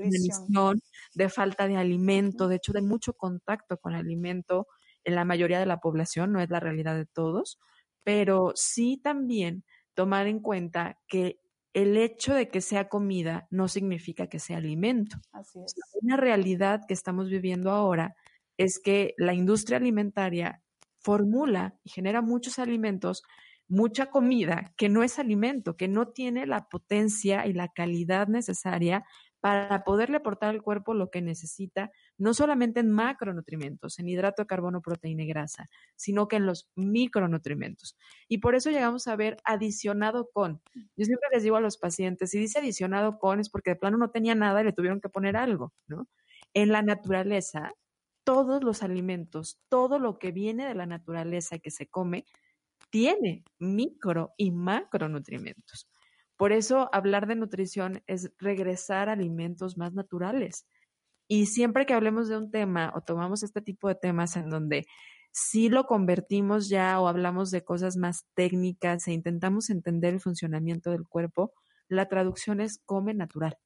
de 1.15 1.29
falta 1.29 1.67
de 1.67 1.77
alimento, 1.77 2.49
de 2.49 2.57
hecho 2.57 2.73
de 2.73 2.83
mucho 2.83 3.13
contacto 3.13 3.79
con 3.79 3.95
alimento 3.95 4.67
en 5.05 5.15
la 5.15 5.25
mayoría 5.25 5.59
de 5.59 5.67
la 5.67 5.81
población, 5.81 6.33
no 6.33 6.41
es 6.41 6.51
la 6.51 6.61
realidad 6.61 6.97
de 6.97 7.07
todos, 7.07 7.59
pero 8.05 8.53
sí 8.55 9.01
también 9.03 9.65
tomar 9.95 10.27
en 10.27 10.41
cuenta 10.41 10.99
que 11.09 11.41
el 11.83 11.97
hecho 11.97 12.35
de 12.35 12.49
que 12.49 12.61
sea 12.61 12.89
comida 12.89 13.47
no 13.51 13.69
significa 13.69 14.27
que 14.27 14.41
sea 14.41 14.57
alimento. 14.57 15.19
Así 15.33 15.61
es. 15.65 15.75
Una 16.03 16.17
realidad 16.17 16.81
que 16.89 16.95
estamos 16.95 17.29
viviendo 17.31 17.71
ahora 17.71 18.17
es 18.57 18.81
que 18.81 19.15
la 19.17 19.33
industria 19.33 19.77
alimentaria 19.77 20.61
formula 20.99 21.79
y 21.85 21.91
genera 21.91 22.21
muchos 22.21 22.59
alimentos, 22.59 23.23
mucha 23.69 24.07
comida 24.07 24.75
que 24.77 24.89
no 24.89 25.05
es 25.05 25.21
alimento, 25.21 25.77
que 25.77 25.87
no 25.87 26.09
tiene 26.09 26.47
la 26.47 26.69
potencia 26.69 27.47
y 27.47 27.53
la 27.53 27.69
calidad 27.69 28.27
necesaria 28.27 29.05
para 29.41 29.85
poderle 29.85 30.17
aportar 30.19 30.51
al 30.51 30.63
cuerpo 30.63 30.95
lo 30.95 31.11
que 31.11 31.23
necesita, 31.23 31.91
no 32.17 32.35
solamente 32.35 32.81
en 32.81 32.91
macronutrientes, 32.91 33.99
en 33.99 34.09
hidrato 34.09 34.43
de 34.43 34.47
carbono, 34.47 34.83
proteína 34.83 35.23
y 35.23 35.27
grasa, 35.27 35.69
sino 35.97 36.27
que 36.29 36.37
en 36.37 36.47
los 36.47 36.71
micronutrientes. 36.75 37.97
Y 38.29 38.39
por 38.39 38.55
eso 38.55 38.71
llegamos 38.71 39.07
a 39.07 39.17
ver 39.17 39.39
adicionado 39.45 40.29
con. 40.33 40.61
Yo 40.97 41.05
siempre 41.05 41.29
les 41.33 41.43
digo 41.45 41.57
a 41.57 41.61
los 41.61 41.79
pacientes, 41.79 42.31
si 42.31 42.39
dice 42.39 42.59
adicionado 42.59 43.19
con 43.19 43.41
es 43.41 43.49
porque 43.49 43.71
de 43.71 43.77
plano 43.77 43.99
no 43.99 44.11
tenía 44.11 44.35
nada 44.35 44.61
y 44.61 44.65
le 44.65 44.73
tuvieron 44.73 45.01
que 45.01 45.09
poner 45.09 45.37
algo, 45.37 45.73
¿no? 45.87 46.09
En 46.55 46.71
la 46.73 46.83
naturaleza, 46.83 47.75
todos 48.25 48.65
los 48.65 48.83
alimentos, 48.83 49.61
todo 49.69 49.99
lo 49.99 50.19
que 50.19 50.33
viene 50.33 50.67
de 50.67 50.75
la 50.75 50.87
naturaleza 50.87 51.59
que 51.59 51.71
se 51.71 51.87
come, 51.87 52.27
tiene 52.91 53.45
micro 53.59 54.35
y 54.37 54.51
macronutrientes. 54.51 55.89
Por 56.39 56.53
eso 56.53 56.89
hablar 56.95 57.27
de 57.27 57.37
nutrición 57.37 58.03
es 58.07 58.33
regresar 58.39 59.11
a 59.11 59.13
alimentos 59.13 59.77
más 59.77 59.93
naturales. 59.93 60.67
Y 61.29 61.47
siempre 61.47 61.85
que 61.85 61.93
hablemos 61.93 62.29
de 62.29 62.39
un 62.39 62.51
tema 62.51 62.93
o 62.95 63.03
tomamos 63.03 63.43
este 63.43 63.61
tipo 63.61 63.89
de 63.89 63.97
temas 63.97 64.37
en 64.37 64.49
donde 64.49 64.87
sí 65.33 65.69
lo 65.69 65.85
convertimos 65.85 66.69
ya 66.69 67.01
o 67.01 67.09
hablamos 67.09 67.51
de 67.51 67.65
cosas 67.65 67.97
más 67.97 68.25
técnicas 68.35 69.07
e 69.09 69.13
intentamos 69.13 69.69
entender 69.69 70.15
el 70.15 70.21
funcionamiento 70.21 70.91
del 70.91 71.07
cuerpo, 71.07 71.53
la 71.89 72.09
traducción 72.09 72.61
es 72.61 72.81
come 72.87 73.15
natural. 73.15 73.59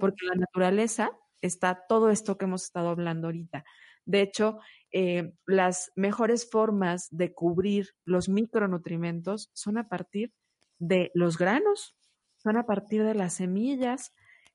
porque 0.00 0.26
la 0.26 0.34
naturaleza 0.34 1.12
está 1.40 1.84
todo 1.88 2.10
esto 2.10 2.36
que 2.36 2.46
hemos 2.46 2.64
estado 2.64 2.88
hablando 2.88 3.28
ahorita. 3.28 3.64
De 4.04 4.22
hecho, 4.22 4.58
eh, 4.92 5.32
las 5.46 5.92
mejores 5.94 6.50
formas 6.50 7.08
de 7.10 7.32
cubrir 7.32 7.90
los 8.04 8.28
micronutrientes 8.28 9.50
son 9.52 9.78
a 9.78 9.88
partir 9.88 10.32
de 10.78 11.10
los 11.14 11.38
granos, 11.38 11.97
son 12.38 12.56
a 12.56 12.64
partir 12.64 13.04
de 13.04 13.14
las 13.14 13.34
semillas, 13.34 14.12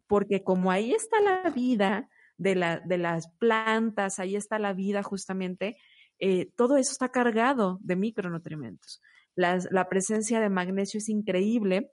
porque 0.08 0.44
como 0.44 0.72
ahí 0.72 0.94
está 0.94 1.22
la 1.22 1.50
vida 1.50 2.10
de, 2.38 2.56
la, 2.56 2.80
de 2.80 2.98
las 2.98 3.30
plantas, 3.40 4.20
ahí 4.20 4.36
está 4.36 4.60
la 4.60 4.74
vida 4.74 5.04
justamente, 5.04 5.78
eh, 6.20 6.50
todo 6.56 6.78
eso 6.78 6.92
está 6.92 7.10
cargado 7.10 7.80
de 7.82 7.96
micronutrientes. 7.96 9.02
la 9.36 9.90
presencia 9.90 10.40
de 10.40 10.50
magnesio 10.50 11.00
es 11.00 11.10
increíble 11.10 11.92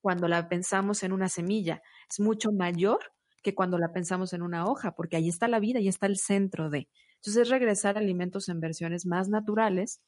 cuando 0.00 0.28
la 0.28 0.48
pensamos 0.48 1.02
en 1.02 1.12
una 1.12 1.28
semilla, 1.28 1.82
es 2.08 2.20
mucho 2.20 2.52
mayor 2.52 3.00
que 3.42 3.54
cuando 3.54 3.78
la 3.78 3.92
pensamos 3.92 4.32
en 4.32 4.42
una 4.42 4.66
hoja, 4.66 4.92
porque 4.92 5.16
ahí 5.16 5.28
está 5.28 5.48
la 5.48 5.60
vida, 5.60 5.78
ahí 5.78 5.88
está 5.88 6.06
el 6.06 6.16
centro 6.16 6.70
de. 6.70 6.88
Entonces 7.16 7.42
es 7.42 7.48
regresar 7.48 7.96
a 7.96 8.00
alimentos 8.00 8.48
en 8.48 8.60
versiones 8.60 9.06
más 9.06 9.28
naturales, 9.28 10.00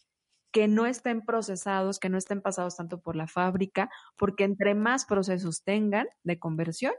que 0.53 0.68
no 0.68 0.86
estén 0.86 1.22
procesados, 1.22 1.98
que 1.98 2.09
no 2.09 2.18
estén 2.18 2.42
pasados 2.42 2.76
tanto 2.76 3.00
por 3.00 3.16
la 3.16 3.26
fábrica, 3.26 3.90
porque 4.16 4.44
entre 4.44 4.74
más 4.74 5.07
procesos 5.07 5.64
tengan 5.64 6.07
de 6.22 6.38
conversión, 6.38 6.92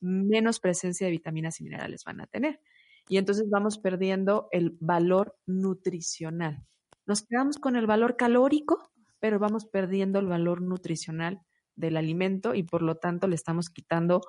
menos 0.00 0.60
presencia 0.60 1.06
de 1.06 1.10
vitaminas 1.10 1.60
y 1.60 1.64
minerales 1.64 2.04
van 2.04 2.20
a 2.20 2.26
tener. 2.26 2.60
Y 3.08 3.18
entonces 3.18 3.50
vamos 3.50 3.78
perdiendo 3.78 4.48
el 4.52 4.76
valor 4.80 5.36
nutricional. 5.46 6.64
Nos 7.06 7.22
quedamos 7.22 7.58
con 7.58 7.76
el 7.76 7.86
valor 7.86 8.16
calórico, 8.16 8.90
pero 9.18 9.38
vamos 9.38 9.66
perdiendo 9.66 10.18
el 10.18 10.26
valor 10.26 10.62
nutricional 10.62 11.40
del 11.74 11.96
alimento 11.96 12.54
y 12.54 12.62
por 12.62 12.82
lo 12.82 12.96
tanto 12.96 13.26
le 13.26 13.34
estamos 13.34 13.70
quitando 13.70 14.20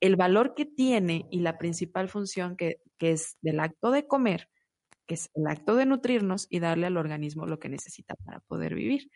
el 0.00 0.16
valor 0.16 0.54
que 0.54 0.66
tiene 0.66 1.26
y 1.30 1.40
la 1.40 1.58
principal 1.58 2.08
función 2.08 2.56
que, 2.56 2.80
es 2.98 3.36
del 3.40 3.58
acto 3.58 3.90
de 3.90 4.06
comer, 4.06 4.48
que 5.06 5.14
es 5.14 5.30
el 5.34 5.46
acto 5.46 5.74
de 5.74 5.86
nutrirnos 5.86 6.46
y 6.50 6.60
darle 6.60 6.86
al 6.86 6.96
organismo 6.96 7.46
lo 7.46 7.58
que 7.58 7.68
necesita 7.68 8.14
para 8.24 8.40
poder 8.40 8.74
vivir. 8.74 9.10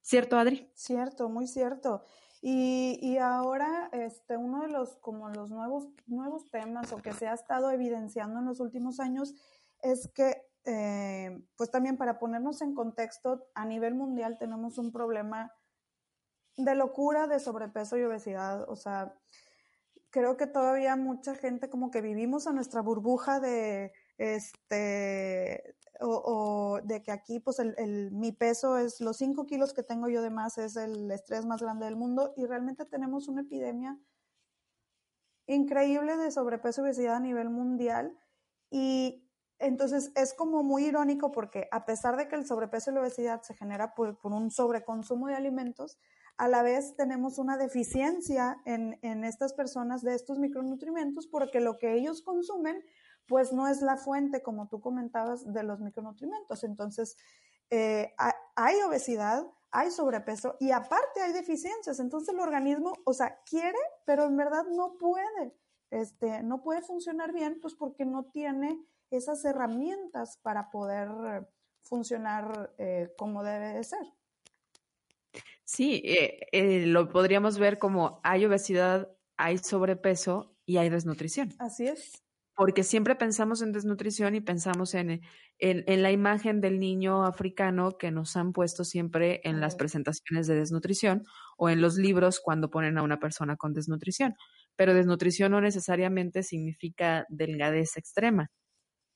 ¿Cierto, 0.00 0.38
Adri? 0.38 0.70
Cierto, 0.74 1.28
muy 1.28 1.46
cierto. 1.46 2.04
Y, 2.42 2.98
y, 3.02 3.18
ahora, 3.18 3.90
este, 3.92 4.36
uno 4.36 4.62
de 4.62 4.68
los, 4.68 4.96
como 4.96 5.28
los 5.28 5.50
nuevos, 5.50 5.88
nuevos 6.06 6.48
temas 6.50 6.90
o 6.92 6.96
que 6.98 7.12
se 7.12 7.26
ha 7.26 7.34
estado 7.34 7.70
evidenciando 7.70 8.38
en 8.38 8.46
los 8.46 8.60
últimos 8.60 8.98
años 8.98 9.34
es 9.82 10.08
que, 10.14 10.42
eh, 10.64 11.42
pues 11.56 11.70
también 11.70 11.98
para 11.98 12.18
ponernos 12.18 12.62
en 12.62 12.74
contexto, 12.74 13.46
a 13.54 13.66
nivel 13.66 13.94
mundial 13.94 14.38
tenemos 14.38 14.78
un 14.78 14.90
problema 14.90 15.52
de 16.56 16.74
locura 16.74 17.26
de 17.26 17.40
sobrepeso 17.40 17.98
y 17.98 18.04
obesidad. 18.04 18.68
O 18.70 18.76
sea, 18.76 19.14
creo 20.10 20.36
que 20.36 20.46
todavía 20.46 20.96
mucha 20.96 21.34
gente 21.34 21.68
como 21.68 21.90
que 21.90 22.00
vivimos 22.00 22.46
a 22.46 22.52
nuestra 22.52 22.80
burbuja 22.80 23.40
de 23.40 23.92
este 24.20 25.74
o, 26.02 26.80
de 26.84 27.02
que 27.02 27.10
aquí 27.10 27.40
pues 27.40 27.58
el, 27.58 28.10
mi 28.12 28.32
peso 28.32 28.76
es 28.76 29.00
los 29.00 29.16
5 29.16 29.46
kilos 29.46 29.72
que 29.72 29.82
tengo 29.82 30.08
yo 30.08 30.22
de 30.22 30.30
más 30.30 30.58
es 30.58 30.76
el 30.76 31.10
estrés 31.10 31.46
más 31.46 31.62
grande 31.62 31.86
del 31.86 31.96
mundo 31.96 32.34
y 32.36 32.44
realmente 32.44 32.84
tenemos 32.84 33.28
una 33.28 33.42
epidemia 33.42 33.98
increíble 35.46 36.16
de 36.18 36.30
sobrepeso 36.30 36.82
y 36.82 36.84
obesidad 36.84 37.16
a 37.16 37.20
nivel 37.20 37.48
mundial 37.48 38.16
y 38.70 39.26
entonces 39.58 40.12
es 40.14 40.34
como 40.34 40.62
muy 40.62 40.84
irónico 40.84 41.32
porque 41.32 41.68
a 41.70 41.86
pesar 41.86 42.16
de 42.16 42.28
que 42.28 42.36
el 42.36 42.46
sobrepeso 42.46 42.90
y 42.90 42.94
la 42.94 43.00
obesidad 43.00 43.42
se 43.42 43.54
genera 43.54 43.94
por, 43.94 44.18
por 44.18 44.32
un 44.32 44.50
sobreconsumo 44.50 45.28
de 45.28 45.34
alimentos, 45.34 45.98
a 46.36 46.48
la 46.48 46.62
vez 46.62 46.94
tenemos 46.96 47.38
una 47.38 47.58
deficiencia 47.58 48.58
en, 48.64 48.98
en 49.02 49.24
estas 49.24 49.52
personas 49.52 50.02
de 50.02 50.14
estos 50.14 50.38
micronutrientes 50.38 51.26
porque 51.26 51.60
lo 51.60 51.78
que 51.78 51.94
ellos 51.94 52.22
consumen 52.22 52.82
pues 53.26 53.52
no 53.52 53.68
es 53.68 53.80
la 53.82 53.96
fuente, 53.96 54.42
como 54.42 54.68
tú 54.68 54.80
comentabas, 54.80 55.52
de 55.52 55.62
los 55.62 55.80
micronutrientes. 55.80 56.64
Entonces, 56.64 57.16
eh, 57.70 58.12
hay 58.56 58.82
obesidad, 58.82 59.46
hay 59.70 59.90
sobrepeso 59.90 60.56
y 60.58 60.72
aparte 60.72 61.22
hay 61.22 61.32
deficiencias. 61.32 62.00
Entonces 62.00 62.34
el 62.34 62.40
organismo, 62.40 62.94
o 63.04 63.12
sea, 63.12 63.38
quiere, 63.48 63.78
pero 64.04 64.24
en 64.24 64.36
verdad 64.36 64.64
no 64.68 64.96
puede. 64.98 65.54
Este, 65.90 66.42
no 66.42 66.62
puede 66.62 66.82
funcionar 66.82 67.32
bien, 67.32 67.58
pues 67.60 67.74
porque 67.74 68.04
no 68.04 68.24
tiene 68.24 68.84
esas 69.10 69.44
herramientas 69.44 70.38
para 70.42 70.70
poder 70.70 71.48
funcionar 71.82 72.74
eh, 72.78 73.12
como 73.16 73.42
debe 73.42 73.74
de 73.74 73.84
ser. 73.84 74.06
Sí, 75.64 76.02
eh, 76.04 76.84
lo 76.86 77.08
podríamos 77.08 77.58
ver 77.58 77.78
como 77.78 78.20
hay 78.24 78.44
obesidad, 78.44 79.08
hay 79.36 79.58
sobrepeso 79.58 80.56
y 80.66 80.78
hay 80.78 80.90
desnutrición. 80.90 81.54
Así 81.58 81.86
es 81.86 82.24
porque 82.60 82.84
siempre 82.84 83.14
pensamos 83.14 83.62
en 83.62 83.72
desnutrición 83.72 84.34
y 84.34 84.42
pensamos 84.42 84.92
en, 84.92 85.22
en, 85.60 86.02
la 86.02 86.12
imagen 86.12 86.60
del 86.60 86.78
niño 86.78 87.24
africano 87.24 87.96
que 87.96 88.10
nos 88.10 88.36
han 88.36 88.52
puesto 88.52 88.84
siempre 88.84 89.40
en 89.44 89.62
las 89.62 89.76
presentaciones 89.76 90.46
de 90.46 90.56
desnutrición 90.56 91.24
o 91.56 91.70
en 91.70 91.80
los 91.80 91.96
libros 91.96 92.38
cuando 92.38 92.68
ponen 92.68 92.98
a 92.98 93.02
una 93.02 93.18
persona 93.18 93.56
con 93.56 93.72
desnutrición. 93.72 94.34
Pero 94.76 94.92
desnutrición 94.92 95.52
no 95.52 95.62
necesariamente 95.62 96.42
significa 96.42 97.24
delgadez 97.30 97.96
extrema. 97.96 98.50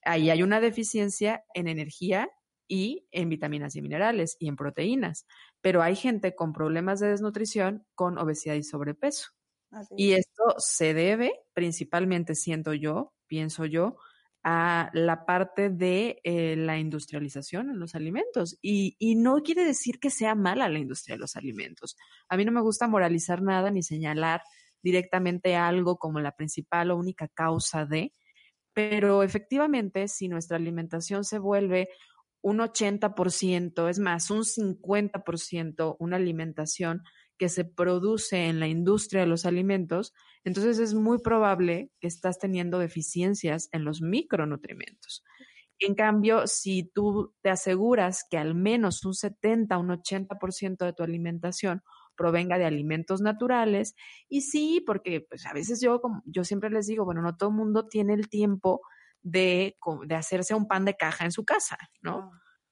Ahí 0.06 0.30
hay 0.30 0.42
una 0.42 0.62
deficiencia 0.62 1.44
en 1.52 1.68
energía 1.68 2.30
y 2.66 3.06
en 3.10 3.28
vitaminas 3.28 3.76
y 3.76 3.82
minerales 3.82 4.38
y 4.38 4.48
en 4.48 4.56
proteínas. 4.56 5.26
Pero 5.60 5.82
hay 5.82 5.96
gente 5.96 6.34
con 6.34 6.54
problemas 6.54 6.98
de 6.98 7.08
desnutrición 7.08 7.84
con 7.94 8.16
obesidad 8.16 8.54
y 8.54 8.62
sobrepeso. 8.62 9.32
y 9.98 10.12
esto 10.12 10.54
se 10.56 10.94
debe, 10.94 11.42
principalmente 11.52 12.34
siento 12.36 12.72
yo, 12.72 13.13
pienso 13.26 13.64
yo, 13.64 13.96
a 14.42 14.90
la 14.92 15.24
parte 15.24 15.70
de 15.70 16.20
eh, 16.22 16.54
la 16.56 16.78
industrialización 16.78 17.70
en 17.70 17.80
los 17.80 17.94
alimentos. 17.94 18.58
Y, 18.60 18.94
y, 18.98 19.14
no 19.14 19.42
quiere 19.42 19.64
decir 19.64 19.98
que 19.98 20.10
sea 20.10 20.34
mala 20.34 20.68
la 20.68 20.78
industria 20.78 21.16
de 21.16 21.20
los 21.20 21.36
alimentos. 21.36 21.96
A 22.28 22.36
mí 22.36 22.44
no 22.44 22.52
me 22.52 22.60
gusta 22.60 22.86
moralizar 22.86 23.40
nada 23.40 23.70
ni 23.70 23.82
señalar 23.82 24.42
directamente 24.82 25.56
algo 25.56 25.96
como 25.96 26.20
la 26.20 26.32
principal 26.32 26.90
o 26.90 26.96
única 26.96 27.26
causa 27.28 27.86
de, 27.86 28.12
pero 28.74 29.22
efectivamente 29.22 30.08
si 30.08 30.28
nuestra 30.28 30.58
alimentación 30.58 31.24
se 31.24 31.38
vuelve 31.38 31.88
un 32.42 32.58
80%, 32.58 33.88
es 33.88 33.98
más, 33.98 34.30
un 34.30 34.44
50% 34.44 35.96
una 35.98 36.16
alimentación 36.16 37.02
que 37.38 37.48
se 37.48 37.64
produce 37.64 38.46
en 38.46 38.60
la 38.60 38.68
industria 38.68 39.22
de 39.22 39.26
los 39.26 39.46
alimentos, 39.46 40.12
entonces 40.44 40.78
es 40.78 40.94
muy 40.94 41.18
probable 41.18 41.90
que 42.00 42.06
estás 42.06 42.38
teniendo 42.38 42.78
deficiencias 42.78 43.68
en 43.72 43.84
los 43.84 44.02
micronutrientes. 44.02 45.22
En 45.80 45.94
cambio, 45.94 46.46
si 46.46 46.84
tú 46.84 47.34
te 47.42 47.50
aseguras 47.50 48.24
que 48.30 48.38
al 48.38 48.54
menos 48.54 49.04
un 49.04 49.14
70, 49.14 49.76
un 49.78 49.88
80% 49.90 50.84
de 50.84 50.92
tu 50.92 51.02
alimentación 51.02 51.82
provenga 52.16 52.58
de 52.58 52.64
alimentos 52.64 53.20
naturales, 53.20 53.94
y 54.28 54.42
sí, 54.42 54.82
porque 54.86 55.20
pues 55.28 55.46
a 55.46 55.52
veces 55.52 55.80
yo, 55.80 56.00
como, 56.00 56.22
yo 56.26 56.44
siempre 56.44 56.70
les 56.70 56.86
digo, 56.86 57.04
bueno, 57.04 57.22
no 57.22 57.36
todo 57.36 57.48
el 57.50 57.56
mundo 57.56 57.88
tiene 57.88 58.14
el 58.14 58.28
tiempo 58.28 58.82
de, 59.22 59.76
de 60.06 60.14
hacerse 60.14 60.54
un 60.54 60.68
pan 60.68 60.84
de 60.84 60.94
caja 60.94 61.24
en 61.24 61.32
su 61.32 61.44
casa, 61.44 61.78
¿no? 62.02 62.30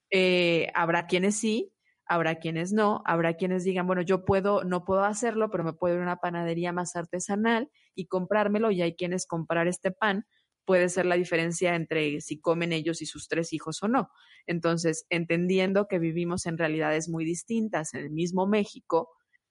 Eh, 0.09 0.67
habrá 0.75 1.07
quienes 1.07 1.35
sí, 1.35 1.72
habrá 2.05 2.35
quienes 2.35 2.73
no, 2.73 3.01
habrá 3.05 3.35
quienes 3.35 3.63
digan, 3.63 3.87
bueno, 3.87 4.01
yo 4.01 4.25
puedo, 4.25 4.63
no 4.63 4.85
puedo 4.85 5.03
hacerlo, 5.03 5.49
pero 5.49 5.63
me 5.63 5.73
puedo 5.73 5.95
ir 5.95 6.01
a 6.01 6.03
una 6.03 6.17
panadería 6.17 6.71
más 6.71 6.95
artesanal 6.95 7.69
y 7.95 8.07
comprármelo 8.07 8.71
y 8.71 8.81
hay 8.81 8.95
quienes 8.95 9.25
comprar 9.25 9.67
este 9.67 9.91
pan 9.91 10.25
puede 10.65 10.89
ser 10.89 11.05
la 11.05 11.15
diferencia 11.15 11.75
entre 11.75 12.21
si 12.21 12.39
comen 12.39 12.71
ellos 12.71 13.01
y 13.01 13.05
sus 13.05 13.27
tres 13.27 13.53
hijos 13.53 13.83
o 13.83 13.87
no. 13.87 14.09
Entonces, 14.47 15.05
entendiendo 15.09 15.87
que 15.87 15.99
vivimos 15.99 16.45
en 16.45 16.57
realidades 16.57 17.09
muy 17.09 17.25
distintas 17.25 17.93
en 17.93 18.01
el 18.01 18.11
mismo 18.11 18.47
México, 18.47 19.09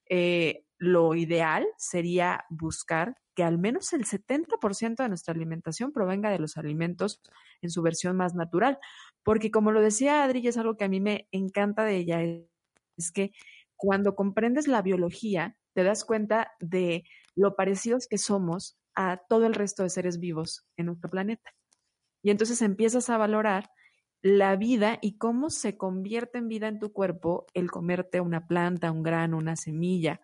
eh, 0.09 0.65
lo 0.79 1.15
ideal 1.15 1.67
sería 1.77 2.45
buscar 2.51 3.17
que 3.35 3.45
al 3.45 3.59
menos 3.59 3.93
el 3.93 4.05
70% 4.05 5.03
de 5.03 5.09
nuestra 5.09 5.35
alimentación 5.35 5.93
provenga 5.93 6.31
de 6.31 6.39
los 6.39 6.57
alimentos 6.57 7.21
en 7.61 7.71
su 7.71 7.83
versión 7.83 8.17
más 8.17 8.35
natural. 8.35 8.79
Porque 9.23 9.51
como 9.51 9.73
lo 9.73 9.81
decía 9.81 10.25
Adri, 10.25 10.41
y 10.41 10.49
es 10.49 10.57
algo 10.59 10.77
que 10.77 10.85
a 10.85 10.89
mí 10.89 11.01
me 11.01 11.29
encanta 11.31 11.85
de 11.85 11.97
ella, 11.97 12.23
es 12.97 13.13
que 13.13 13.33
cuando 13.77 14.15
comprendes 14.15 14.69
la 14.69 14.83
biología, 14.83 15.57
te 15.75 15.83
das 15.83 16.05
cuenta 16.05 16.53
de 16.61 17.05
lo 17.35 17.57
parecidos 17.57 18.07
que 18.07 18.19
somos 18.19 18.79
a 18.95 19.23
todo 19.29 19.47
el 19.47 19.55
resto 19.55 19.83
de 19.83 19.91
seres 19.91 20.19
vivos 20.19 20.67
en 20.77 20.87
nuestro 20.87 21.11
planeta. 21.11 21.55
Y 22.23 22.31
entonces 22.31 22.63
empiezas 22.63 23.11
a 23.11 23.17
valorar 23.17 23.71
la 24.23 24.55
vida 24.55 24.99
y 25.03 25.19
cómo 25.19 25.51
se 25.51 25.77
convierte 25.77 26.39
en 26.39 26.49
vida 26.49 26.69
en 26.69 26.79
tu 26.79 26.93
cuerpo 26.93 27.47
el 27.55 27.71
comerte 27.71 28.21
una 28.21 28.47
planta, 28.47 28.93
un 28.93 29.03
grano, 29.03 29.37
una 29.37 29.57
semilla, 29.57 30.21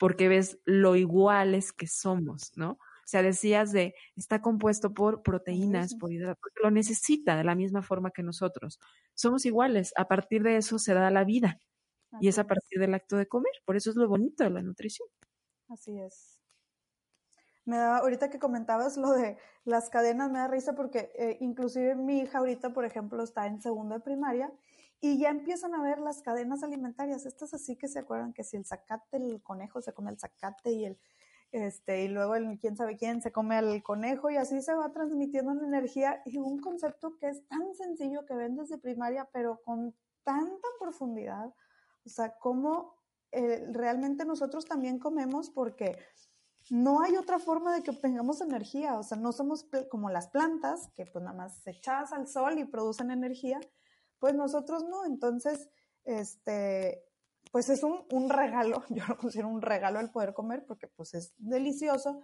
porque 0.00 0.28
ves 0.28 0.58
lo 0.64 0.96
iguales 0.96 1.74
que 1.74 1.86
somos, 1.86 2.52
¿no? 2.56 2.70
O 2.70 3.06
sea, 3.10 3.22
decías 3.22 3.70
de, 3.70 3.94
está 4.16 4.40
compuesto 4.40 4.94
por 4.94 5.22
proteínas, 5.22 5.94
por 5.94 6.10
hidratos, 6.10 6.40
porque 6.40 6.60
lo 6.62 6.70
necesita 6.70 7.36
de 7.36 7.44
la 7.44 7.54
misma 7.54 7.82
forma 7.82 8.10
que 8.10 8.22
nosotros. 8.22 8.80
Somos 9.12 9.44
iguales, 9.44 9.92
a 9.96 10.08
partir 10.08 10.42
de 10.42 10.56
eso 10.56 10.78
se 10.78 10.94
da 10.94 11.10
la 11.10 11.24
vida 11.24 11.58
y 12.18 12.28
es 12.28 12.38
a 12.38 12.46
partir 12.46 12.80
del 12.80 12.94
acto 12.94 13.18
de 13.18 13.28
comer. 13.28 13.52
Por 13.66 13.76
eso 13.76 13.90
es 13.90 13.96
lo 13.96 14.08
bonito 14.08 14.42
de 14.42 14.48
la 14.48 14.62
nutrición. 14.62 15.06
Así 15.68 15.98
es. 15.98 16.40
Me 17.66 17.76
da, 17.76 17.98
ahorita 17.98 18.30
que 18.30 18.38
comentabas 18.38 18.96
lo 18.96 19.12
de 19.12 19.36
las 19.64 19.90
cadenas, 19.90 20.30
me 20.30 20.38
da 20.38 20.48
risa 20.48 20.74
porque 20.74 21.12
eh, 21.18 21.36
inclusive 21.40 21.94
mi 21.94 22.20
hija 22.20 22.38
ahorita, 22.38 22.72
por 22.72 22.86
ejemplo, 22.86 23.22
está 23.22 23.46
en 23.46 23.60
segundo 23.60 23.96
de 23.96 24.00
primaria 24.00 24.50
y 25.00 25.18
ya 25.18 25.30
empiezan 25.30 25.74
a 25.74 25.82
ver 25.82 25.98
las 25.98 26.22
cadenas 26.22 26.62
alimentarias. 26.62 27.26
Estas 27.26 27.54
así 27.54 27.76
que 27.76 27.88
se 27.88 27.98
acuerdan 27.98 28.32
que 28.32 28.44
si 28.44 28.56
el 28.56 28.66
zacate, 28.66 29.16
el 29.16 29.42
conejo 29.42 29.80
se 29.80 29.92
come 29.94 30.10
el 30.10 30.18
zacate 30.18 30.72
y 30.72 30.84
el, 30.84 30.98
este, 31.52 32.04
y 32.04 32.08
luego 32.08 32.36
el 32.36 32.58
quién 32.58 32.76
sabe 32.76 32.96
quién 32.96 33.22
se 33.22 33.32
come 33.32 33.56
al 33.56 33.82
conejo 33.82 34.30
y 34.30 34.36
así 34.36 34.60
se 34.60 34.74
va 34.74 34.92
transmitiendo 34.92 35.54
la 35.54 35.66
energía 35.66 36.22
y 36.24 36.38
un 36.38 36.60
concepto 36.60 37.16
que 37.18 37.28
es 37.28 37.46
tan 37.48 37.74
sencillo 37.74 38.26
que 38.26 38.34
ven 38.34 38.56
desde 38.56 38.78
primaria, 38.78 39.28
pero 39.32 39.60
con 39.64 39.94
tanta 40.22 40.68
profundidad. 40.78 41.52
O 42.04 42.08
sea, 42.08 42.36
cómo 42.38 42.94
eh, 43.32 43.66
realmente 43.72 44.24
nosotros 44.24 44.66
también 44.66 44.98
comemos 44.98 45.50
porque 45.50 45.98
no 46.68 47.00
hay 47.00 47.16
otra 47.16 47.38
forma 47.38 47.74
de 47.74 47.82
que 47.82 47.90
obtengamos 47.90 48.40
energía, 48.40 48.98
o 48.98 49.02
sea, 49.02 49.18
no 49.18 49.32
somos 49.32 49.66
como 49.90 50.10
las 50.10 50.28
plantas 50.28 50.88
que 50.94 51.06
pues 51.06 51.24
nada 51.24 51.36
más 51.36 51.66
echadas 51.66 52.12
al 52.12 52.28
sol 52.28 52.58
y 52.58 52.64
producen 52.64 53.10
energía, 53.10 53.60
pues 54.20 54.34
nosotros 54.34 54.84
no, 54.84 55.04
entonces, 55.04 55.68
este, 56.04 57.02
pues 57.50 57.68
es 57.68 57.82
un, 57.82 58.30
regalo, 58.30 58.84
yo 58.90 59.04
lo 59.08 59.16
considero 59.16 59.48
un 59.48 59.62
regalo 59.62 59.98
el 59.98 60.10
poder 60.10 60.34
comer 60.34 60.64
porque 60.66 60.86
pues 60.86 61.14
es 61.14 61.34
delicioso, 61.38 62.22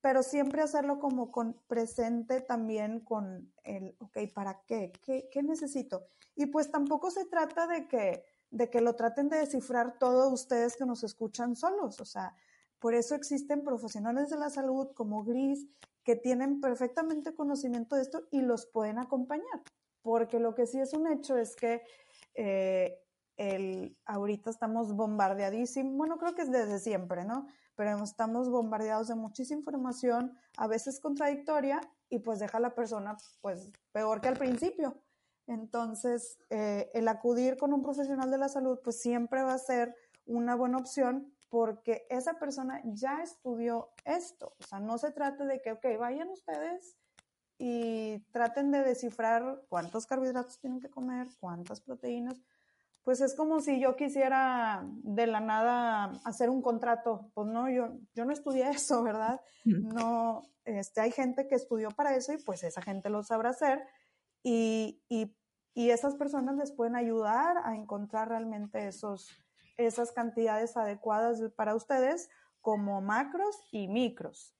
pero 0.00 0.22
siempre 0.22 0.62
hacerlo 0.62 0.98
como 0.98 1.30
con 1.30 1.54
presente 1.66 2.40
también 2.40 3.00
con 3.00 3.52
el, 3.62 3.94
ok, 4.00 4.18
¿para 4.34 4.62
qué? 4.66 4.92
¿Qué, 5.02 5.28
qué 5.30 5.42
necesito? 5.42 6.08
Y 6.34 6.46
pues 6.46 6.70
tampoco 6.70 7.10
se 7.10 7.26
trata 7.26 7.66
de 7.66 7.86
que, 7.86 8.24
de 8.50 8.68
que 8.68 8.80
lo 8.80 8.96
traten 8.96 9.28
de 9.28 9.38
descifrar 9.38 9.98
todos 9.98 10.32
ustedes 10.32 10.76
que 10.76 10.84
nos 10.84 11.04
escuchan 11.04 11.54
solos, 11.56 12.00
o 12.00 12.04
sea, 12.04 12.34
por 12.80 12.94
eso 12.94 13.14
existen 13.14 13.64
profesionales 13.64 14.28
de 14.28 14.36
la 14.36 14.50
salud 14.50 14.88
como 14.94 15.24
Gris 15.24 15.66
que 16.04 16.16
tienen 16.16 16.60
perfectamente 16.60 17.34
conocimiento 17.34 17.96
de 17.96 18.02
esto 18.02 18.24
y 18.30 18.42
los 18.42 18.66
pueden 18.66 18.98
acompañar, 18.98 19.62
porque 20.04 20.38
lo 20.38 20.54
que 20.54 20.66
sí 20.66 20.78
es 20.78 20.92
un 20.92 21.10
hecho 21.10 21.36
es 21.38 21.56
que 21.56 21.82
eh, 22.34 23.02
el, 23.38 23.96
ahorita 24.04 24.50
estamos 24.50 24.92
bombardeadísimos, 24.92 25.96
bueno, 25.96 26.18
creo 26.18 26.34
que 26.34 26.42
es 26.42 26.52
desde 26.52 26.78
siempre, 26.78 27.24
¿no? 27.24 27.46
Pero 27.74 28.04
estamos 28.04 28.50
bombardeados 28.50 29.08
de 29.08 29.14
muchísima 29.14 29.60
información, 29.60 30.38
a 30.58 30.66
veces 30.68 31.00
contradictoria, 31.00 31.80
y 32.10 32.18
pues 32.18 32.38
deja 32.38 32.58
a 32.58 32.60
la 32.60 32.74
persona 32.74 33.16
pues 33.40 33.72
peor 33.92 34.20
que 34.20 34.28
al 34.28 34.36
principio. 34.36 34.94
Entonces, 35.46 36.38
eh, 36.50 36.90
el 36.92 37.08
acudir 37.08 37.56
con 37.56 37.72
un 37.72 37.82
profesional 37.82 38.30
de 38.30 38.38
la 38.38 38.50
salud 38.50 38.78
pues 38.84 39.00
siempre 39.00 39.42
va 39.42 39.54
a 39.54 39.58
ser 39.58 39.96
una 40.26 40.54
buena 40.54 40.76
opción 40.76 41.32
porque 41.48 42.06
esa 42.10 42.38
persona 42.38 42.82
ya 42.84 43.22
estudió 43.22 43.88
esto. 44.04 44.54
O 44.60 44.64
sea, 44.64 44.80
no 44.80 44.98
se 44.98 45.12
trata 45.12 45.46
de 45.46 45.62
que, 45.62 45.72
ok, 45.72 45.86
vayan 45.98 46.28
ustedes 46.28 46.98
y 47.66 48.18
traten 48.30 48.70
de 48.72 48.84
descifrar 48.84 49.62
cuántos 49.70 50.04
carbohidratos 50.04 50.58
tienen 50.58 50.80
que 50.80 50.90
comer, 50.90 51.28
cuántas 51.40 51.80
proteínas. 51.80 52.38
Pues 53.02 53.22
es 53.22 53.34
como 53.34 53.60
si 53.60 53.80
yo 53.80 53.96
quisiera 53.96 54.86
de 55.02 55.26
la 55.26 55.40
nada 55.40 56.12
hacer 56.26 56.50
un 56.50 56.60
contrato. 56.60 57.30
Pues 57.32 57.48
no, 57.48 57.70
yo, 57.70 57.96
yo 58.12 58.26
no 58.26 58.34
estudié 58.34 58.68
eso, 58.68 59.02
¿verdad? 59.02 59.40
No, 59.64 60.42
este, 60.66 61.00
hay 61.00 61.10
gente 61.10 61.48
que 61.48 61.54
estudió 61.54 61.90
para 61.90 62.14
eso 62.14 62.34
y 62.34 62.36
pues 62.36 62.62
esa 62.64 62.82
gente 62.82 63.08
lo 63.08 63.22
sabrá 63.22 63.48
hacer. 63.48 63.82
Y, 64.42 65.02
y, 65.08 65.34
y 65.72 65.88
esas 65.88 66.16
personas 66.16 66.56
les 66.56 66.70
pueden 66.70 66.96
ayudar 66.96 67.56
a 67.64 67.74
encontrar 67.74 68.28
realmente 68.28 68.86
esos, 68.86 69.30
esas 69.78 70.12
cantidades 70.12 70.76
adecuadas 70.76 71.40
para 71.56 71.74
ustedes 71.74 72.28
como 72.60 73.00
macros 73.00 73.56
y 73.72 73.88
micros. 73.88 74.54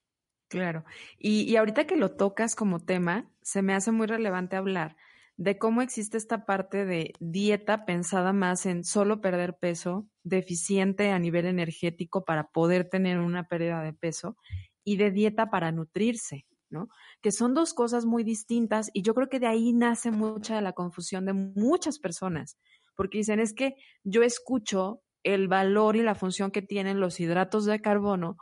Claro. 0.49 0.85
Y, 1.19 1.43
y 1.43 1.57
ahorita 1.57 1.87
que 1.87 1.97
lo 1.97 2.13
tocas 2.17 2.55
como 2.55 2.81
tema, 2.81 3.31
se 3.43 3.63
me 3.63 3.75
hace 3.75 3.91
muy 3.93 4.07
relevante 4.07 4.57
hablar 4.57 4.97
de 5.37 5.59
cómo 5.59 5.83
existe 5.83 6.17
esta 6.17 6.47
parte 6.47 6.85
de 6.85 7.13
dieta 7.19 7.85
pensada 7.87 8.33
más 8.33 8.67
en 8.67 8.85
solo 8.85 9.21
perder 9.21 9.57
peso, 9.59 10.07
deficiente 10.23 11.11
a 11.11 11.19
nivel 11.19 11.47
energético 11.47 12.25
para 12.25 12.49
poder 12.49 12.89
tener 12.89 13.19
una 13.19 13.49
pérdida 13.49 13.83
de 13.83 13.93
peso, 13.93 14.37
y 14.85 14.97
de 14.97 15.11
dieta 15.11 15.51
para 15.51 15.73
nutrirse, 15.73 16.47
¿no? 16.69 16.89
Que 17.23 17.33
son 17.33 17.55
dos 17.55 17.73
cosas 17.73 18.05
muy 18.05 18.23
distintas 18.23 18.91
y 18.93 19.03
yo 19.03 19.15
creo 19.15 19.29
que 19.29 19.41
de 19.41 19.47
ahí 19.47 19.73
nace 19.73 20.11
mucha 20.11 20.57
de 20.57 20.63
la 20.63 20.75
confusión 20.75 21.25
de 21.25 21.33
muchas 21.33 21.99
personas, 21.99 22.59
porque 22.95 23.19
dicen, 23.19 23.41
es 23.41 23.55
que 23.55 23.75
yo 24.05 24.23
escucho 24.23 25.01
el 25.23 25.49
valor 25.49 25.97
y 25.97 26.03
la 26.03 26.15
función 26.15 26.51
que 26.51 26.63
tienen 26.63 27.01
los 27.01 27.19
hidratos 27.19 27.65
de 27.65 27.81
carbono, 27.81 28.37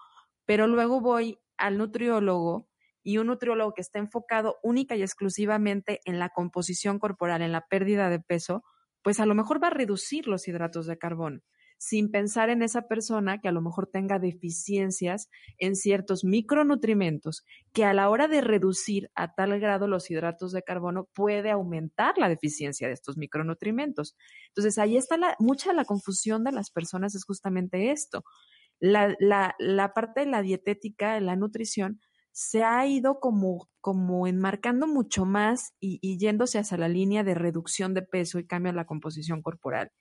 pero 0.45 0.67
luego 0.67 1.01
voy 1.01 1.39
al 1.57 1.79
nutriólogo 1.79 2.69
y 3.03 3.19
un 3.19 3.29
nutriólogo 3.29 3.75
que 3.75 3.81
está 3.81 3.99
enfocado 3.99 4.59
única 4.63 4.95
y 4.97 5.03
exclusivamente 5.03 6.01
en 6.05 6.19
la 6.19 6.29
composición 6.29 6.99
corporal, 6.99 7.43
en 7.43 7.53
la 7.53 7.67
pérdida 7.67 8.11
de 8.11 8.21
peso, 8.21 8.63
pues 9.03 9.19
a 9.21 9.27
lo 9.27 9.35
mejor 9.35 9.63
va 9.63 9.69
a 9.69 9.71
reducir 9.71 10.29
los 10.29 10.47
hidratos 10.47 10.87
de 10.87 10.99
carbono 10.99 11.41
sin 11.83 12.13
pensar 12.13 12.49
en 12.49 12.63
esa 12.63 12.83
persona 12.83 13.41
que 13.41 13.49
a 13.49 13.53
lo 13.53 13.61
mejor 13.61 13.89
tenga 13.89 14.21
deficiencias 14.21 15.29
en 15.59 15.75
ciertos 15.75 16.23
micronutrimentos 16.23 17.45
que 17.73 17.85
a 17.85 17.93
la 17.93 18.09
hora 18.09 18.29
de 18.29 18.41
reducir 18.41 19.11
a 19.17 19.35
tal 19.35 19.59
grado 19.59 19.89
los 19.89 20.09
hidratos 20.09 20.53
de 20.53 20.63
carbono 20.63 21.09
puede 21.13 21.51
aumentar 21.51 22.19
la 22.19 22.29
deficiencia 22.29 22.87
de 22.87 22.95
estos 22.95 23.17
micronutrimentos. 23.17 24.15
Entonces 24.51 24.79
ahí 24.79 24.97
está 24.97 25.17
la, 25.17 25.35
mucha 25.41 25.73
la 25.73 25.85
confusión 25.85 26.45
de 26.45 26.53
las 26.53 26.71
personas 26.71 27.17
es 27.17 27.25
justamente 27.25 27.91
esto. 27.91 28.23
La, 28.83 29.15
la, 29.21 29.55
la 29.61 29.95
parte 29.95 30.21
de 30.21 30.27
la 30.27 30.43
dietética, 30.43 31.15
de 31.15 31.21
la 31.21 31.37
nutrición, 31.37 32.01
se 32.33 32.65
ha 32.65 32.87
ido 32.87 33.21
como, 33.21 33.69
como 33.81 34.27
enmarcando 34.27 34.87
mucho 34.89 35.25
más 35.25 35.75
y, 35.81 35.99
y, 36.03 36.19
yéndose 36.19 36.59
hacia 36.59 36.79
la 36.79 36.89
línea 36.89 37.23
de 37.25 37.35
reducción 37.35 37.95
de 37.95 38.03
peso 38.03 38.39
y 38.39 38.47
cambio 38.47 38.71
en 38.71 38.77
la 38.77 38.87
composición 38.87 39.43
corporal 39.43 39.93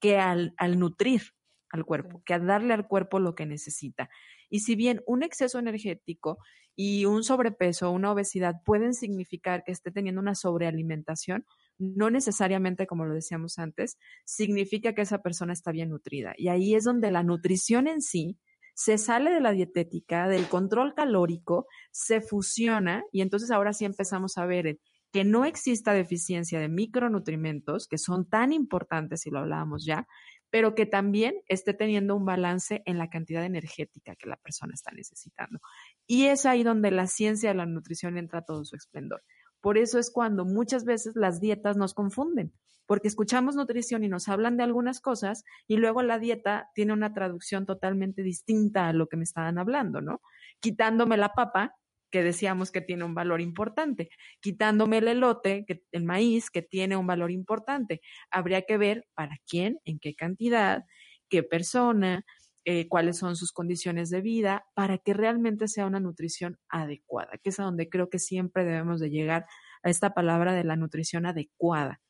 que 0.00 0.18
al, 0.18 0.54
al 0.56 0.78
nutrir 0.78 1.22
al 1.70 1.84
cuerpo, 1.84 2.22
que 2.26 2.34
a 2.34 2.38
darle 2.38 2.74
al 2.74 2.86
cuerpo 2.86 3.18
lo 3.20 3.34
que 3.34 3.46
necesita. 3.46 4.10
Y 4.50 4.60
si 4.60 4.76
bien 4.76 5.02
un 5.06 5.22
exceso 5.22 5.58
energético 5.58 6.38
y 6.76 7.06
un 7.06 7.24
sobrepeso 7.24 7.90
una 7.90 8.12
obesidad 8.12 8.56
pueden 8.64 8.94
significar 8.94 9.64
que 9.64 9.72
esté 9.72 9.90
teniendo 9.90 10.20
una 10.20 10.34
sobrealimentación, 10.34 11.46
no 11.78 12.10
necesariamente, 12.10 12.86
como 12.86 13.04
lo 13.04 13.14
decíamos 13.14 13.58
antes, 13.58 13.98
significa 14.24 14.94
que 14.94 15.02
esa 15.02 15.22
persona 15.22 15.52
está 15.52 15.72
bien 15.72 15.90
nutrida. 15.90 16.34
Y 16.36 16.48
ahí 16.48 16.74
es 16.74 16.84
donde 16.84 17.10
la 17.10 17.22
nutrición 17.22 17.86
en 17.86 18.02
sí 18.02 18.38
se 18.74 18.98
sale 18.98 19.30
de 19.30 19.40
la 19.40 19.52
dietética, 19.52 20.28
del 20.28 20.48
control 20.48 20.94
calórico, 20.94 21.66
se 21.90 22.20
fusiona 22.20 23.04
y 23.12 23.20
entonces 23.20 23.50
ahora 23.50 23.72
sí 23.72 23.84
empezamos 23.84 24.38
a 24.38 24.46
ver 24.46 24.78
que 25.12 25.24
no 25.24 25.44
exista 25.44 25.92
deficiencia 25.92 26.58
de 26.58 26.68
micronutrimentos, 26.68 27.86
que 27.86 27.98
son 27.98 28.28
tan 28.28 28.52
importantes, 28.52 29.26
y 29.26 29.30
lo 29.30 29.40
hablábamos 29.40 29.84
ya, 29.84 30.08
pero 30.50 30.74
que 30.74 30.86
también 30.86 31.34
esté 31.48 31.74
teniendo 31.74 32.16
un 32.16 32.24
balance 32.24 32.82
en 32.86 32.98
la 32.98 33.08
cantidad 33.08 33.44
energética 33.44 34.16
que 34.16 34.28
la 34.28 34.36
persona 34.36 34.72
está 34.74 34.90
necesitando. 34.92 35.60
Y 36.06 36.26
es 36.26 36.46
ahí 36.46 36.62
donde 36.62 36.90
la 36.90 37.06
ciencia 37.06 37.50
de 37.50 37.54
la 37.54 37.66
nutrición 37.66 38.16
entra 38.16 38.42
todo 38.42 38.64
su 38.64 38.76
esplendor. 38.76 39.22
Por 39.62 39.78
eso 39.78 39.98
es 39.98 40.10
cuando 40.10 40.44
muchas 40.44 40.84
veces 40.84 41.16
las 41.16 41.40
dietas 41.40 41.76
nos 41.78 41.94
confunden, 41.94 42.52
porque 42.84 43.08
escuchamos 43.08 43.54
nutrición 43.56 44.04
y 44.04 44.08
nos 44.08 44.28
hablan 44.28 44.56
de 44.56 44.64
algunas 44.64 45.00
cosas 45.00 45.44
y 45.66 45.76
luego 45.76 46.02
la 46.02 46.18
dieta 46.18 46.68
tiene 46.74 46.92
una 46.92 47.14
traducción 47.14 47.64
totalmente 47.64 48.22
distinta 48.22 48.88
a 48.88 48.92
lo 48.92 49.06
que 49.06 49.16
me 49.16 49.24
estaban 49.24 49.58
hablando, 49.58 50.00
¿no? 50.00 50.20
Quitándome 50.60 51.16
la 51.16 51.32
papa, 51.32 51.76
que 52.10 52.22
decíamos 52.22 52.72
que 52.72 52.82
tiene 52.82 53.04
un 53.04 53.14
valor 53.14 53.40
importante, 53.40 54.10
quitándome 54.40 54.98
el 54.98 55.08
elote, 55.08 55.64
el 55.92 56.04
maíz, 56.04 56.50
que 56.50 56.60
tiene 56.60 56.96
un 56.96 57.06
valor 57.06 57.30
importante. 57.30 58.02
Habría 58.30 58.62
que 58.62 58.76
ver 58.76 59.06
para 59.14 59.38
quién, 59.48 59.78
en 59.84 59.98
qué 59.98 60.14
cantidad, 60.14 60.84
qué 61.30 61.42
persona, 61.42 62.26
eh, 62.64 62.88
cuáles 62.88 63.18
son 63.18 63.36
sus 63.36 63.52
condiciones 63.52 64.10
de 64.10 64.20
vida, 64.20 64.66
para 64.74 64.98
que 64.98 65.14
realmente 65.14 65.68
sea 65.68 65.86
una 65.86 66.00
nutrición 66.00 66.58
adecuada, 66.68 67.38
que 67.42 67.50
es 67.50 67.60
a 67.60 67.64
donde 67.64 67.88
creo 67.88 68.08
que 68.08 68.18
siempre 68.18 68.64
debemos 68.64 69.00
de 69.00 69.10
llegar 69.10 69.46
a 69.82 69.90
esta 69.90 70.14
palabra 70.14 70.52
de 70.54 70.64
la 70.64 70.76
nutrición 70.76 71.26
adecuada. 71.26 72.00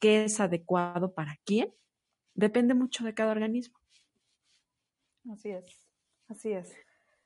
¿Qué 0.00 0.24
es 0.24 0.40
adecuado 0.40 1.14
para 1.14 1.36
quién? 1.44 1.72
Depende 2.34 2.74
mucho 2.74 3.04
de 3.04 3.14
cada 3.14 3.32
organismo. 3.32 3.78
Así 5.30 5.50
es, 5.50 5.88
así 6.28 6.52
es. 6.52 6.74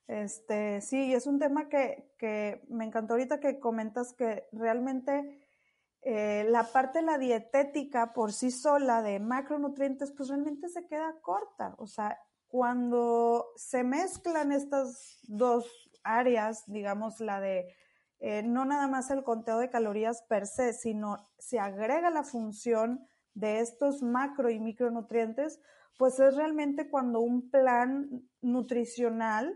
Este, 0.07 0.81
sí, 0.81 1.15
es 1.15 1.27
un 1.27 1.39
tema 1.39 1.69
que, 1.69 2.13
que 2.19 2.63
me 2.69 2.85
encantó 2.85 3.15
ahorita 3.15 3.41
que 3.41 3.59
comentas 3.59 4.13
que 4.13 4.45
realmente 4.53 5.45
eh, 6.03 6.45
la 6.51 6.65
parte 6.71 6.99
de 6.99 7.07
la 7.07 7.17
dietética 7.17 8.13
por 8.13 8.33
sí 8.33 8.51
sola 8.51 9.01
de 9.01 9.21
macronutrientes, 9.21 10.13
pues 10.13 10.29
realmente 10.29 10.69
se 10.69 10.87
queda 10.87 11.17
corta. 11.23 11.75
O 11.79 11.87
sea, 11.87 12.19
cuando 12.55 13.51
se 13.57 13.83
mezclan 13.83 14.53
estas 14.53 15.19
dos 15.25 15.67
áreas, 16.05 16.63
digamos, 16.69 17.19
la 17.19 17.41
de 17.41 17.67
eh, 18.21 18.45
no 18.45 18.65
nada 18.65 18.87
más 18.87 19.11
el 19.11 19.25
conteo 19.25 19.59
de 19.59 19.71
calorías 19.71 20.23
per 20.29 20.47
se, 20.47 20.73
sino 20.73 21.17
se 21.37 21.59
agrega 21.59 22.11
la 22.11 22.23
función 22.23 23.09
de 23.35 23.59
estos 23.59 24.05
macro 24.05 24.51
y 24.51 24.61
micronutrientes, 24.61 25.61
pues 25.99 26.21
es 26.21 26.37
realmente 26.37 26.89
cuando 26.89 27.19
un 27.19 27.51
plan 27.51 28.23
nutricional 28.41 29.53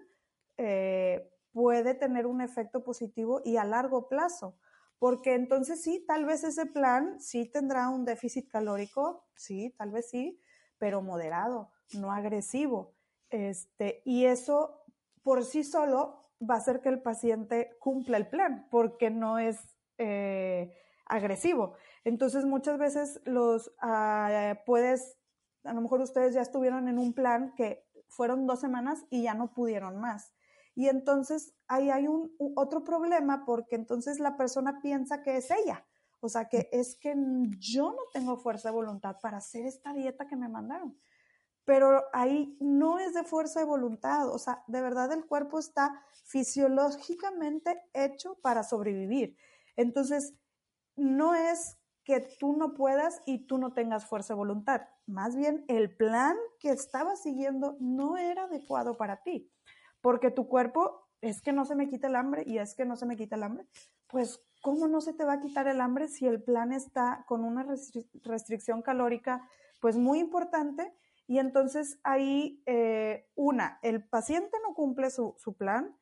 eh, 0.56 1.30
puede 1.52 1.94
tener 1.94 2.26
un 2.26 2.40
efecto 2.40 2.82
positivo 2.82 3.42
y 3.44 3.58
a 3.58 3.64
largo 3.64 4.08
plazo. 4.08 4.58
Porque 4.98 5.34
entonces 5.34 5.84
sí, 5.84 6.04
tal 6.04 6.24
vez 6.24 6.42
ese 6.42 6.66
plan 6.66 7.20
sí 7.20 7.48
tendrá 7.48 7.90
un 7.90 8.04
déficit 8.04 8.50
calórico, 8.50 9.24
sí, 9.36 9.72
tal 9.78 9.92
vez 9.92 10.10
sí, 10.10 10.40
pero 10.78 11.02
moderado, 11.02 11.70
no 11.94 12.12
agresivo. 12.12 12.94
Este, 13.30 14.02
y 14.04 14.24
eso 14.24 14.84
por 15.22 15.44
sí 15.44 15.64
solo 15.64 16.30
va 16.40 16.54
a 16.54 16.58
hacer 16.58 16.80
que 16.80 16.88
el 16.88 17.02
paciente 17.02 17.76
cumpla 17.80 18.16
el 18.16 18.28
plan, 18.28 18.68
porque 18.70 19.10
no 19.10 19.38
es 19.38 19.76
eh, 19.98 20.74
agresivo. 21.06 21.74
Entonces 22.04 22.44
muchas 22.44 22.78
veces 22.78 23.20
los 23.24 23.72
ah, 23.80 24.60
puedes 24.64 25.18
a 25.64 25.72
lo 25.72 25.80
mejor 25.80 26.00
ustedes 26.00 26.34
ya 26.34 26.40
estuvieron 26.40 26.88
en 26.88 26.98
un 26.98 27.12
plan 27.12 27.54
que 27.54 27.86
fueron 28.08 28.46
dos 28.46 28.60
semanas 28.60 29.04
y 29.10 29.22
ya 29.22 29.34
no 29.34 29.52
pudieron 29.52 30.00
más. 30.00 30.32
Y 30.74 30.88
entonces 30.88 31.54
ahí 31.66 31.90
hay 31.90 32.06
un, 32.06 32.34
otro 32.56 32.84
problema 32.84 33.44
porque 33.44 33.76
entonces 33.76 34.20
la 34.20 34.36
persona 34.36 34.80
piensa 34.80 35.22
que 35.22 35.36
es 35.36 35.50
ella. 35.50 35.86
O 36.20 36.28
sea, 36.28 36.48
que 36.48 36.68
es 36.72 36.96
que 36.96 37.14
yo 37.58 37.92
no 37.92 38.02
tengo 38.12 38.36
fuerza 38.36 38.68
de 38.68 38.74
voluntad 38.74 39.16
para 39.20 39.38
hacer 39.38 39.66
esta 39.66 39.92
dieta 39.92 40.26
que 40.26 40.36
me 40.36 40.48
mandaron. 40.48 40.98
Pero 41.64 42.04
ahí 42.12 42.56
no 42.60 42.98
es 42.98 43.14
de 43.14 43.24
fuerza 43.24 43.60
de 43.60 43.66
voluntad. 43.66 44.28
O 44.28 44.38
sea, 44.38 44.64
de 44.66 44.80
verdad 44.80 45.12
el 45.12 45.26
cuerpo 45.26 45.58
está 45.58 46.02
fisiológicamente 46.24 47.82
hecho 47.92 48.36
para 48.42 48.62
sobrevivir. 48.62 49.36
Entonces, 49.76 50.34
no 50.96 51.34
es 51.34 51.78
que 52.04 52.20
tú 52.20 52.56
no 52.56 52.72
puedas 52.72 53.20
y 53.26 53.46
tú 53.46 53.58
no 53.58 53.74
tengas 53.74 54.06
fuerza 54.06 54.32
de 54.32 54.38
voluntad. 54.38 54.88
Más 55.06 55.36
bien, 55.36 55.66
el 55.68 55.94
plan 55.94 56.36
que 56.58 56.70
estabas 56.70 57.22
siguiendo 57.22 57.76
no 57.80 58.16
era 58.16 58.44
adecuado 58.44 58.96
para 58.96 59.22
ti, 59.22 59.52
porque 60.00 60.30
tu 60.30 60.48
cuerpo 60.48 61.06
es 61.20 61.42
que 61.42 61.52
no 61.52 61.66
se 61.66 61.74
me 61.74 61.88
quita 61.88 62.06
el 62.06 62.16
hambre 62.16 62.44
y 62.46 62.58
es 62.58 62.74
que 62.74 62.86
no 62.86 62.96
se 62.96 63.04
me 63.04 63.16
quita 63.16 63.36
el 63.36 63.42
hambre. 63.42 63.66
Pues, 64.06 64.42
¿cómo 64.62 64.88
no 64.88 65.00
se 65.00 65.12
te 65.12 65.24
va 65.24 65.34
a 65.34 65.40
quitar 65.40 65.68
el 65.68 65.80
hambre 65.80 66.08
si 66.08 66.26
el 66.26 66.42
plan 66.42 66.72
está 66.72 67.24
con 67.26 67.44
una 67.44 67.66
restricción 68.24 68.82
calórica, 68.82 69.48
pues 69.80 69.96
muy 69.96 70.18
importante? 70.18 70.92
Y 71.26 71.38
entonces 71.38 71.98
ahí, 72.04 72.62
eh, 72.66 73.28
una, 73.34 73.78
el 73.82 74.02
paciente 74.02 74.56
no 74.66 74.74
cumple 74.74 75.10
su, 75.10 75.34
su 75.36 75.54
plan, 75.54 75.94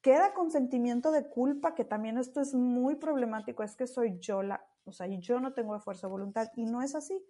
queda 0.00 0.34
con 0.34 0.50
sentimiento 0.50 1.10
de 1.10 1.28
culpa, 1.28 1.74
que 1.74 1.84
también 1.84 2.18
esto 2.18 2.40
es 2.40 2.54
muy 2.54 2.96
problemático, 2.96 3.62
es 3.62 3.74
que 3.74 3.86
soy 3.86 4.18
yo 4.20 4.42
la, 4.42 4.64
o 4.84 4.92
sea, 4.92 5.06
yo 5.06 5.40
no 5.40 5.54
tengo 5.54 5.78
fuerza 5.80 6.06
de 6.06 6.12
voluntad 6.12 6.50
y 6.54 6.66
no 6.66 6.82
es 6.82 6.94
así. 6.94 7.24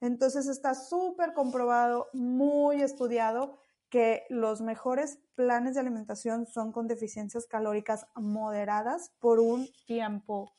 Entonces 0.00 0.46
está 0.46 0.74
súper 0.74 1.32
comprobado, 1.32 2.08
muy 2.12 2.82
estudiado, 2.82 3.58
que 3.90 4.26
los 4.28 4.60
mejores 4.60 5.18
planes 5.34 5.74
de 5.74 5.80
alimentación 5.80 6.46
son 6.46 6.72
con 6.72 6.88
deficiencias 6.88 7.46
calóricas 7.46 8.06
moderadas 8.14 9.12
por 9.18 9.40
un 9.40 9.68
tiempo 9.86 10.52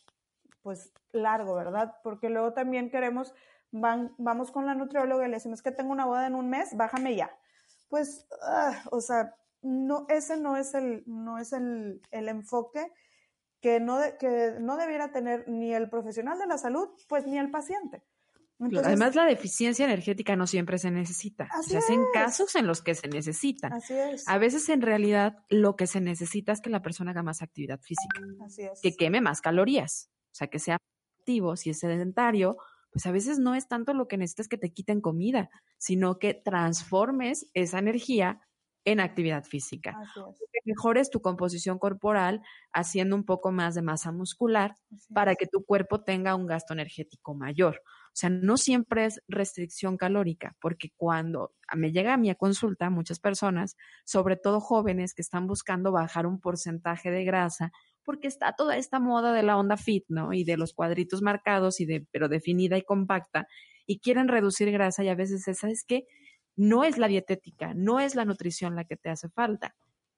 pues 0.61 0.91
largo, 1.11 1.55
¿verdad? 1.55 1.95
Porque 2.03 2.29
luego 2.29 2.53
también 2.53 2.89
queremos, 2.89 3.33
van, 3.71 4.13
vamos 4.17 4.51
con 4.51 4.65
la 4.65 4.75
nutrióloga 4.75 5.25
y 5.25 5.29
le 5.29 5.37
decimos 5.37 5.61
que 5.61 5.71
tengo 5.71 5.91
una 5.91 6.05
boda 6.05 6.27
en 6.27 6.35
un 6.35 6.49
mes, 6.49 6.75
bájame 6.75 7.15
ya. 7.15 7.31
Pues, 7.87 8.27
ah, 8.43 8.83
o 8.91 9.01
sea, 9.01 9.35
no, 9.61 10.05
ese 10.09 10.37
no 10.37 10.57
es 10.57 10.73
el, 10.73 11.03
no 11.05 11.37
es 11.37 11.53
el, 11.53 12.01
enfoque 12.11 12.91
que 13.61 13.79
no, 13.79 13.99
que 14.19 14.55
no 14.59 14.77
debiera 14.77 15.11
tener 15.11 15.47
ni 15.47 15.73
el 15.73 15.89
profesional 15.89 16.39
de 16.39 16.47
la 16.47 16.57
salud, 16.57 16.89
pues 17.07 17.25
ni 17.25 17.37
el 17.37 17.51
paciente. 17.51 18.03
Además, 18.59 19.15
la 19.15 19.25
deficiencia 19.25 19.85
energética 19.85 20.35
no 20.35 20.45
siempre 20.45 20.77
se 20.77 20.91
necesita. 20.91 21.47
Se 21.61 21.77
hacen 21.77 22.01
casos 22.13 22.55
en 22.55 22.67
los 22.67 22.81
que 22.81 22.93
se 22.93 23.07
necesita. 23.07 23.67
Así 23.67 23.93
es. 23.93 24.27
A 24.27 24.37
veces, 24.37 24.67
en 24.69 24.81
realidad, 24.81 25.37
lo 25.49 25.75
que 25.75 25.87
se 25.87 26.01
necesita 26.01 26.51
es 26.51 26.61
que 26.61 26.69
la 26.69 26.81
persona 26.81 27.11
haga 27.11 27.23
más 27.23 27.41
actividad 27.41 27.79
física. 27.79 28.21
Así 28.45 28.63
es. 28.63 28.81
Que 28.81 28.95
queme 28.95 29.21
más 29.21 29.41
calorías. 29.41 30.09
O 30.31 30.35
sea, 30.35 30.47
que 30.47 30.59
sea 30.59 30.77
activo. 31.19 31.55
Si 31.55 31.69
es 31.69 31.79
sedentario, 31.79 32.57
pues 32.91 33.05
a 33.05 33.11
veces 33.11 33.39
no 33.39 33.55
es 33.55 33.67
tanto 33.67 33.93
lo 33.93 34.07
que 34.07 34.17
necesitas 34.17 34.47
que 34.47 34.57
te 34.57 34.73
quiten 34.73 34.99
comida, 34.99 35.49
sino 35.77 36.19
que 36.19 36.33
transformes 36.33 37.49
esa 37.53 37.79
energía 37.79 38.41
en 38.85 38.99
actividad 38.99 39.43
física. 39.43 39.97
Que 40.15 40.59
mejores 40.65 41.09
tu 41.09 41.21
composición 41.21 41.77
corporal 41.77 42.41
haciendo 42.73 43.15
un 43.15 43.23
poco 43.23 43.51
más 43.51 43.75
de 43.75 43.81
masa 43.81 44.11
muscular 44.11 44.75
para 45.13 45.35
que 45.35 45.47
tu 45.47 45.63
cuerpo 45.63 46.01
tenga 46.01 46.35
un 46.35 46.47
gasto 46.47 46.73
energético 46.73 47.35
mayor. 47.35 47.81
O 48.09 48.15
sea, 48.19 48.29
no 48.29 48.57
siempre 48.57 49.05
es 49.05 49.21
restricción 49.27 49.97
calórica, 49.97 50.55
porque 50.59 50.91
cuando 50.97 51.53
me 51.75 51.91
llega 51.91 52.13
a 52.13 52.17
mi 52.17 52.33
consulta 52.35 52.89
muchas 52.89 53.19
personas, 53.19 53.77
sobre 54.05 54.35
todo 54.35 54.59
jóvenes 54.59 55.13
que 55.13 55.21
están 55.21 55.47
buscando 55.47 55.91
bajar 55.91 56.25
un 56.25 56.39
porcentaje 56.41 57.11
de 57.11 57.23
grasa, 57.23 57.71
porque 58.03 58.27
está 58.27 58.53
toda 58.53 58.75
esta 58.77 58.99
moda 58.99 59.33
de 59.33 59.43
la 59.43 59.57
onda 59.57 59.77
fit, 59.77 60.05
¿no? 60.07 60.33
Y 60.33 60.43
de 60.43 60.57
los 60.57 60.73
cuadritos 60.73 61.21
marcados 61.21 61.79
y 61.79 61.85
de 61.85 62.05
pero 62.11 62.27
definida 62.27 62.77
y 62.77 62.81
compacta 62.81 63.47
y 63.85 63.99
quieren 63.99 64.27
reducir 64.27 64.71
grasa 64.71 65.03
y 65.03 65.09
a 65.09 65.15
veces 65.15 65.47
esa 65.47 65.69
es 65.69 65.83
que 65.83 66.05
no 66.55 66.83
es 66.83 66.97
la 66.97 67.07
dietética, 67.07 67.73
no 67.73 67.99
es 67.99 68.15
la 68.15 68.25
nutrición 68.25 68.75
la 68.75 68.83
que 68.83 68.97
te 68.97 69.09
hace 69.09 69.29
falta. 69.29 69.75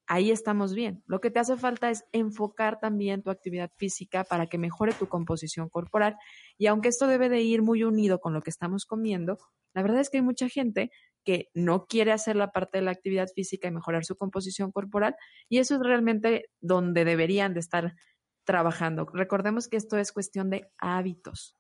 Ahí 0.08 0.32
estamos 0.32 0.74
bien. 0.74 1.04
Lo 1.08 1.22
que 1.22 1.32
te 1.32 1.40
hace 1.40 1.56
falta 1.58 1.90
es 1.90 2.04
enfocar 2.12 2.80
también 2.80 3.24
tu 3.24 3.30
actividad 3.30 3.72
física 3.78 4.24
para 4.24 4.48
que 4.48 4.58
mejore 4.58 4.94
tu 4.94 5.08
composición 5.08 5.70
corporal. 5.70 6.18
Y 6.58 6.68
aunque 6.68 6.90
esto 6.90 7.08
debe 7.08 7.30
de 7.30 7.42
ir 7.42 7.62
muy 7.62 7.84
unido 7.84 8.20
con 8.20 8.34
lo 8.34 8.42
que 8.42 8.50
estamos 8.50 8.86
comiendo, 8.86 9.38
la 9.74 9.82
verdad 9.84 10.02
es 10.02 10.10
que 10.10 10.18
hay 10.18 10.24
mucha 10.24 10.50
gente 10.50 10.92
que 11.24 11.50
no 11.54 11.86
quiere 11.86 12.12
hacer 12.12 12.36
la 12.36 12.52
parte 12.52 12.80
de 12.80 12.84
la 12.84 12.92
actividad 12.92 13.30
física 13.34 13.68
y 13.68 13.72
mejorar 13.72 14.04
su 14.04 14.16
composición 14.16 14.72
corporal. 14.72 15.16
Y 15.48 15.60
eso 15.60 15.76
es 15.76 15.82
realmente 15.82 16.50
donde 16.60 17.06
deberían 17.06 17.54
de 17.54 17.60
estar 17.62 17.94
trabajando. 18.44 19.08
Recordemos 19.14 19.68
que 19.68 19.78
esto 19.78 19.98
es 19.98 20.12
cuestión 20.12 20.50
de 20.50 20.70
hábitos. 20.78 21.56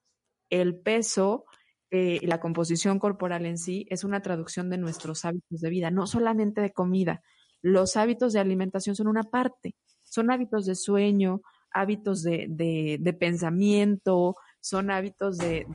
El 0.49 0.79
peso 0.79 1.45
eh, 1.93 2.21
la 2.23 2.39
composición 2.39 2.99
corporal 2.99 3.45
en 3.45 3.57
sí 3.57 3.85
es 3.89 4.05
una 4.05 4.21
traducción 4.21 4.69
de 4.69 4.77
nuestros 4.77 5.25
hábitos 5.25 5.59
de 5.59 5.69
vida, 5.69 5.91
no 5.91 6.07
solamente 6.07 6.61
de 6.61 6.71
comida. 6.71 7.21
Los 7.61 7.97
hábitos 7.97 8.33
de 8.33 8.39
alimentación 8.39 8.95
son 8.95 9.07
una 9.07 9.23
parte, 9.23 9.75
son 10.03 10.31
hábitos 10.31 10.65
de 10.65 10.75
sueño, 10.75 11.41
hábitos 11.71 12.23
de, 12.23 12.47
de, 12.49 13.13
pensamiento, 13.13 14.35
son 14.59 14.91
hábitos 14.91 15.37
de, 15.37 15.65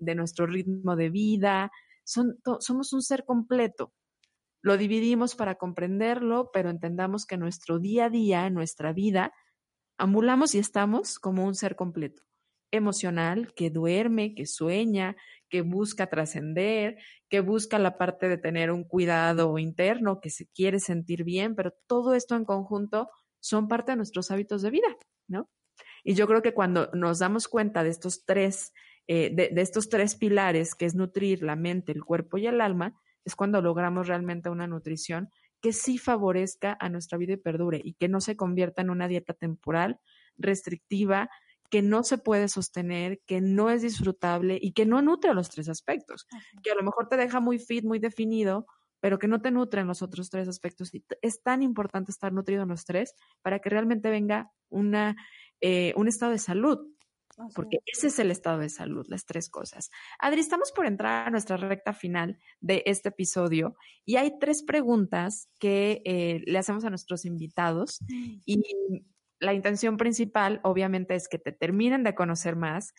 de, 0.00 0.14
nuestro 0.14 0.46
ritmo 0.46 0.96
de 0.96 1.10
vida, 1.10 1.72
somos 2.04 2.92
un 2.92 3.02
ser 3.02 3.24
completo. 3.24 3.92
Lo 4.62 4.76
dividimos 4.76 5.34
para 5.34 5.54
comprenderlo, 5.56 6.50
pero 6.52 6.70
entendamos 6.70 7.24
que 7.26 7.38
nuestro 7.38 7.78
día 7.78 8.06
a 8.06 8.10
día, 8.10 8.50
nuestra 8.50 8.92
vida, 8.92 9.32
ambulamos 9.96 10.54
y 10.54 10.58
estamos 10.58 11.18
como 11.18 11.46
un 11.46 11.54
ser 11.54 11.76
completo 11.76 12.22
emocional 12.70 13.52
que 13.54 13.70
duerme, 13.70 14.34
que 14.34 14.46
sueña, 14.46 15.16
que 15.48 15.62
busca 15.62 16.08
trascender, 16.08 16.96
que 17.28 17.40
busca 17.40 17.78
la 17.78 17.98
parte 17.98 18.28
de 18.28 18.38
tener 18.38 18.70
un 18.70 18.84
cuidado 18.84 19.58
interno, 19.58 20.20
que 20.20 20.30
se 20.30 20.46
quiere 20.48 20.80
sentir 20.80 21.24
bien, 21.24 21.54
pero 21.54 21.72
todo 21.86 22.14
esto 22.14 22.36
en 22.36 22.44
conjunto 22.44 23.08
son 23.40 23.68
parte 23.68 23.92
de 23.92 23.96
nuestros 23.96 24.30
hábitos 24.30 24.62
de 24.62 24.70
vida, 24.70 24.96
¿no? 25.28 25.48
Y 26.04 26.14
yo 26.14 26.26
creo 26.26 26.42
que 26.42 26.54
cuando 26.54 26.90
nos 26.92 27.18
damos 27.18 27.48
cuenta 27.48 27.82
de 27.82 27.90
estos 27.90 28.24
tres, 28.24 28.72
eh, 29.06 29.30
de, 29.34 29.48
de 29.48 29.60
estos 29.60 29.88
tres 29.88 30.14
pilares, 30.14 30.74
que 30.74 30.86
es 30.86 30.94
nutrir 30.94 31.42
la 31.42 31.56
mente, 31.56 31.92
el 31.92 32.04
cuerpo 32.04 32.38
y 32.38 32.46
el 32.46 32.60
alma, 32.60 32.94
es 33.24 33.34
cuando 33.34 33.60
logramos 33.60 34.08
realmente 34.08 34.48
una 34.48 34.66
nutrición 34.66 35.28
que 35.60 35.72
sí 35.72 35.98
favorezca 35.98 36.76
a 36.80 36.88
nuestra 36.88 37.18
vida 37.18 37.34
y 37.34 37.36
perdure 37.36 37.80
y 37.82 37.94
que 37.94 38.08
no 38.08 38.20
se 38.20 38.36
convierta 38.36 38.82
en 38.82 38.90
una 38.90 39.08
dieta 39.08 39.34
temporal, 39.34 40.00
restrictiva, 40.38 41.28
que 41.70 41.82
no 41.82 42.02
se 42.02 42.18
puede 42.18 42.48
sostener, 42.48 43.20
que 43.26 43.40
no 43.40 43.70
es 43.70 43.82
disfrutable 43.82 44.58
y 44.60 44.72
que 44.72 44.86
no 44.86 45.00
nutre 45.02 45.34
los 45.34 45.48
tres 45.48 45.68
aspectos, 45.68 46.26
que 46.62 46.72
a 46.72 46.74
lo 46.74 46.82
mejor 46.82 47.08
te 47.08 47.16
deja 47.16 47.40
muy 47.40 47.58
fit, 47.58 47.84
muy 47.84 47.98
definido, 47.98 48.66
pero 49.00 49.18
que 49.18 49.28
no 49.28 49.40
te 49.40 49.50
nutre 49.50 49.80
en 49.80 49.86
los 49.86 50.02
otros 50.02 50.30
tres 50.30 50.48
aspectos. 50.48 50.94
Y 50.94 51.04
es 51.22 51.42
tan 51.42 51.62
importante 51.62 52.10
estar 52.10 52.32
nutrido 52.32 52.64
en 52.64 52.68
los 52.68 52.84
tres 52.84 53.14
para 53.40 53.60
que 53.60 53.70
realmente 53.70 54.10
venga 54.10 54.50
una, 54.68 55.16
eh, 55.60 55.94
un 55.96 56.08
estado 56.08 56.32
de 56.32 56.38
salud, 56.38 56.78
porque 57.54 57.78
ese 57.86 58.08
es 58.08 58.18
el 58.18 58.30
estado 58.30 58.58
de 58.58 58.68
salud, 58.68 59.06
las 59.08 59.24
tres 59.24 59.48
cosas. 59.48 59.90
Adri, 60.18 60.40
estamos 60.40 60.72
por 60.72 60.84
entrar 60.84 61.28
a 61.28 61.30
nuestra 61.30 61.56
recta 61.56 61.94
final 61.94 62.38
de 62.60 62.82
este 62.84 63.08
episodio 63.08 63.76
y 64.04 64.16
hay 64.16 64.38
tres 64.38 64.62
preguntas 64.62 65.48
que 65.58 66.02
eh, 66.04 66.42
le 66.44 66.58
hacemos 66.58 66.84
a 66.84 66.90
nuestros 66.90 67.24
invitados 67.24 68.00
y 68.44 68.60
la 69.40 69.54
intención 69.54 69.96
principal, 69.96 70.60
obviamente, 70.62 71.14
es 71.14 71.28
que 71.28 71.38
te 71.38 71.52
terminen 71.52 72.04
de 72.04 72.14
conocer 72.14 72.56
más, 72.56 72.92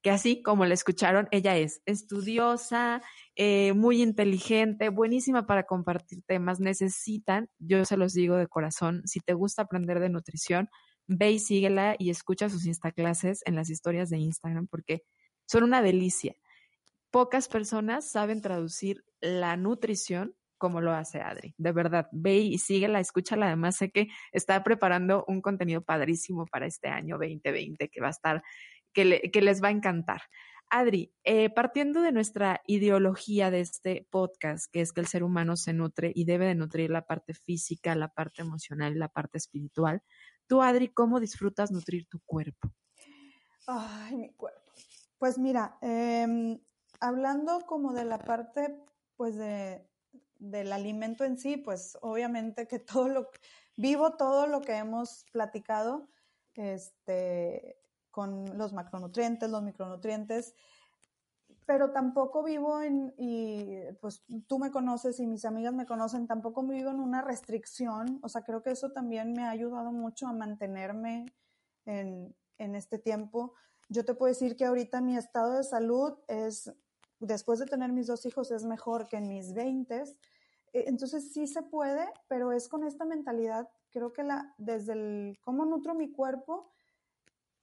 que 0.00 0.10
así 0.10 0.42
como 0.42 0.64
la 0.64 0.74
escucharon, 0.74 1.28
ella 1.32 1.56
es 1.56 1.82
estudiosa, 1.84 3.02
eh, 3.34 3.72
muy 3.72 4.00
inteligente, 4.00 4.90
buenísima 4.90 5.46
para 5.46 5.64
compartir 5.64 6.22
temas. 6.24 6.60
Necesitan, 6.60 7.50
yo 7.58 7.84
se 7.84 7.96
los 7.96 8.14
digo 8.14 8.36
de 8.36 8.46
corazón, 8.46 9.02
si 9.06 9.20
te 9.20 9.34
gusta 9.34 9.62
aprender 9.62 9.98
de 9.98 10.08
nutrición, 10.08 10.68
ve 11.08 11.32
y 11.32 11.38
síguela 11.40 11.96
y 11.98 12.10
escucha 12.10 12.48
sus 12.48 12.66
instaclases 12.66 13.42
en 13.44 13.56
las 13.56 13.70
historias 13.70 14.08
de 14.10 14.18
Instagram 14.18 14.68
porque 14.68 15.02
son 15.46 15.64
una 15.64 15.82
delicia. 15.82 16.36
Pocas 17.10 17.48
personas 17.48 18.08
saben 18.08 18.42
traducir 18.42 19.04
la 19.20 19.56
nutrición 19.56 20.34
como 20.58 20.80
lo 20.80 20.92
hace 20.92 21.20
Adri. 21.20 21.54
De 21.56 21.72
verdad, 21.72 22.08
ve 22.12 22.36
y 22.36 22.58
síguela, 22.58 23.00
escúchala. 23.00 23.46
Además, 23.46 23.76
sé 23.76 23.90
que 23.90 24.08
está 24.32 24.62
preparando 24.62 25.24
un 25.28 25.40
contenido 25.40 25.82
padrísimo 25.82 26.46
para 26.46 26.66
este 26.66 26.88
año 26.88 27.16
2020 27.18 27.88
que 27.88 28.00
va 28.00 28.08
a 28.08 28.10
estar, 28.10 28.42
que, 28.92 29.30
que 29.32 29.40
les 29.40 29.62
va 29.62 29.68
a 29.68 29.72
encantar. 29.72 30.22
Adri, 30.70 31.14
eh, 31.24 31.50
partiendo 31.50 32.02
de 32.02 32.12
nuestra 32.12 32.60
ideología 32.66 33.50
de 33.50 33.60
este 33.60 34.06
podcast, 34.10 34.70
que 34.70 34.82
es 34.82 34.92
que 34.92 35.00
el 35.00 35.06
ser 35.06 35.24
humano 35.24 35.56
se 35.56 35.72
nutre 35.72 36.12
y 36.14 36.24
debe 36.24 36.46
de 36.46 36.54
nutrir 36.54 36.90
la 36.90 37.06
parte 37.06 37.32
física, 37.32 37.94
la 37.94 38.08
parte 38.08 38.42
emocional 38.42 38.94
y 38.94 38.98
la 38.98 39.08
parte 39.08 39.38
espiritual, 39.38 40.02
tú, 40.46 40.62
Adri, 40.62 40.88
¿cómo 40.88 41.20
disfrutas 41.20 41.70
nutrir 41.70 42.06
tu 42.06 42.20
cuerpo? 42.20 42.72
Ay, 43.66 44.16
mi 44.16 44.32
cuerpo. 44.34 44.60
Pues 45.18 45.38
mira, 45.38 45.78
eh, 45.80 46.60
hablando 47.00 47.60
como 47.66 47.92
de 47.92 48.04
la 48.04 48.18
parte, 48.18 48.76
pues, 49.16 49.36
de, 49.36 49.86
del 50.38 50.72
alimento 50.72 51.24
en 51.24 51.38
sí, 51.38 51.56
pues, 51.56 51.98
obviamente 52.00 52.66
que 52.66 52.78
todo 52.78 53.08
lo, 53.08 53.30
vivo 53.76 54.16
todo 54.16 54.46
lo 54.46 54.60
que 54.60 54.76
hemos 54.76 55.24
platicado, 55.32 56.08
este, 56.54 57.78
con 58.10 58.58
los 58.58 58.72
macronutrientes, 58.72 59.50
los 59.50 59.62
micronutrientes, 59.62 60.54
pero 61.66 61.92
tampoco 61.92 62.42
vivo 62.42 62.80
en, 62.80 63.14
y 63.18 63.78
pues 64.00 64.24
tú 64.46 64.58
me 64.58 64.70
conoces 64.70 65.20
y 65.20 65.26
mis 65.26 65.44
amigas 65.44 65.74
me 65.74 65.86
conocen, 65.86 66.26
tampoco 66.26 66.62
vivo 66.62 66.90
en 66.90 66.98
una 66.98 67.20
restricción, 67.20 68.18
o 68.22 68.28
sea, 68.28 68.42
creo 68.42 68.62
que 68.62 68.70
eso 68.70 68.90
también 68.90 69.34
me 69.34 69.44
ha 69.44 69.50
ayudado 69.50 69.92
mucho 69.92 70.26
a 70.26 70.32
mantenerme 70.32 71.26
en, 71.84 72.34
en 72.56 72.74
este 72.74 72.98
tiempo. 72.98 73.54
Yo 73.88 74.04
te 74.04 74.14
puedo 74.14 74.32
decir 74.32 74.56
que 74.56 74.64
ahorita 74.64 75.00
mi 75.00 75.16
estado 75.16 75.52
de 75.54 75.62
salud 75.62 76.14
es, 76.26 76.72
después 77.20 77.58
de 77.58 77.66
tener 77.66 77.92
mis 77.92 78.06
dos 78.06 78.24
hijos, 78.26 78.50
es 78.50 78.64
mejor 78.64 79.08
que 79.08 79.16
en 79.16 79.28
mis 79.28 79.52
20. 79.54 80.02
E, 80.02 80.08
entonces 80.72 81.32
sí 81.32 81.46
se 81.46 81.62
puede, 81.62 82.06
pero 82.28 82.52
es 82.52 82.68
con 82.68 82.84
esta 82.84 83.04
mentalidad, 83.04 83.68
creo 83.90 84.12
que 84.12 84.22
la, 84.22 84.54
desde 84.58 84.92
el 84.92 85.38
cómo 85.40 85.64
nutro 85.64 85.94
mi 85.94 86.12
cuerpo, 86.12 86.70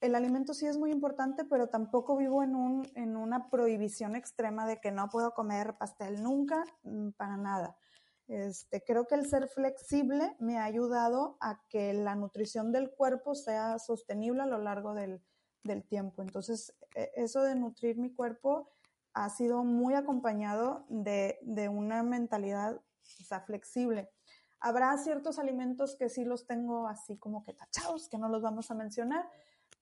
el 0.02 0.16
alimento 0.16 0.54
sí 0.54 0.68
es 0.68 0.78
muy 0.78 0.92
importante, 0.92 1.46
pero 1.46 1.68
tampoco 1.68 2.18
vivo 2.18 2.44
en, 2.44 2.56
un, 2.56 2.88
en 2.96 3.16
una 3.16 3.50
prohibición 3.50 4.16
extrema 4.16 4.68
de 4.68 4.80
que 4.80 4.92
no 4.92 5.10
puedo 5.10 5.34
comer 5.34 5.78
pastel 5.78 6.22
nunca, 6.22 6.64
mm, 6.84 7.12
para 7.12 7.38
nada. 7.38 7.78
Este, 8.28 8.84
creo 8.84 9.06
que 9.06 9.16
el 9.16 9.28
ser 9.28 9.48
flexible 9.48 10.36
me 10.40 10.58
ha 10.58 10.64
ayudado 10.64 11.38
a 11.42 11.62
que 11.70 11.94
la 11.94 12.16
nutrición 12.16 12.72
del 12.72 12.92
cuerpo 12.92 13.36
sea 13.36 13.78
sostenible 13.80 14.42
a 14.42 14.48
lo 14.48 14.58
largo 14.58 14.94
del, 14.94 15.22
del 15.64 15.84
tiempo. 15.84 16.22
Entonces, 16.22 16.74
e, 16.96 17.12
eso 17.16 17.42
de 17.44 17.56
nutrir 17.56 17.98
mi 17.98 18.12
cuerpo 18.14 18.70
ha 19.16 19.30
sido 19.30 19.64
muy 19.64 19.96
acompañado 19.96 20.86
de, 20.90 21.40
de 21.42 21.70
una 21.70 22.04
mentalidad 22.04 22.76
o 22.76 23.40
flexible. 23.46 24.12
Habrá 24.60 24.96
ciertos 24.98 25.40
alimentos 25.40 25.96
que 25.96 26.10
sí 26.10 26.26
los 26.26 26.46
tengo 26.46 26.88
así 26.88 27.18
como 27.18 27.44
que 27.44 27.54
tachados, 27.54 28.10
que 28.10 28.18
no 28.18 28.30
los 28.30 28.42
vamos 28.42 28.70
a 28.72 28.76
mencionar, 28.76 29.28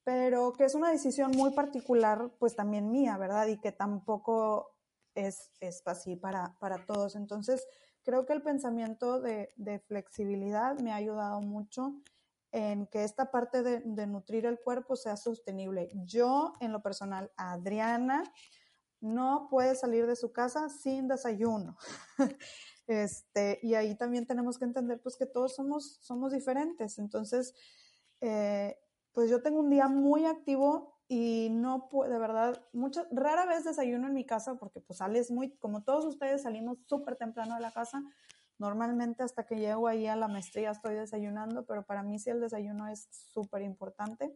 pero 0.03 0.53
que 0.53 0.65
es 0.65 0.75
una 0.75 0.91
decisión 0.91 1.31
muy 1.31 1.51
particular, 1.51 2.31
pues 2.37 2.55
también 2.55 2.91
mía, 2.91 3.17
¿verdad? 3.17 3.47
Y 3.47 3.59
que 3.59 3.71
tampoco 3.71 4.75
es, 5.15 5.51
es 5.59 5.81
así 5.85 6.15
para, 6.15 6.57
para 6.59 6.85
todos. 6.85 7.15
Entonces, 7.15 7.65
creo 8.03 8.25
que 8.25 8.33
el 8.33 8.43
pensamiento 8.43 9.19
de, 9.19 9.51
de, 9.55 9.79
flexibilidad 9.79 10.77
me 10.79 10.91
ha 10.91 10.95
ayudado 10.95 11.41
mucho 11.41 11.95
en 12.51 12.85
que 12.87 13.03
esta 13.03 13.31
parte 13.31 13.63
de, 13.63 13.79
de, 13.79 14.05
nutrir 14.05 14.45
el 14.45 14.59
cuerpo 14.59 14.95
sea 14.95 15.17
sostenible. 15.17 15.89
Yo, 16.05 16.53
en 16.59 16.71
lo 16.71 16.83
personal, 16.83 17.31
Adriana, 17.35 18.23
no 19.03 19.47
puede 19.49 19.75
salir 19.75 20.07
de 20.07 20.15
su 20.15 20.31
casa 20.31 20.69
sin 20.69 21.07
desayuno. 21.09 21.77
este, 22.87 23.59
y 23.61 23.75
ahí 23.75 23.95
también 23.95 24.25
tenemos 24.25 24.57
que 24.57 24.63
entender 24.63 25.01
pues 25.01 25.17
que 25.17 25.25
todos 25.25 25.53
somos, 25.55 25.97
somos 26.01 26.31
diferentes. 26.31 26.97
Entonces, 26.97 27.53
eh, 28.21 28.77
pues 29.11 29.29
yo 29.29 29.41
tengo 29.41 29.59
un 29.59 29.69
día 29.69 29.89
muy 29.89 30.25
activo 30.25 31.01
y 31.09 31.49
no 31.51 31.89
puedo, 31.89 32.09
de 32.09 32.17
verdad, 32.17 32.65
mucho, 32.71 33.05
rara 33.11 33.45
vez 33.45 33.65
desayuno 33.65 34.07
en 34.07 34.13
mi 34.13 34.25
casa 34.25 34.55
porque 34.55 34.79
pues 34.79 34.99
sales 34.99 35.31
muy, 35.31 35.51
como 35.57 35.83
todos 35.83 36.05
ustedes 36.05 36.43
salimos 36.43 36.77
súper 36.85 37.17
temprano 37.17 37.55
de 37.55 37.61
la 37.61 37.71
casa, 37.71 38.01
normalmente 38.57 39.21
hasta 39.21 39.45
que 39.45 39.57
llego 39.57 39.89
ahí 39.89 40.07
a 40.07 40.15
la 40.15 40.29
maestría 40.29 40.71
estoy 40.71 40.95
desayunando, 40.95 41.65
pero 41.65 41.85
para 41.85 42.03
mí 42.03 42.19
sí 42.19 42.29
el 42.29 42.39
desayuno 42.39 42.87
es 42.87 43.09
súper 43.11 43.63
importante. 43.63 44.33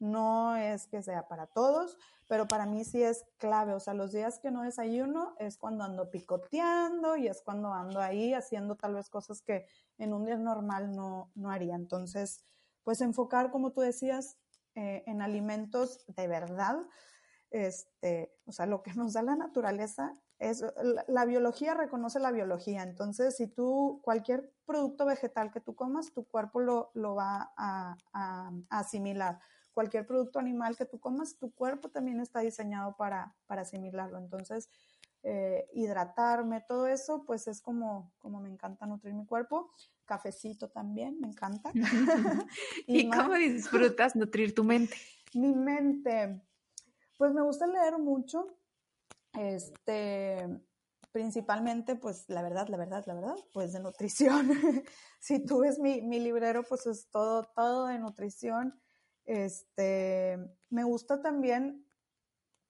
No 0.00 0.56
es 0.56 0.86
que 0.86 1.02
sea 1.02 1.28
para 1.28 1.46
todos, 1.46 1.96
pero 2.28 2.48
para 2.48 2.66
mí 2.66 2.84
sí 2.84 3.02
es 3.02 3.24
clave. 3.38 3.74
O 3.74 3.80
sea, 3.80 3.94
los 3.94 4.12
días 4.12 4.38
que 4.38 4.50
no 4.50 4.62
desayuno 4.62 5.34
es 5.38 5.56
cuando 5.58 5.84
ando 5.84 6.10
picoteando 6.10 7.16
y 7.16 7.28
es 7.28 7.42
cuando 7.42 7.72
ando 7.72 8.00
ahí 8.00 8.34
haciendo 8.34 8.76
tal 8.76 8.94
vez 8.94 9.08
cosas 9.08 9.42
que 9.42 9.66
en 9.98 10.12
un 10.12 10.24
día 10.24 10.36
normal 10.36 10.94
no, 10.94 11.30
no 11.34 11.50
haría. 11.50 11.74
Entonces, 11.74 12.44
pues 12.84 13.00
enfocar, 13.00 13.50
como 13.50 13.72
tú 13.72 13.80
decías, 13.80 14.38
eh, 14.74 15.02
en 15.06 15.22
alimentos 15.22 16.04
de 16.06 16.28
verdad, 16.28 16.76
este, 17.50 18.32
o 18.44 18.52
sea, 18.52 18.66
lo 18.66 18.82
que 18.82 18.92
nos 18.94 19.14
da 19.14 19.22
la 19.22 19.34
naturaleza 19.34 20.14
es, 20.38 20.62
la, 21.08 21.24
biología 21.24 21.74
reconoce 21.74 22.20
la 22.20 22.30
biología, 22.30 22.82
entonces 22.82 23.36
si 23.36 23.46
tú, 23.46 24.00
cualquier 24.04 24.52
producto 24.66 25.06
vegetal 25.06 25.50
que 25.50 25.60
tú 25.60 25.74
comas, 25.74 26.12
tu 26.12 26.26
cuerpo 26.26 26.60
lo, 26.60 26.90
lo 26.92 27.14
va 27.14 27.54
a, 27.56 27.96
a, 28.12 28.52
asimilar. 28.68 29.40
Cualquier 29.76 30.06
producto 30.06 30.38
animal 30.38 30.74
que 30.74 30.86
tú 30.86 30.98
comas, 30.98 31.36
tu 31.36 31.52
cuerpo 31.52 31.90
también 31.90 32.18
está 32.18 32.40
diseñado 32.40 32.96
para, 32.96 33.36
para 33.46 33.60
asimilarlo. 33.60 34.16
Entonces, 34.16 34.70
eh, 35.22 35.68
hidratarme, 35.74 36.62
todo 36.62 36.86
eso, 36.86 37.24
pues 37.26 37.46
es 37.46 37.60
como, 37.60 38.10
como 38.16 38.40
me 38.40 38.48
encanta 38.48 38.86
nutrir 38.86 39.12
mi 39.12 39.26
cuerpo. 39.26 39.70
Cafecito 40.06 40.70
también, 40.70 41.20
me 41.20 41.28
encanta. 41.28 41.72
¿Y, 42.86 43.10
cómo 43.10 43.34
disfrutas 43.34 44.16
nutrir 44.16 44.54
tu 44.54 44.64
mente? 44.64 44.96
Mi 45.34 45.54
mente, 45.54 46.40
pues 47.18 47.34
me 47.34 47.42
gusta 47.42 47.66
leer 47.66 47.98
mucho. 47.98 48.56
Este, 49.34 50.58
principalmente, 51.12 51.96
pues 51.96 52.30
la 52.30 52.40
verdad, 52.40 52.68
la 52.68 52.78
verdad, 52.78 53.04
la 53.04 53.12
verdad, 53.12 53.36
pues 53.52 53.74
de 53.74 53.80
nutrición. 53.80 54.48
si 55.20 55.44
tú 55.44 55.58
ves 55.58 55.78
mi, 55.78 56.00
mi 56.00 56.18
librero, 56.18 56.62
pues 56.62 56.86
es 56.86 57.10
todo, 57.10 57.42
todo 57.54 57.88
de 57.88 57.98
nutrición. 57.98 58.80
Este, 59.26 60.38
me 60.70 60.84
gusta 60.84 61.20
también 61.20 61.86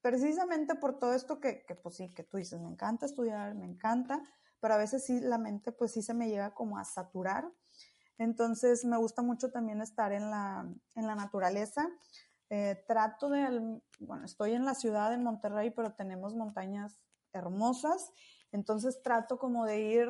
precisamente 0.00 0.74
por 0.74 0.98
todo 0.98 1.14
esto 1.14 1.40
que, 1.40 1.64
que, 1.64 1.74
pues 1.74 1.96
sí, 1.96 2.12
que 2.12 2.22
tú 2.22 2.38
dices, 2.38 2.60
me 2.60 2.68
encanta 2.68 3.06
estudiar, 3.06 3.54
me 3.54 3.66
encanta, 3.66 4.22
pero 4.60 4.74
a 4.74 4.78
veces 4.78 5.04
sí 5.04 5.20
la 5.20 5.38
mente 5.38 5.72
pues 5.72 5.92
sí 5.92 6.02
se 6.02 6.14
me 6.14 6.28
llega 6.28 6.54
como 6.54 6.78
a 6.78 6.84
saturar. 6.84 7.50
Entonces 8.18 8.84
me 8.84 8.96
gusta 8.96 9.22
mucho 9.22 9.50
también 9.50 9.82
estar 9.82 10.12
en 10.12 10.30
la, 10.30 10.66
en 10.94 11.06
la 11.06 11.14
naturaleza. 11.14 11.88
Eh, 12.48 12.84
trato 12.86 13.28
de, 13.28 13.80
bueno, 13.98 14.24
estoy 14.24 14.52
en 14.52 14.64
la 14.64 14.74
ciudad, 14.74 15.12
en 15.12 15.24
Monterrey, 15.24 15.70
pero 15.70 15.94
tenemos 15.94 16.34
montañas 16.34 17.00
hermosas, 17.32 18.12
entonces 18.52 19.02
trato 19.02 19.38
como 19.38 19.66
de 19.66 19.80
ir 19.80 20.08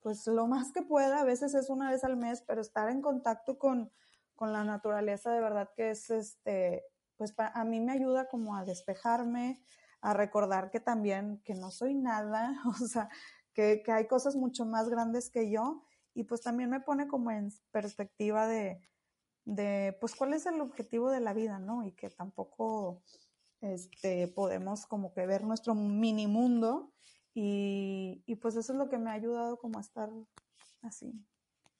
pues 0.00 0.26
lo 0.26 0.46
más 0.46 0.72
que 0.72 0.82
pueda, 0.82 1.20
a 1.20 1.24
veces 1.24 1.54
es 1.54 1.70
una 1.70 1.90
vez 1.90 2.04
al 2.04 2.16
mes, 2.16 2.42
pero 2.46 2.60
estar 2.60 2.88
en 2.88 3.00
contacto 3.00 3.58
con, 3.58 3.92
con 4.38 4.52
la 4.52 4.62
naturaleza 4.62 5.32
de 5.32 5.40
verdad 5.40 5.68
que 5.74 5.90
es 5.90 6.08
este 6.10 6.84
pues 7.16 7.34
a 7.36 7.64
mí 7.64 7.80
me 7.80 7.92
ayuda 7.92 8.28
como 8.28 8.56
a 8.56 8.64
despejarme, 8.64 9.60
a 10.00 10.14
recordar 10.14 10.70
que 10.70 10.78
también, 10.78 11.42
que 11.44 11.54
no 11.54 11.72
soy 11.72 11.94
nada, 11.96 12.54
o 12.80 12.86
sea, 12.86 13.08
que, 13.52 13.82
que, 13.84 13.90
hay 13.90 14.06
cosas 14.06 14.36
mucho 14.36 14.64
más 14.64 14.88
grandes 14.88 15.28
que 15.28 15.50
yo 15.50 15.82
y 16.14 16.22
pues 16.24 16.42
también 16.42 16.70
me 16.70 16.80
pone 16.80 17.08
como 17.08 17.32
en 17.32 17.50
perspectiva 17.72 18.46
de, 18.46 18.80
de 19.44 19.98
pues 20.00 20.14
cuál 20.14 20.32
es 20.32 20.46
el 20.46 20.60
objetivo 20.60 21.10
de 21.10 21.18
la 21.18 21.34
vida, 21.34 21.58
¿no? 21.58 21.84
Y 21.84 21.90
que 21.90 22.08
tampoco 22.08 23.02
este, 23.60 24.28
podemos 24.28 24.86
como 24.86 25.12
que 25.12 25.26
ver 25.26 25.42
nuestro 25.42 25.74
mini 25.74 26.28
mundo 26.28 26.92
y, 27.34 28.22
y 28.26 28.36
pues 28.36 28.54
eso 28.54 28.72
es 28.72 28.78
lo 28.78 28.88
que 28.88 28.98
me 28.98 29.10
ha 29.10 29.14
ayudado 29.14 29.58
como 29.58 29.78
a 29.78 29.82
estar 29.82 30.08
así. 30.82 31.12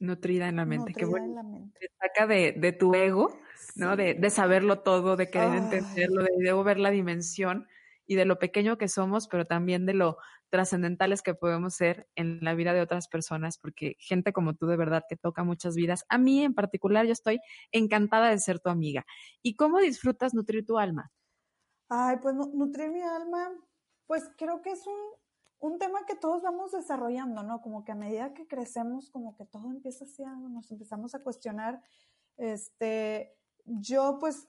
Nutrida 0.01 0.49
en 0.49 0.57
la 0.57 0.65
mente. 0.65 0.93
Nutrida 0.93 1.09
bueno. 1.09 1.27
en 1.27 1.35
la 1.35 1.43
mente. 1.43 1.79
Te 1.81 1.89
saca 1.99 2.27
de, 2.27 2.53
de 2.53 2.73
tu 2.73 2.95
ego, 2.95 3.37
sí. 3.57 3.81
¿no? 3.81 3.97
De, 3.97 4.15
de, 4.15 4.31
saberlo 4.31 4.81
todo, 4.81 5.17
de 5.17 5.31
querer 5.31 5.51
Ay. 5.51 5.59
entenderlo, 5.59 6.23
de 6.23 6.31
debo 6.39 6.65
ver 6.65 6.79
la 6.79 6.91
dimensión 6.91 7.67
y 8.07 8.15
de 8.15 8.25
lo 8.25 8.39
pequeño 8.39 8.79
que 8.79 8.89
somos, 8.89 9.29
pero 9.29 9.45
también 9.45 9.87
de 9.87 9.95
lo 9.95 10.19
trascendentales 10.51 11.23
que 11.23 11.35
podemos 11.35 11.75
ser 11.75 12.09
en 12.15 12.39
la 12.43 12.55
vida 12.55 12.73
de 12.73 12.81
otras 12.81 13.09
personas, 13.09 13.59
porque 13.59 13.97
gente 13.99 14.33
como 14.33 14.55
tú 14.55 14.67
de 14.67 14.77
verdad 14.77 15.05
que 15.09 15.17
toca 15.17 15.45
muchas 15.45 15.77
vidas. 15.77 16.05
A 16.09 16.19
mí 16.19 16.43
en 16.43 16.55
particular, 16.55 17.07
yo 17.07 17.13
estoy 17.13 17.41
encantada 17.71 18.31
de 18.31 18.39
ser 18.39 18.61
tu 18.61 18.71
amiga. 18.71 19.05
¿Y 19.43 19.57
cómo 19.57 19.79
disfrutas 19.79 20.35
nutrir 20.35 20.65
tu 20.65 20.79
alma? 20.79 21.13
Ay, 21.89 22.17
pues 22.21 22.35
nutrir 22.35 22.91
mi 22.91 23.03
alma, 23.03 23.51
pues 24.07 24.31
creo 24.37 24.61
que 24.63 24.71
es 24.71 24.87
un, 24.87 24.95
un 25.61 25.79
tema 25.79 26.07
que 26.07 26.15
todos 26.15 26.43
vamos 26.43 26.73
desarrollando, 26.73 27.43
¿no? 27.43 27.61
Como 27.61 27.85
que 27.85 27.93
a 27.93 27.97
medida 27.97 28.35
que 28.35 28.47
crecemos, 28.47 29.11
como 29.11 29.37
que 29.37 29.45
todo 29.45 29.71
empieza 29.71 30.05
así, 30.05 30.23
nos 30.25 30.71
empezamos 30.71 31.15
a 31.15 31.23
cuestionar. 31.23 31.83
Este, 32.37 33.37
yo 33.65 34.19
pues, 34.21 34.49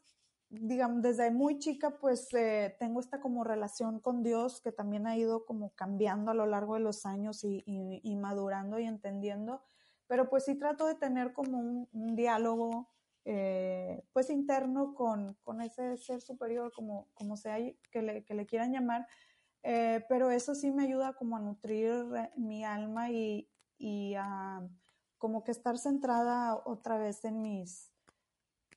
digamos, 0.49 1.01
desde 1.01 1.32
muy 1.32 1.60
chica, 1.60 1.97
pues 1.99 2.34
eh, 2.34 2.76
tengo 2.80 2.99
esta 2.99 3.20
como 3.22 3.43
relación 3.43 3.99
con 3.99 4.24
Dios 4.24 4.62
que 4.62 4.72
también 4.72 5.07
ha 5.07 5.18
ido 5.18 5.45
como 5.45 5.72
cambiando 5.76 6.32
a 6.32 6.36
lo 6.36 6.45
largo 6.45 6.76
de 6.76 6.82
los 6.82 7.05
años 7.05 7.43
y, 7.43 7.64
y, 7.66 8.16
madurando 8.16 8.80
y 8.80 8.86
entendiendo, 8.86 9.62
pero 10.07 10.30
pues 10.30 10.45
sí 10.45 10.55
trato 10.55 10.88
de 10.88 10.95
tener 10.95 11.34
como 11.34 11.60
un, 11.60 11.89
un 11.91 12.16
diálogo, 12.16 12.89
eh, 13.26 14.03
pues 14.14 14.30
interno 14.30 14.95
con, 14.95 15.36
con, 15.43 15.62
ese 15.62 15.97
ser 15.97 16.22
superior, 16.22 16.72
como, 16.72 17.10
como 17.14 17.36
sea 17.36 17.57
que 17.91 18.01
le, 18.01 18.24
que 18.24 18.34
le 18.34 18.45
quieran 18.45 18.72
llamar, 18.72 19.07
eh, 19.64 20.05
pero 20.07 20.32
eso 20.32 20.55
sí 20.55 20.72
me 20.72 20.84
ayuda 20.84 21.14
como 21.14 21.38
a 21.38 21.39
nutrir 21.39 22.05
eh, 22.16 22.32
mi 22.38 22.64
alma 22.64 23.10
y, 23.10 23.49
y 23.78 24.16
a 24.16 24.62
como 25.20 25.43
que 25.43 25.51
estar 25.51 25.78
centrada 25.78 26.55
otra 26.66 26.97
vez 26.97 27.24
en 27.26 27.41
mis, 27.41 27.91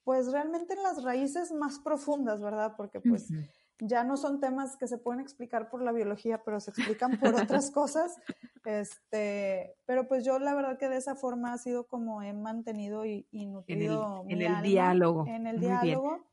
pues 0.05 0.30
realmente 0.30 0.74
en 0.74 0.83
las 0.83 1.03
raíces 1.03 1.53
más 1.53 1.78
profundas, 1.78 2.41
¿verdad? 2.41 2.74
Porque 2.76 3.01
pues 3.01 3.30
uh 3.30 3.35
-huh. 3.35 3.49
ya 3.78 4.05
no 4.05 4.16
son 4.16 4.41
temas 4.41 4.76
que 4.76 4.89
se 4.89 4.99
pueden 4.99 5.20
explicar 5.20 5.70
por 5.70 5.83
la 5.83 5.93
biología, 5.93 6.43
pero 6.45 6.61
se 6.61 6.70
explican 6.72 7.18
por 7.18 7.35
otras 7.35 7.70
cosas. 7.70 8.18
Este, 8.64 9.76
pero 9.87 10.07
pues 10.07 10.24
yo 10.24 10.39
la 10.39 10.55
verdad 10.55 10.78
que 10.78 10.89
de 10.89 10.97
esa 10.97 11.14
forma 11.14 11.53
ha 11.53 11.59
sido 11.59 11.87
como 11.87 12.22
he 12.22 12.33
mantenido 12.33 13.07
y, 13.07 13.26
nutrido 13.33 14.24
en 14.28 14.43
el, 14.43 14.62
diálogo. 14.62 15.26
En 15.26 15.47
el 15.47 15.61
diálogo. 15.61 16.32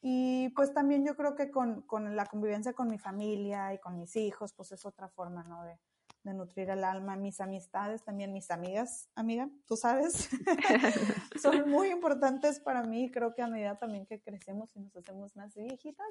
Y 0.00 0.50
pues 0.50 0.72
también 0.72 1.04
yo 1.04 1.16
creo 1.16 1.34
que 1.34 1.50
con, 1.50 1.82
con, 1.82 2.14
la 2.14 2.26
convivencia 2.26 2.72
con 2.72 2.88
mi 2.88 2.98
familia 2.98 3.74
y 3.74 3.78
con 3.78 3.98
mis 3.98 4.14
hijos, 4.16 4.52
pues 4.52 4.70
es 4.72 4.86
otra 4.86 5.08
forma, 5.08 5.42
¿no? 5.44 5.64
De, 5.64 5.78
de 6.22 6.34
nutrir 6.34 6.70
el 6.70 6.84
alma, 6.84 7.16
mis 7.16 7.40
amistades, 7.40 8.04
también 8.04 8.32
mis 8.32 8.50
amigas, 8.50 9.08
amiga, 9.14 9.48
tú 9.66 9.76
sabes, 9.76 10.28
son 11.42 11.68
muy 11.70 11.88
importantes 11.88 12.60
para 12.60 12.82
mí. 12.82 13.10
Creo 13.10 13.34
que 13.34 13.42
a 13.42 13.48
medida 13.48 13.76
también 13.78 14.06
que 14.06 14.20
crecemos 14.20 14.74
y 14.76 14.80
nos 14.80 14.96
hacemos 14.96 15.34
más 15.36 15.54
viejitas, 15.54 16.06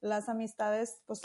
las 0.00 0.28
amistades, 0.28 1.02
pues 1.06 1.22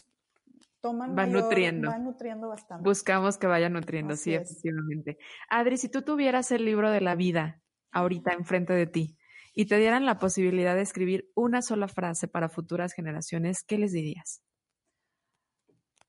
toman 0.81 1.15
van 1.15 1.31
nutriendo. 1.31 1.89
Van 1.89 2.03
nutriendo 2.03 2.49
bastante. 2.49 2.83
Buscamos 2.83 3.37
que 3.37 3.47
vayan 3.47 3.73
nutriendo, 3.73 4.15
sí, 4.15 4.33
efectivamente. 4.33 5.17
Adri, 5.49 5.77
si 5.77 5.89
tú 5.89 6.01
tuvieras 6.01 6.51
el 6.51 6.65
libro 6.65 6.89
de 6.91 7.01
la 7.01 7.15
vida 7.15 7.61
ahorita 7.91 8.33
enfrente 8.33 8.73
de 8.73 8.87
ti 8.87 9.17
y 9.53 9.65
te 9.65 9.77
dieran 9.77 10.05
la 10.05 10.17
posibilidad 10.17 10.75
de 10.75 10.81
escribir 10.81 11.31
una 11.35 11.61
sola 11.61 11.87
frase 11.87 12.27
para 12.27 12.49
futuras 12.49 12.93
generaciones, 12.93 13.63
¿qué 13.63 13.77
les 13.77 13.91
dirías? 13.91 14.41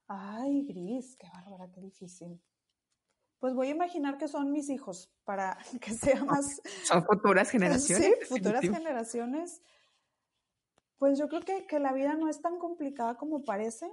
Ay, 0.06 0.64
Gris, 0.64 1.16
qué 1.16 1.26
bárbara, 1.28 1.70
qué 1.72 1.80
difícil. 1.80 2.40
Pues 3.38 3.54
voy 3.54 3.68
a 3.68 3.70
imaginar 3.70 4.18
que 4.18 4.28
son 4.28 4.52
mis 4.52 4.68
hijos 4.68 5.10
para 5.24 5.58
que 5.80 5.92
sea 5.92 6.24
más. 6.24 6.60
Son 6.84 7.04
futuras 7.04 7.50
generaciones. 7.50 8.18
Sí, 8.20 8.26
futuras 8.26 8.60
generaciones. 8.60 9.62
Pues 10.98 11.18
yo 11.18 11.28
creo 11.28 11.40
que, 11.40 11.66
que, 11.66 11.80
la 11.80 11.92
vida 11.92 12.14
no 12.14 12.28
es 12.28 12.40
tan 12.40 12.58
complicada 12.58 13.16
como 13.16 13.42
parece, 13.42 13.90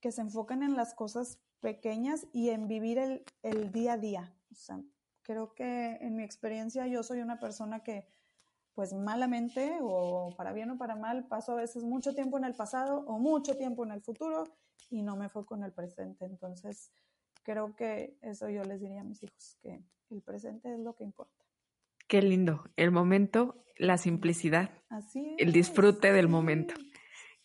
que 0.00 0.12
se 0.12 0.22
enfoquen 0.22 0.62
en 0.62 0.76
las 0.76 0.94
cosas 0.94 1.38
pequeñas 1.60 2.26
y 2.32 2.48
en 2.50 2.68
vivir 2.68 2.98
el, 2.98 3.24
el 3.42 3.70
día 3.70 3.94
a 3.94 3.98
día. 3.98 4.34
O 4.50 4.54
sea, 4.54 4.80
creo 5.22 5.54
que 5.54 5.98
en 6.00 6.16
mi 6.16 6.22
experiencia 6.22 6.86
yo 6.86 7.02
soy 7.02 7.20
una 7.20 7.38
persona 7.38 7.82
que 7.82 8.06
pues 8.78 8.92
malamente 8.92 9.76
o 9.82 10.32
para 10.36 10.52
bien 10.52 10.70
o 10.70 10.78
para 10.78 10.94
mal 10.94 11.26
paso 11.26 11.50
a 11.50 11.56
veces 11.56 11.82
mucho 11.82 12.14
tiempo 12.14 12.38
en 12.38 12.44
el 12.44 12.54
pasado 12.54 13.00
o 13.08 13.18
mucho 13.18 13.56
tiempo 13.56 13.84
en 13.84 13.90
el 13.90 14.00
futuro 14.00 14.44
y 14.88 15.02
no 15.02 15.16
me 15.16 15.28
foco 15.28 15.56
en 15.56 15.64
el 15.64 15.72
presente. 15.72 16.26
Entonces, 16.26 16.92
creo 17.42 17.74
que 17.74 18.16
eso 18.22 18.48
yo 18.48 18.62
les 18.62 18.80
diría 18.80 19.00
a 19.00 19.02
mis 19.02 19.20
hijos, 19.24 19.58
que 19.60 19.82
el 20.10 20.22
presente 20.22 20.72
es 20.72 20.78
lo 20.78 20.94
que 20.94 21.02
importa. 21.02 21.44
Qué 22.06 22.22
lindo, 22.22 22.70
el 22.76 22.92
momento, 22.92 23.64
la 23.78 23.98
simplicidad, 23.98 24.70
Así 24.90 25.34
el 25.40 25.50
disfrute 25.50 26.12
del 26.12 26.28
momento. 26.28 26.74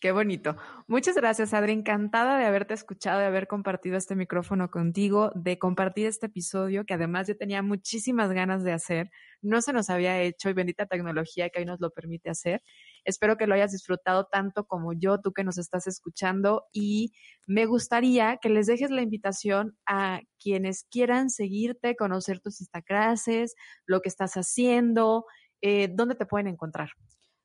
Qué 0.04 0.12
bonito. 0.12 0.58
Muchas 0.86 1.14
gracias, 1.14 1.54
Adri. 1.54 1.72
Encantada 1.72 2.36
de 2.36 2.44
haberte 2.44 2.74
escuchado, 2.74 3.20
de 3.20 3.24
haber 3.24 3.46
compartido 3.46 3.96
este 3.96 4.14
micrófono 4.14 4.70
contigo, 4.70 5.32
de 5.34 5.58
compartir 5.58 6.04
este 6.08 6.26
episodio 6.26 6.84
que 6.84 6.92
además 6.92 7.26
yo 7.26 7.38
tenía 7.38 7.62
muchísimas 7.62 8.30
ganas 8.30 8.62
de 8.64 8.72
hacer. 8.72 9.10
No 9.40 9.62
se 9.62 9.72
nos 9.72 9.88
había 9.88 10.20
hecho 10.20 10.50
y 10.50 10.52
bendita 10.52 10.84
tecnología 10.84 11.48
que 11.48 11.60
hoy 11.60 11.64
nos 11.64 11.80
lo 11.80 11.88
permite 11.90 12.28
hacer. 12.28 12.62
Espero 13.06 13.38
que 13.38 13.46
lo 13.46 13.54
hayas 13.54 13.72
disfrutado 13.72 14.26
tanto 14.30 14.66
como 14.66 14.92
yo, 14.92 15.22
tú 15.22 15.32
que 15.32 15.42
nos 15.42 15.56
estás 15.56 15.86
escuchando. 15.86 16.64
Y 16.70 17.14
me 17.46 17.64
gustaría 17.64 18.36
que 18.36 18.50
les 18.50 18.66
dejes 18.66 18.90
la 18.90 19.00
invitación 19.00 19.74
a 19.86 20.20
quienes 20.38 20.84
quieran 20.84 21.30
seguirte, 21.30 21.96
conocer 21.96 22.40
tus 22.40 22.60
instaclases, 22.60 23.54
lo 23.86 24.02
que 24.02 24.10
estás 24.10 24.34
haciendo, 24.34 25.24
eh, 25.62 25.88
dónde 25.90 26.14
te 26.14 26.26
pueden 26.26 26.48
encontrar. 26.48 26.90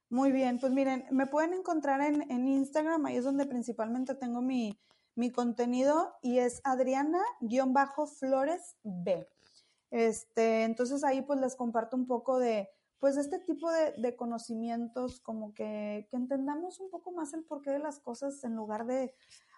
Muy 0.10 0.32
bien, 0.32 0.60
pues 0.60 0.72
miren, 0.72 1.06
me 1.12 1.28
pueden 1.28 1.54
encontrar 1.54 2.02
en, 2.02 2.24
en 2.32 2.48
Instagram, 2.48 3.06
ahí 3.06 3.18
es 3.18 3.24
donde 3.24 3.46
principalmente 3.46 4.16
tengo 4.16 4.42
mi, 4.42 4.80
mi 5.14 5.32
contenido 5.32 6.16
y 6.24 6.40
es 6.40 6.62
Adriana-Flores 6.64 8.78
B. 8.84 9.30
Este, 9.92 10.64
entonces 10.64 11.04
ahí 11.04 11.22
pues 11.22 11.40
les 11.40 11.56
comparto 11.56 11.96
un 11.96 12.08
poco 12.08 12.40
de, 12.40 12.70
pues 13.00 13.18
este 13.18 13.38
tipo 13.38 13.72
de, 13.72 13.94
de 13.98 14.16
conocimientos, 14.16 15.22
como 15.22 15.54
que, 15.54 16.08
que, 16.10 16.18
entendamos 16.18 16.80
un 16.80 16.90
poco 16.90 17.12
más 17.12 17.34
el 17.34 17.44
porqué 17.44 17.70
de 17.70 17.80
las 17.80 18.00
cosas 18.00 18.44
en 18.44 18.56
lugar 18.56 18.88
de 18.88 19.14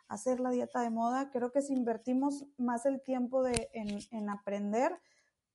hacer 0.07 0.41
la 0.41 0.51
dieta 0.51 0.81
de 0.81 0.89
moda. 0.89 1.31
Creo 1.31 1.51
que 1.51 1.61
si 1.61 1.73
invertimos 1.73 2.45
más 2.57 2.85
el 2.85 3.01
tiempo 3.01 3.41
de, 3.41 3.69
en, 3.73 3.99
en 4.11 4.29
aprender, 4.29 4.99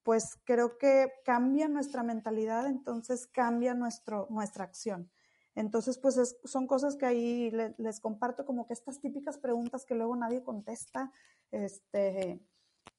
pues 0.07 0.39
creo 0.45 0.77
que 0.77 1.11
cambia 1.25 1.67
nuestra 1.67 2.01
mentalidad, 2.01 2.65
entonces 2.67 3.27
cambia 3.27 3.73
nuestro, 3.73 4.25
nuestra 4.29 4.63
acción. 4.63 5.11
Entonces, 5.53 5.97
pues 5.97 6.37
son 6.45 6.65
cosas 6.65 6.95
que 6.95 7.05
ahí 7.05 7.51
les 7.77 7.99
comparto 7.99 8.45
como 8.45 8.65
que 8.65 8.71
estas 8.71 9.01
típicas 9.01 9.37
preguntas 9.37 9.83
que 9.83 9.95
luego 9.95 10.15
nadie 10.15 10.43
contesta. 10.43 11.11
Este, 11.51 12.39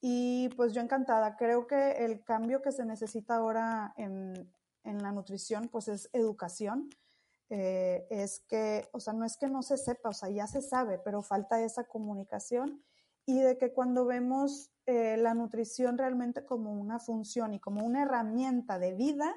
y 0.02 0.50
pues 0.50 0.74
yo 0.74 0.82
encantada. 0.82 1.38
Creo 1.38 1.66
que 1.66 2.04
el 2.04 2.22
cambio 2.24 2.60
que 2.60 2.72
se 2.72 2.84
necesita 2.84 3.36
ahora 3.36 3.94
en, 3.96 4.52
en 4.84 5.02
la 5.02 5.10
nutrición, 5.10 5.68
pues 5.68 5.88
es 5.88 6.10
educación. 6.12 6.90
Eh, 7.48 8.06
es 8.10 8.40
que, 8.40 8.86
o 8.92 9.00
sea, 9.00 9.14
no 9.14 9.24
es 9.24 9.38
que 9.38 9.48
no 9.48 9.62
se 9.62 9.78
sepa, 9.78 10.10
o 10.10 10.12
sea, 10.12 10.28
ya 10.28 10.46
se 10.46 10.60
sabe, 10.60 10.98
pero 10.98 11.22
falta 11.22 11.58
esa 11.62 11.84
comunicación 11.84 12.84
y 13.28 13.40
de 13.40 13.58
que 13.58 13.74
cuando 13.74 14.06
vemos 14.06 14.70
eh, 14.86 15.18
la 15.18 15.34
nutrición 15.34 15.98
realmente 15.98 16.46
como 16.46 16.72
una 16.72 16.98
función 16.98 17.52
y 17.52 17.60
como 17.60 17.84
una 17.84 18.04
herramienta 18.04 18.78
de 18.78 18.94
vida, 18.94 19.36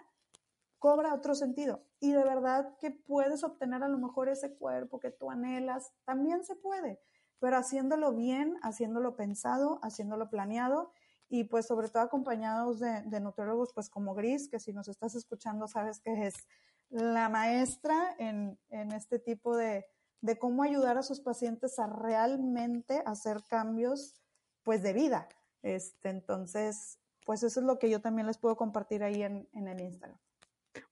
cobra 0.80 1.14
otro 1.14 1.36
sentido. 1.36 1.84
Y 2.00 2.14
de 2.14 2.24
verdad 2.24 2.78
que 2.80 2.92
puedes 2.92 3.44
obtener 3.44 3.84
a 3.84 3.89
lo 3.89 3.98
mejor 3.98 4.30
ese 4.30 4.56
cuerpo 4.56 5.02
que 5.02 5.12
tú 5.12 5.30
anhelas, 5.30 5.92
también 6.06 6.46
se 6.46 6.56
puede, 6.56 7.02
pero 7.39 7.58
haciéndolo 7.58 8.14
bien, 8.14 8.56
haciéndolo 8.64 9.18
pensado, 9.18 9.82
haciéndolo 9.84 10.30
planeado 10.30 10.94
y 11.28 11.44
pues 11.44 11.66
sobre 11.66 11.89
todo 11.89 12.04
acompañados 12.04 12.80
de, 12.80 13.02
de 13.02 13.20
nutriólogos 13.20 13.74
pues 13.74 13.89
como 13.89 14.16
Gris, 14.16 14.48
que 14.48 14.62
si 14.62 14.72
nos 14.72 14.88
estás 14.88 15.16
escuchando 15.16 15.68
sabes 15.68 16.00
que 16.00 16.28
es 16.28 16.36
la 16.88 17.28
maestra 17.28 18.16
en, 18.20 18.58
en 18.70 18.94
este 18.94 19.20
tipo 19.20 19.58
de, 19.58 19.86
de 20.22 20.38
cómo 20.38 20.63
ayudar 20.63 20.97
a 20.97 21.03
sus 21.03 21.19
pacientes 21.19 21.80
a 21.80 21.88
realmente 21.88 23.01
hacer 23.05 23.43
cambios 23.49 24.15
pues 24.63 24.84
de 24.84 24.93
vida. 24.93 25.28
Este, 25.63 26.09
entonces, 26.09 26.99
pues 27.26 27.43
eso 27.43 27.59
es 27.59 27.65
lo 27.65 27.80
que 27.80 27.89
yo 27.89 28.01
también 28.01 28.28
les 28.28 28.38
puedo 28.38 28.55
compartir 28.55 29.03
ahí 29.03 29.24
en, 29.24 29.47
en 29.53 29.67
el 29.67 29.82
Instagram. 29.82 30.17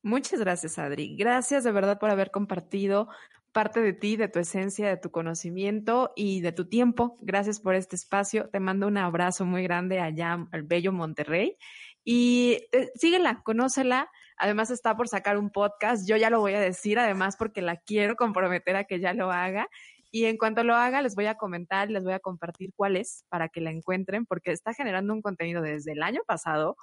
Muchas 0.01 0.39
gracias, 0.39 0.77
Adri. 0.77 1.15
Gracias 1.15 1.63
de 1.63 1.71
verdad 1.71 1.99
por 1.99 2.09
haber 2.09 2.32
compartido 2.32 3.07
parte 3.51 3.82
de 3.82 3.93
ti, 3.93 4.15
de 4.15 4.27
tu 4.27 4.39
esencia, 4.39 4.88
de 4.88 4.97
tu 4.97 5.11
conocimiento 5.11 6.11
y 6.15 6.41
de 6.41 6.51
tu 6.51 6.67
tiempo. 6.67 7.17
Gracias 7.21 7.59
por 7.59 7.75
este 7.75 7.95
espacio. 7.95 8.49
Te 8.49 8.59
mando 8.59 8.88
un 8.88 8.97
abrazo 8.97 9.45
muy 9.45 9.63
grande 9.63 9.99
allá 9.99 10.47
al 10.51 10.63
bello 10.63 10.91
Monterrey. 10.91 11.57
Y 12.03 12.67
eh, 12.71 12.91
síguela, 12.95 13.41
conócela. 13.43 14.09
Además 14.40 14.72
está 14.72 14.96
por 14.96 15.08
sacar 15.08 15.38
un 15.38 15.52
podcast. 15.52 16.08
Yo 16.08 16.18
ya 16.18 16.30
lo 16.30 16.40
voy 16.40 16.54
a 16.54 16.60
decir, 16.60 16.98
además 16.98 17.36
porque 17.38 17.62
la 17.62 17.78
quiero 17.78 18.16
comprometer 18.16 18.76
a 18.76 18.86
que 18.86 19.00
ya 19.00 19.14
lo 19.14 19.32
haga. 19.32 19.68
Y 20.12 20.26
en 20.26 20.38
cuanto 20.38 20.64
lo 20.64 20.76
haga, 20.76 21.02
les 21.02 21.14
voy 21.14 21.28
a 21.28 21.36
comentar, 21.36 21.92
les 21.92 22.04
voy 22.04 22.14
a 22.14 22.20
compartir 22.20 22.72
cuál 22.76 22.96
es 22.96 23.26
para 23.30 23.50
que 23.50 23.62
la 23.62 23.70
encuentren, 23.70 24.26
porque 24.26 24.52
está 24.52 24.74
generando 24.74 25.14
un 25.14 25.22
contenido 25.22 25.62
desde 25.62 25.92
el 25.92 26.02
año 26.02 26.22
pasado 26.26 26.76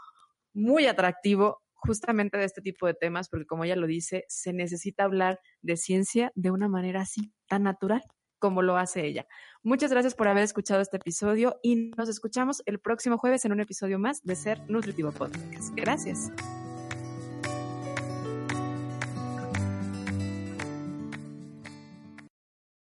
muy 0.55 0.87
atractivo 0.87 1.61
justamente 1.73 2.39
de 2.39 2.45
este 2.45 2.63
tipo 2.63 2.87
de 2.87 2.95
temas, 2.95 3.29
porque 3.29 3.47
como 3.47 3.65
ella 3.65 3.77
lo 3.77 3.87
dice, 3.87 4.25
se 4.29 4.53
necesita 4.53 5.05
hablar 5.05 5.41
de 5.61 5.77
ciencia 5.77 6.33
de 6.35 6.51
una 6.51 6.69
manera 6.69 7.03
así, 7.03 7.33
tan 7.49 7.65
natural 7.65 8.03
como 8.39 8.63
lo 8.63 8.77
hace 8.77 9.07
ella. 9.07 9.27
Muchas 9.63 9.91
gracias 9.91 10.15
por 10.15 10.29
haber 10.29 10.43
escuchado 10.43 10.81
este 10.81 10.99
episodio 10.99 11.59
y 11.63 11.91
nos 11.97 12.09
escuchamos 12.09 12.63
el 12.67 12.79
próximo 12.81 13.19
jueves 13.19 13.45
en 13.45 13.53
un 13.53 13.61
episodio 13.61 13.99
más 13.99 14.23
de 14.23 14.37
Ser 14.37 14.61
Nutritivo 14.69 15.13
Podcast. 15.13 15.75
Gracias. 15.75 16.31